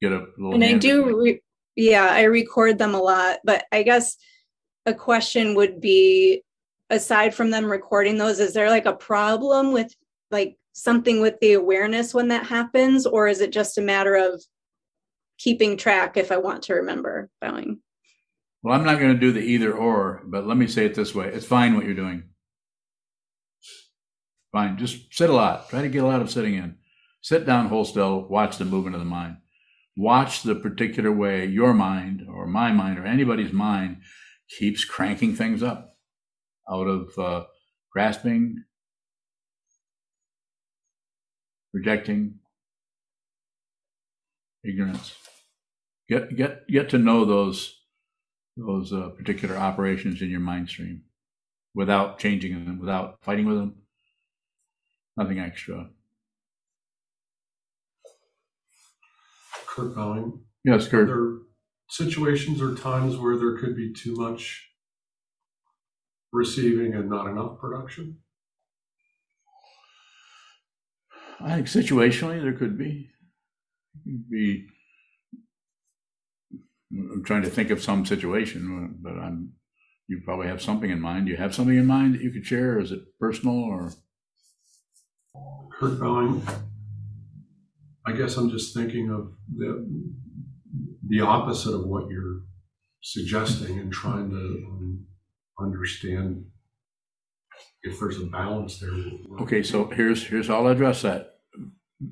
get 0.00 0.12
a 0.12 0.26
little. 0.36 0.54
and 0.54 0.64
I 0.64 0.74
do, 0.78 1.18
re- 1.22 1.42
yeah, 1.76 2.08
I 2.10 2.22
record 2.24 2.78
them 2.78 2.94
a 2.94 3.00
lot, 3.00 3.38
but 3.44 3.64
I 3.72 3.82
guess 3.82 4.16
a 4.86 4.92
question 4.94 5.54
would 5.54 5.80
be, 5.80 6.42
aside 6.90 7.34
from 7.34 7.50
them 7.50 7.66
recording 7.70 8.18
those, 8.18 8.40
is 8.40 8.52
there 8.52 8.70
like 8.70 8.86
a 8.86 8.92
problem 8.94 9.72
with 9.72 9.94
like 10.30 10.56
something 10.72 11.20
with 11.20 11.38
the 11.40 11.54
awareness 11.54 12.14
when 12.14 12.28
that 12.28 12.46
happens, 12.46 13.06
or 13.06 13.28
is 13.28 13.40
it 13.40 13.52
just 13.52 13.78
a 13.78 13.82
matter 13.82 14.14
of 14.14 14.42
keeping 15.38 15.76
track 15.76 16.16
if 16.16 16.30
I 16.30 16.36
want 16.36 16.64
to 16.64 16.74
remember 16.74 17.30
bowing? 17.40 17.80
Well, 18.62 18.74
I'm 18.74 18.84
not 18.84 18.98
going 18.98 19.14
to 19.14 19.20
do 19.20 19.32
the 19.32 19.40
either 19.40 19.72
or, 19.72 20.22
but 20.26 20.46
let 20.46 20.56
me 20.56 20.66
say 20.66 20.84
it 20.84 20.94
this 20.94 21.14
way: 21.14 21.28
it's 21.28 21.46
fine 21.46 21.74
what 21.74 21.84
you're 21.84 21.94
doing. 21.94 22.24
Fine. 24.52 24.78
Just 24.78 25.14
sit 25.14 25.30
a 25.30 25.34
lot. 25.34 25.68
Try 25.68 25.82
to 25.82 25.88
get 25.88 26.02
a 26.02 26.06
lot 26.06 26.22
of 26.22 26.30
sitting 26.30 26.54
in. 26.54 26.76
Sit 27.20 27.44
down, 27.44 27.68
hold 27.68 27.86
still, 27.86 28.26
watch 28.28 28.56
the 28.56 28.64
movement 28.64 28.96
of 28.96 29.00
the 29.00 29.04
mind. 29.04 29.36
Watch 29.96 30.42
the 30.42 30.54
particular 30.54 31.12
way 31.12 31.44
your 31.46 31.74
mind 31.74 32.26
or 32.28 32.46
my 32.46 32.72
mind 32.72 32.98
or 32.98 33.06
anybody's 33.06 33.52
mind 33.52 33.98
keeps 34.48 34.84
cranking 34.84 35.34
things 35.34 35.62
up 35.62 35.96
out 36.70 36.86
of 36.86 37.18
uh, 37.18 37.44
grasping, 37.92 38.62
rejecting, 41.72 42.36
ignorance. 44.68 45.14
Get 46.08 46.36
get 46.36 46.68
get 46.68 46.88
to 46.90 46.98
know 46.98 47.24
those 47.24 47.74
those 48.56 48.92
uh, 48.92 49.10
particular 49.16 49.56
operations 49.56 50.22
in 50.22 50.30
your 50.30 50.40
mind 50.40 50.68
stream 50.68 51.02
without 51.74 52.18
changing 52.18 52.64
them, 52.64 52.80
without 52.80 53.18
fighting 53.22 53.46
with 53.46 53.56
them. 53.56 53.76
Nothing 55.16 55.38
extra. 55.38 55.90
Kurt 59.66 59.94
Bowing. 59.94 60.40
Yes, 60.64 60.88
Kurt. 60.88 61.08
Are 61.08 61.14
there 61.14 61.38
situations 61.88 62.60
or 62.60 62.74
times 62.74 63.16
where 63.16 63.36
there 63.36 63.56
could 63.58 63.76
be 63.76 63.92
too 63.92 64.14
much 64.16 64.68
receiving 66.32 66.94
and 66.94 67.08
not 67.08 67.26
enough 67.26 67.58
production? 67.58 68.18
I 71.40 71.54
think 71.54 71.66
situationally 71.68 72.42
there 72.42 72.52
could 72.52 72.76
be. 72.76 73.10
Be. 74.04 74.66
I'm 76.90 77.22
trying 77.24 77.42
to 77.42 77.50
think 77.50 77.70
of 77.70 77.82
some 77.82 78.06
situation, 78.06 78.98
but 79.02 79.12
I'm. 79.12 79.52
You 80.10 80.22
probably 80.24 80.46
have 80.46 80.62
something 80.62 80.90
in 80.90 81.02
mind. 81.02 81.26
Do 81.26 81.32
you 81.32 81.36
have 81.36 81.54
something 81.54 81.76
in 81.76 81.84
mind 81.86 82.14
that 82.14 82.22
you 82.22 82.30
could 82.30 82.46
share? 82.46 82.78
Is 82.78 82.92
it 82.92 83.00
personal 83.20 83.56
or? 83.56 83.92
Kurt 85.78 86.00
Bowing, 86.00 86.42
I 88.06 88.12
guess 88.12 88.36
I'm 88.36 88.50
just 88.50 88.74
thinking 88.74 89.10
of 89.10 89.32
the, 89.56 89.86
the 91.06 91.20
opposite 91.20 91.74
of 91.74 91.86
what 91.86 92.08
you're 92.10 92.40
suggesting 93.02 93.78
and 93.78 93.92
trying 93.92 94.30
to 94.30 94.36
um, 94.36 95.06
understand 95.60 96.44
if 97.82 98.00
there's 98.00 98.20
a 98.20 98.26
balance 98.26 98.80
there. 98.80 98.90
Okay, 99.42 99.62
so 99.62 99.86
here's 99.86 100.26
here's 100.26 100.48
how 100.48 100.56
I'll 100.56 100.66
address 100.68 101.02
that. 101.02 101.37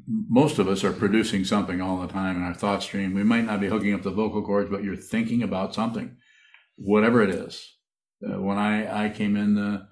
Most 0.09 0.59
of 0.59 0.68
us 0.68 0.82
are 0.82 0.93
producing 0.93 1.45
something 1.45 1.80
all 1.80 2.01
the 2.01 2.12
time 2.12 2.37
in 2.37 2.43
our 2.43 2.55
thought 2.55 2.82
stream. 2.82 3.14
We 3.14 3.22
might 3.22 3.45
not 3.45 3.61
be 3.61 3.68
hooking 3.68 3.95
up 3.95 4.03
the 4.03 4.11
vocal 4.11 4.43
cords, 4.43 4.70
but 4.70 4.82
you're 4.82 4.97
thinking 4.97 5.43
about 5.43 5.74
something, 5.74 6.16
whatever 6.76 7.22
it 7.22 7.30
is. 7.30 7.76
Uh, 8.24 8.41
when 8.41 8.59
I 8.59 9.07
I 9.07 9.09
came 9.11 9.37
in 9.37 9.55
the 9.55 9.87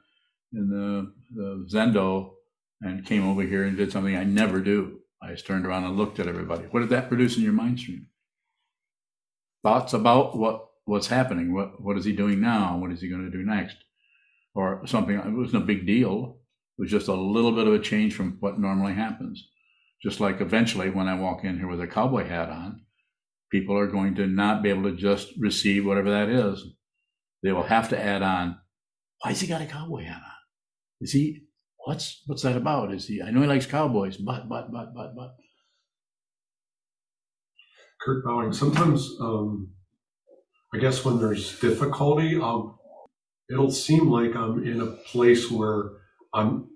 in 0.52 0.68
the, 0.68 1.12
the 1.34 1.66
Zendo 1.70 2.32
and 2.80 3.04
came 3.04 3.26
over 3.26 3.42
here 3.42 3.64
and 3.64 3.76
did 3.76 3.92
something 3.92 4.16
I 4.16 4.24
never 4.24 4.60
do. 4.60 5.00
I 5.22 5.32
just 5.32 5.46
turned 5.46 5.66
around 5.66 5.84
and 5.84 5.96
looked 5.96 6.18
at 6.18 6.28
everybody. 6.28 6.64
What 6.64 6.80
did 6.80 6.90
that 6.90 7.08
produce 7.08 7.36
in 7.36 7.42
your 7.42 7.52
mind 7.52 7.78
stream? 7.78 8.06
Thoughts 9.62 9.92
about 9.94 10.36
what 10.36 10.68
what's 10.84 11.06
happening. 11.06 11.54
What 11.54 11.80
what 11.82 11.96
is 11.96 12.04
he 12.04 12.12
doing 12.12 12.40
now? 12.40 12.78
What 12.78 12.92
is 12.92 13.00
he 13.00 13.08
going 13.08 13.24
to 13.24 13.30
do 13.30 13.44
next? 13.44 13.76
Or 14.54 14.86
something. 14.86 15.16
It 15.16 15.30
wasn't 15.30 15.62
a 15.62 15.66
big 15.66 15.86
deal. 15.86 16.38
It 16.78 16.82
was 16.82 16.90
just 16.90 17.08
a 17.08 17.14
little 17.14 17.52
bit 17.52 17.66
of 17.66 17.74
a 17.74 17.78
change 17.78 18.14
from 18.14 18.36
what 18.40 18.58
normally 18.58 18.94
happens. 18.94 19.48
Just 20.02 20.20
like 20.20 20.40
eventually, 20.40 20.90
when 20.90 21.08
I 21.08 21.14
walk 21.14 21.44
in 21.44 21.58
here 21.58 21.68
with 21.68 21.80
a 21.80 21.86
cowboy 21.86 22.26
hat 22.26 22.50
on, 22.50 22.82
people 23.50 23.78
are 23.78 23.86
going 23.86 24.14
to 24.16 24.26
not 24.26 24.62
be 24.62 24.68
able 24.68 24.84
to 24.84 24.96
just 24.96 25.28
receive 25.38 25.86
whatever 25.86 26.10
that 26.10 26.28
is. 26.28 26.62
They 27.42 27.52
will 27.52 27.62
have 27.62 27.88
to 27.90 28.02
add 28.02 28.22
on. 28.22 28.58
Why 29.22 29.32
he 29.32 29.46
got 29.46 29.62
a 29.62 29.66
cowboy 29.66 30.04
hat 30.04 30.22
on? 30.24 30.32
Is 31.00 31.12
he? 31.12 31.42
What's 31.84 32.22
what's 32.26 32.42
that 32.42 32.56
about? 32.56 32.92
Is 32.92 33.06
he? 33.06 33.22
I 33.22 33.30
know 33.30 33.42
he 33.42 33.46
likes 33.46 33.66
cowboys, 33.66 34.16
but 34.16 34.48
but 34.48 34.72
but 34.72 34.94
but 34.94 35.14
but. 35.14 35.36
Kurt 38.04 38.24
Bowing, 38.24 38.52
sometimes 38.52 39.16
um, 39.20 39.70
I 40.74 40.78
guess 40.78 41.04
when 41.04 41.18
there's 41.18 41.58
difficulty, 41.60 42.38
I'll, 42.40 42.78
it'll 43.50 43.70
seem 43.70 44.10
like 44.10 44.34
I'm 44.36 44.62
in 44.66 44.80
a 44.80 44.86
place 44.86 45.50
where 45.50 45.92
I'm 46.34 46.68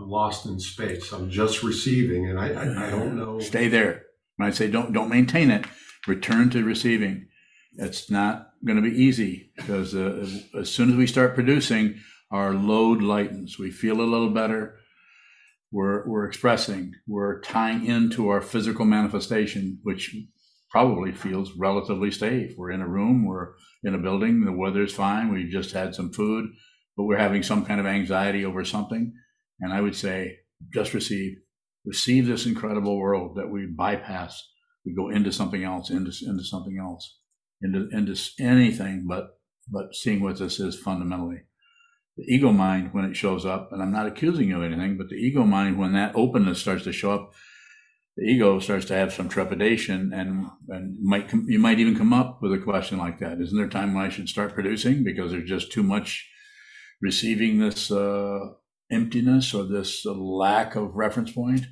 I'm 0.00 0.08
lost 0.08 0.46
in 0.46 0.58
space. 0.58 1.12
I'm 1.12 1.30
just 1.30 1.62
receiving, 1.62 2.28
and 2.28 2.38
I 2.38 2.48
I, 2.48 2.86
I 2.86 2.90
don't 2.90 3.16
know. 3.16 3.40
Stay 3.40 3.68
there. 3.68 4.06
When 4.36 4.48
I 4.48 4.52
say 4.52 4.70
don't 4.70 4.92
don't 4.92 5.10
maintain 5.10 5.50
it, 5.50 5.66
return 6.06 6.50
to 6.50 6.64
receiving. 6.64 7.26
It's 7.74 8.10
not 8.10 8.50
going 8.64 8.82
to 8.82 8.90
be 8.90 9.02
easy 9.02 9.52
because 9.56 9.94
uh, 9.94 10.26
as 10.58 10.70
soon 10.70 10.90
as 10.90 10.96
we 10.96 11.06
start 11.06 11.34
producing, 11.34 12.00
our 12.30 12.52
load 12.54 13.02
lightens. 13.02 13.58
We 13.58 13.70
feel 13.70 14.00
a 14.00 14.02
little 14.02 14.30
better. 14.30 14.76
We're 15.72 16.06
we're 16.06 16.24
expressing. 16.24 16.94
We're 17.06 17.40
tying 17.40 17.86
into 17.86 18.28
our 18.28 18.40
physical 18.40 18.84
manifestation, 18.84 19.78
which 19.82 20.14
probably 20.70 21.12
feels 21.12 21.52
relatively 21.56 22.10
safe. 22.10 22.54
We're 22.56 22.70
in 22.70 22.80
a 22.80 22.88
room. 22.88 23.26
We're 23.26 23.54
in 23.82 23.94
a 23.94 23.98
building. 23.98 24.44
The 24.44 24.52
weather's 24.52 24.92
fine. 24.92 25.32
We 25.32 25.48
just 25.48 25.72
had 25.72 25.94
some 25.94 26.12
food, 26.12 26.50
but 26.96 27.04
we're 27.04 27.18
having 27.18 27.42
some 27.42 27.64
kind 27.64 27.80
of 27.80 27.86
anxiety 27.86 28.44
over 28.44 28.64
something. 28.64 29.12
And 29.60 29.72
I 29.72 29.80
would 29.80 29.96
say, 29.96 30.38
just 30.72 30.94
receive 30.94 31.36
receive 31.84 32.26
this 32.26 32.46
incredible 32.46 32.98
world 32.98 33.36
that 33.36 33.50
we 33.50 33.66
bypass. 33.66 34.46
We 34.84 34.94
go 34.94 35.08
into 35.10 35.32
something 35.32 35.64
else, 35.64 35.90
into 35.90 36.12
into 36.26 36.44
something 36.44 36.78
else, 36.78 37.18
into 37.62 37.88
into 37.92 38.16
anything 38.38 39.06
but 39.06 39.30
but 39.70 39.94
seeing 39.94 40.20
what 40.20 40.38
this 40.38 40.60
is 40.60 40.78
fundamentally. 40.78 41.42
The 42.16 42.24
ego 42.34 42.52
mind, 42.52 42.92
when 42.92 43.04
it 43.04 43.16
shows 43.16 43.46
up, 43.46 43.72
and 43.72 43.82
I'm 43.82 43.92
not 43.92 44.06
accusing 44.06 44.48
you 44.48 44.58
of 44.58 44.64
anything, 44.64 44.98
but 44.98 45.08
the 45.08 45.16
ego 45.16 45.44
mind, 45.44 45.78
when 45.78 45.92
that 45.92 46.14
openness 46.14 46.60
starts 46.60 46.84
to 46.84 46.92
show 46.92 47.12
up, 47.12 47.32
the 48.16 48.24
ego 48.24 48.58
starts 48.58 48.84
to 48.86 48.94
have 48.94 49.12
some 49.12 49.28
trepidation, 49.28 50.12
and 50.12 50.46
and 50.68 50.98
might 51.02 51.28
com- 51.28 51.46
you 51.48 51.58
might 51.58 51.78
even 51.78 51.96
come 51.96 52.12
up 52.12 52.42
with 52.42 52.52
a 52.52 52.58
question 52.58 52.98
like 52.98 53.20
that. 53.20 53.40
Isn't 53.40 53.56
there 53.56 53.68
time 53.68 53.94
when 53.94 54.04
I 54.04 54.10
should 54.10 54.28
start 54.28 54.54
producing 54.54 55.04
because 55.04 55.30
there's 55.30 55.48
just 55.48 55.72
too 55.72 55.82
much 55.82 56.28
receiving 57.00 57.58
this 57.58 57.90
uh, 57.90 58.40
emptiness 58.90 59.54
or 59.54 59.64
this 59.64 60.04
lack 60.06 60.76
of 60.76 60.94
reference 60.94 61.32
point? 61.32 61.66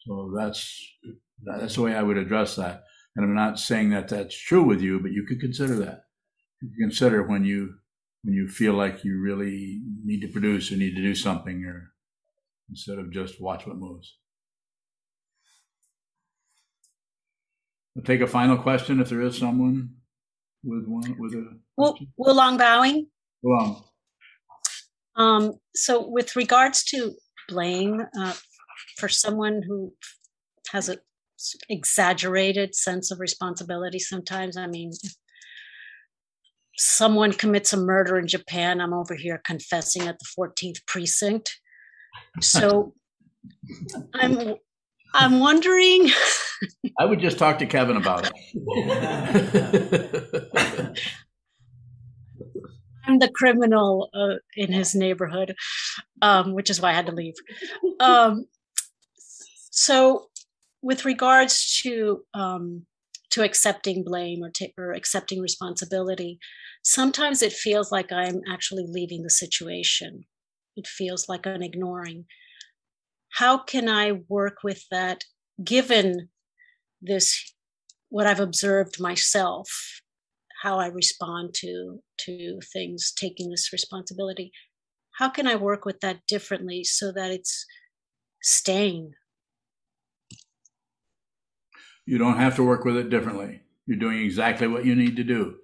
So 0.00 0.32
that's 0.36 0.80
that's 1.44 1.74
the 1.76 1.82
way 1.82 1.94
I 1.94 2.02
would 2.02 2.16
address 2.16 2.56
that. 2.56 2.84
And 3.16 3.24
I'm 3.24 3.34
not 3.34 3.58
saying 3.58 3.90
that 3.90 4.08
that's 4.08 4.36
true 4.36 4.62
with 4.62 4.80
you, 4.80 5.00
but 5.00 5.12
you 5.12 5.24
could 5.28 5.40
consider 5.40 5.74
that. 5.76 6.04
You 6.60 6.68
could 6.70 6.78
consider 6.90 7.22
when 7.26 7.44
you 7.44 7.74
when 8.22 8.34
you 8.34 8.48
feel 8.48 8.74
like 8.74 9.04
you 9.04 9.20
really 9.20 9.82
need 10.04 10.20
to 10.20 10.28
produce 10.28 10.70
or 10.72 10.76
need 10.76 10.94
to 10.94 11.02
do 11.02 11.14
something, 11.14 11.64
or 11.64 11.92
instead 12.70 12.98
of 12.98 13.10
just 13.12 13.40
watch 13.40 13.66
what 13.66 13.76
moves. 13.76 14.16
We'll 17.94 18.04
take 18.04 18.20
a 18.20 18.26
final 18.26 18.56
question 18.56 19.00
if 19.00 19.08
there 19.10 19.20
is 19.20 19.36
someone. 19.38 19.90
with 20.64 20.86
one 20.86 21.16
with 21.18 21.34
a 21.34 21.58
Well, 21.76 21.98
Wulong 22.18 22.56
bowing. 22.58 23.08
well, 23.42 23.91
Um, 25.16 25.54
so, 25.74 26.08
with 26.08 26.36
regards 26.36 26.84
to 26.84 27.12
blame 27.48 28.02
uh, 28.18 28.34
for 28.98 29.08
someone 29.08 29.62
who 29.66 29.92
has 30.70 30.88
an 30.88 30.98
exaggerated 31.68 32.74
sense 32.74 33.10
of 33.10 33.20
responsibility, 33.20 33.98
sometimes, 33.98 34.56
I 34.56 34.66
mean, 34.66 34.92
someone 36.76 37.32
commits 37.32 37.72
a 37.72 37.76
murder 37.76 38.18
in 38.18 38.26
Japan, 38.26 38.80
I'm 38.80 38.94
over 38.94 39.14
here 39.14 39.40
confessing 39.44 40.02
at 40.02 40.18
the 40.18 40.26
14th 40.38 40.86
precinct. 40.86 41.58
So, 42.40 42.94
I'm 44.14 44.56
I'm 45.14 45.40
wondering. 45.40 46.10
I 46.98 47.04
would 47.04 47.20
just 47.20 47.38
talk 47.38 47.58
to 47.58 47.66
Kevin 47.66 47.96
about 47.96 48.30
it. 48.54 50.98
I'm 53.12 53.18
the 53.18 53.28
criminal 53.28 54.08
uh, 54.14 54.36
in 54.56 54.72
his 54.72 54.94
neighborhood, 54.94 55.54
um, 56.22 56.54
which 56.54 56.70
is 56.70 56.80
why 56.80 56.90
I 56.90 56.94
had 56.94 57.06
to 57.06 57.12
leave. 57.12 57.34
Um, 58.00 58.46
so, 59.70 60.28
with 60.80 61.04
regards 61.04 61.80
to 61.82 62.24
um, 62.32 62.86
to 63.30 63.42
accepting 63.42 64.02
blame 64.02 64.42
or, 64.42 64.50
ta- 64.50 64.72
or 64.78 64.92
accepting 64.92 65.40
responsibility, 65.40 66.38
sometimes 66.82 67.42
it 67.42 67.52
feels 67.52 67.92
like 67.92 68.12
I'm 68.12 68.40
actually 68.50 68.86
leaving 68.88 69.22
the 69.22 69.30
situation. 69.30 70.24
It 70.76 70.86
feels 70.86 71.28
like 71.28 71.46
I'm 71.46 71.62
ignoring. 71.62 72.24
How 73.30 73.58
can 73.58 73.88
I 73.88 74.20
work 74.28 74.58
with 74.64 74.84
that, 74.90 75.24
given 75.62 76.28
this, 77.00 77.54
what 78.08 78.26
I've 78.26 78.40
observed 78.40 79.00
myself? 79.00 80.01
How 80.62 80.78
I 80.78 80.86
respond 80.86 81.54
to 81.56 82.00
to 82.26 82.60
things, 82.72 83.12
taking 83.16 83.50
this 83.50 83.72
responsibility. 83.72 84.52
How 85.18 85.28
can 85.28 85.46
I 85.46 85.56
work 85.56 85.84
with 85.84 86.00
that 86.00 86.20
differently 86.26 86.84
so 86.84 87.12
that 87.12 87.30
it's 87.30 87.66
staying? 88.42 89.12
you 92.06 92.18
don't 92.18 92.38
have 92.38 92.56
to 92.56 92.64
work 92.64 92.84
with 92.84 92.96
it 92.96 93.10
differently. 93.10 93.60
You're 93.86 93.98
doing 93.98 94.18
exactly 94.18 94.66
what 94.66 94.84
you 94.84 94.94
need 94.94 95.16
to 95.16 95.24
do. 95.24 95.56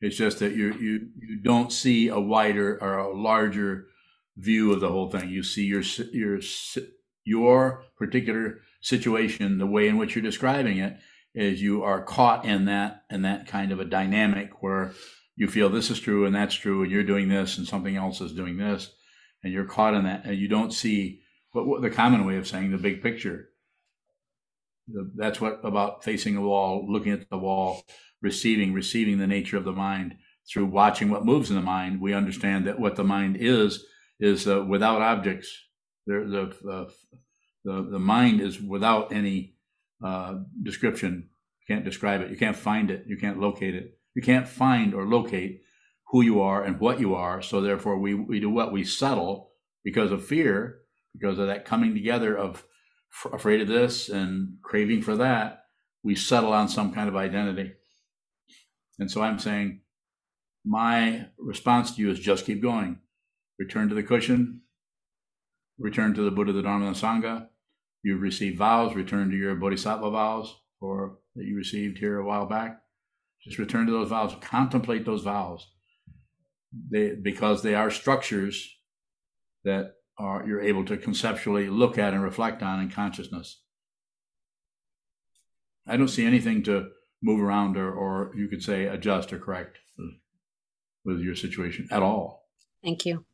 It's 0.00 0.16
just 0.16 0.38
that 0.40 0.54
you 0.54 0.74
you 0.74 1.08
you 1.16 1.36
don't 1.42 1.72
see 1.72 2.08
a 2.08 2.18
wider 2.18 2.78
or 2.82 2.98
a 2.98 3.16
larger 3.16 3.86
view 4.36 4.72
of 4.72 4.80
the 4.80 4.88
whole 4.88 5.10
thing. 5.10 5.28
You 5.28 5.42
see 5.42 5.64
your 5.64 5.82
your 6.12 6.40
your 7.24 7.84
particular 7.96 8.60
situation, 8.80 9.58
the 9.58 9.66
way 9.66 9.86
in 9.86 9.96
which 9.96 10.14
you're 10.14 10.22
describing 10.22 10.78
it, 10.78 10.98
is 11.34 11.62
you 11.62 11.82
are 11.82 12.02
caught 12.02 12.44
in 12.44 12.66
that 12.66 13.04
in 13.10 13.22
that 13.22 13.46
kind 13.46 13.72
of 13.72 13.80
a 13.80 13.84
dynamic 13.84 14.62
where 14.62 14.92
you 15.36 15.48
feel 15.48 15.70
this 15.70 15.90
is 15.90 15.98
true 15.98 16.26
and 16.26 16.34
that's 16.34 16.54
true, 16.54 16.82
and 16.82 16.90
you're 16.92 17.02
doing 17.02 17.28
this 17.28 17.58
and 17.58 17.66
something 17.66 17.96
else 17.96 18.20
is 18.20 18.32
doing 18.32 18.58
this, 18.58 18.90
and 19.42 19.52
you're 19.52 19.64
caught 19.64 19.94
in 19.94 20.04
that, 20.04 20.24
and 20.24 20.36
you 20.36 20.48
don't 20.48 20.72
see 20.72 21.22
what, 21.52 21.66
what 21.66 21.82
the 21.82 21.90
common 21.90 22.26
way 22.26 22.36
of 22.36 22.46
saying 22.46 22.70
the 22.70 22.78
big 22.78 23.02
picture. 23.02 23.48
The, 24.88 25.10
that's 25.16 25.40
what 25.40 25.60
about 25.64 26.04
facing 26.04 26.36
a 26.36 26.40
wall, 26.40 26.86
looking 26.88 27.12
at 27.12 27.30
the 27.30 27.38
wall, 27.38 27.82
receiving, 28.20 28.74
receiving 28.74 29.18
the 29.18 29.26
nature 29.26 29.56
of 29.56 29.64
the 29.64 29.72
mind 29.72 30.16
through 30.50 30.66
watching 30.66 31.08
what 31.08 31.24
moves 31.24 31.50
in 31.50 31.56
the 31.56 31.62
mind. 31.62 32.00
We 32.00 32.14
understand 32.14 32.66
that 32.66 32.80
what 32.80 32.96
the 32.96 33.04
mind 33.04 33.36
is 33.38 33.84
is 34.18 34.46
uh, 34.46 34.64
without 34.64 35.00
objects. 35.00 35.56
The, 36.06 36.14
the 36.14 36.56
the 36.66 36.92
the 37.64 37.90
the 37.92 37.98
mind 37.98 38.40
is 38.40 38.60
without 38.60 39.12
any 39.12 39.51
uh, 40.02 40.34
description. 40.62 41.28
You 41.60 41.74
can't 41.74 41.84
describe 41.84 42.20
it. 42.20 42.30
You 42.30 42.36
can't 42.36 42.56
find 42.56 42.90
it. 42.90 43.04
You 43.06 43.16
can't 43.16 43.40
locate 43.40 43.74
it. 43.74 43.98
You 44.14 44.22
can't 44.22 44.48
find 44.48 44.94
or 44.94 45.06
locate 45.06 45.62
who 46.10 46.22
you 46.22 46.40
are 46.40 46.62
and 46.62 46.78
what 46.80 47.00
you 47.00 47.14
are. 47.14 47.40
So 47.40 47.60
therefore, 47.60 47.98
we 47.98 48.14
we 48.14 48.40
do 48.40 48.50
what 48.50 48.72
we 48.72 48.84
settle 48.84 49.52
because 49.84 50.12
of 50.12 50.24
fear, 50.24 50.80
because 51.14 51.38
of 51.38 51.46
that 51.46 51.64
coming 51.64 51.94
together 51.94 52.36
of 52.36 52.64
f- 53.12 53.32
afraid 53.32 53.60
of 53.60 53.68
this 53.68 54.08
and 54.08 54.58
craving 54.62 55.02
for 55.02 55.16
that. 55.16 55.64
We 56.02 56.14
settle 56.14 56.52
on 56.52 56.68
some 56.68 56.92
kind 56.92 57.08
of 57.08 57.16
identity. 57.16 57.72
And 58.98 59.10
so 59.10 59.22
I'm 59.22 59.38
saying, 59.38 59.80
my 60.64 61.26
response 61.38 61.94
to 61.94 62.02
you 62.02 62.10
is 62.10 62.18
just 62.18 62.46
keep 62.46 62.60
going. 62.62 62.98
Return 63.58 63.88
to 63.88 63.94
the 63.94 64.02
cushion. 64.02 64.62
Return 65.78 66.14
to 66.14 66.22
the 66.22 66.30
Buddha, 66.30 66.52
the 66.52 66.62
Dharma, 66.62 66.86
and 66.86 66.96
the 66.96 67.00
Sangha. 67.00 67.48
You've 68.02 68.22
received 68.22 68.58
vows. 68.58 68.94
Return 68.94 69.30
to 69.30 69.36
your 69.36 69.54
Bodhisattva 69.54 70.10
vows, 70.10 70.54
or 70.80 71.18
that 71.36 71.44
you 71.44 71.56
received 71.56 71.98
here 71.98 72.18
a 72.18 72.24
while 72.24 72.46
back. 72.46 72.80
Just 73.42 73.58
return 73.58 73.86
to 73.86 73.92
those 73.92 74.08
vows. 74.08 74.34
Contemplate 74.40 75.04
those 75.04 75.22
vows. 75.22 75.68
They 76.90 77.14
because 77.14 77.62
they 77.62 77.74
are 77.74 77.90
structures 77.90 78.76
that 79.64 79.94
are 80.18 80.44
you're 80.46 80.62
able 80.62 80.84
to 80.86 80.96
conceptually 80.96 81.68
look 81.68 81.98
at 81.98 82.14
and 82.14 82.22
reflect 82.22 82.62
on 82.62 82.80
in 82.80 82.90
consciousness. 82.90 83.60
I 85.86 85.96
don't 85.96 86.08
see 86.08 86.24
anything 86.24 86.62
to 86.64 86.90
move 87.22 87.40
around 87.40 87.76
or, 87.76 87.92
or 87.92 88.32
you 88.36 88.48
could 88.48 88.62
say 88.62 88.84
adjust 88.86 89.32
or 89.32 89.38
correct 89.38 89.78
with, 89.98 90.10
with 91.04 91.20
your 91.20 91.34
situation 91.34 91.88
at 91.90 92.02
all. 92.02 92.48
Thank 92.82 93.06
you. 93.06 93.24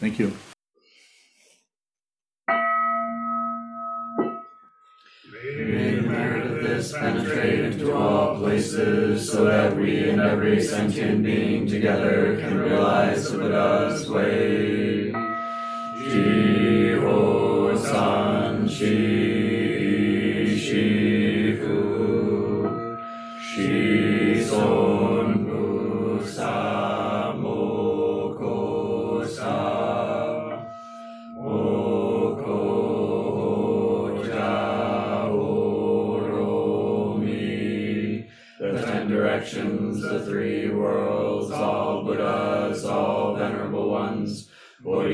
Thank 0.00 0.18
you. 0.18 0.32
May 5.44 5.94
the 5.96 6.67
this 6.78 6.92
penetrate 6.92 7.58
into 7.58 7.92
all 7.92 8.36
places, 8.36 9.28
so 9.28 9.46
that 9.46 9.76
we 9.76 10.10
and 10.10 10.20
every 10.20 10.62
sentient 10.62 11.24
being 11.24 11.66
together 11.66 12.38
can 12.38 12.56
realize 12.56 13.28
the 13.32 13.38
Buddha's 13.38 14.08
way. 14.08 15.12
Jiho 16.08 17.76
san 17.84 18.68
shi 18.68 18.94
shifu 20.64 21.80
shi 23.40 24.44
son 24.44 24.87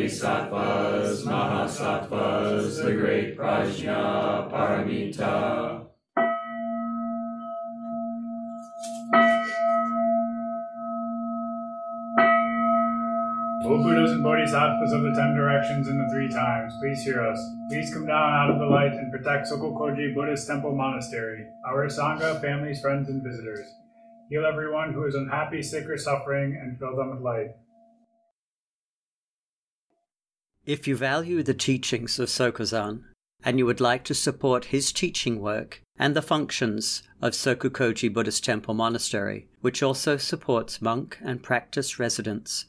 Bodhisattvas, 0.05 1.25
Mahasattvas, 1.25 2.85
the 2.85 2.93
great 2.93 3.39
Prajna, 3.39 4.53
Paramita. 4.53 5.87
O 13.65 13.83
Buddhas 13.83 14.11
and 14.11 14.23
Bodhisattvas 14.23 14.93
of 14.93 15.03
the 15.05 15.15
ten 15.17 15.35
directions 15.35 15.89
and 15.89 15.99
the 15.99 16.13
three 16.13 16.29
times, 16.29 16.75
please 16.81 17.03
hear 17.03 17.23
us. 17.23 17.41
Please 17.71 17.91
come 17.91 18.07
down 18.07 18.35
out 18.35 18.51
of 18.51 18.59
the 18.59 18.67
light 18.67 18.93
and 18.93 19.11
protect 19.11 19.49
Sokukoji 19.51 20.15
Buddhist 20.15 20.47
Temple 20.47 20.75
Monastery, 20.75 21.47
our 21.67 21.87
Sangha, 21.87 22.39
families, 22.43 22.83
friends, 22.83 23.09
and 23.09 23.23
visitors. 23.23 23.67
Heal 24.29 24.45
everyone 24.45 24.93
who 24.93 25.07
is 25.07 25.15
unhappy, 25.15 25.63
sick, 25.63 25.89
or 25.89 25.97
suffering, 25.97 26.61
and 26.61 26.79
fill 26.79 26.95
them 26.95 27.09
with 27.09 27.21
light. 27.21 27.57
If 30.67 30.89
you 30.89 30.97
value 30.97 31.43
the 31.43 31.53
teachings 31.53 32.19
of 32.19 32.31
Sokuzan 32.31 33.05
and 33.43 33.59
you 33.59 33.67
would 33.67 33.81
like 33.81 34.03
to 34.05 34.15
support 34.15 34.67
his 34.67 34.93
teaching 34.93 35.41
work 35.41 35.83
and 35.99 36.17
the 36.17 36.23
functions 36.23 37.03
of 37.21 37.35
Sokukoji 37.35 38.11
Buddhist 38.13 38.45
Temple 38.45 38.73
Monastery, 38.73 39.47
which 39.61 39.83
also 39.83 40.17
supports 40.17 40.81
monk 40.81 41.19
and 41.23 41.43
practice 41.43 41.99
residents, 41.99 42.65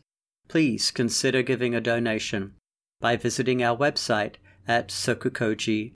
please 0.50 0.92
consider 0.92 1.42
giving 1.42 1.74
a 1.74 1.80
donation 1.82 2.56
by 3.00 3.16
visiting 3.16 3.64
our 3.64 3.78
website 3.78 4.36
at 4.68 4.90
sokukoji.org. 4.90 5.94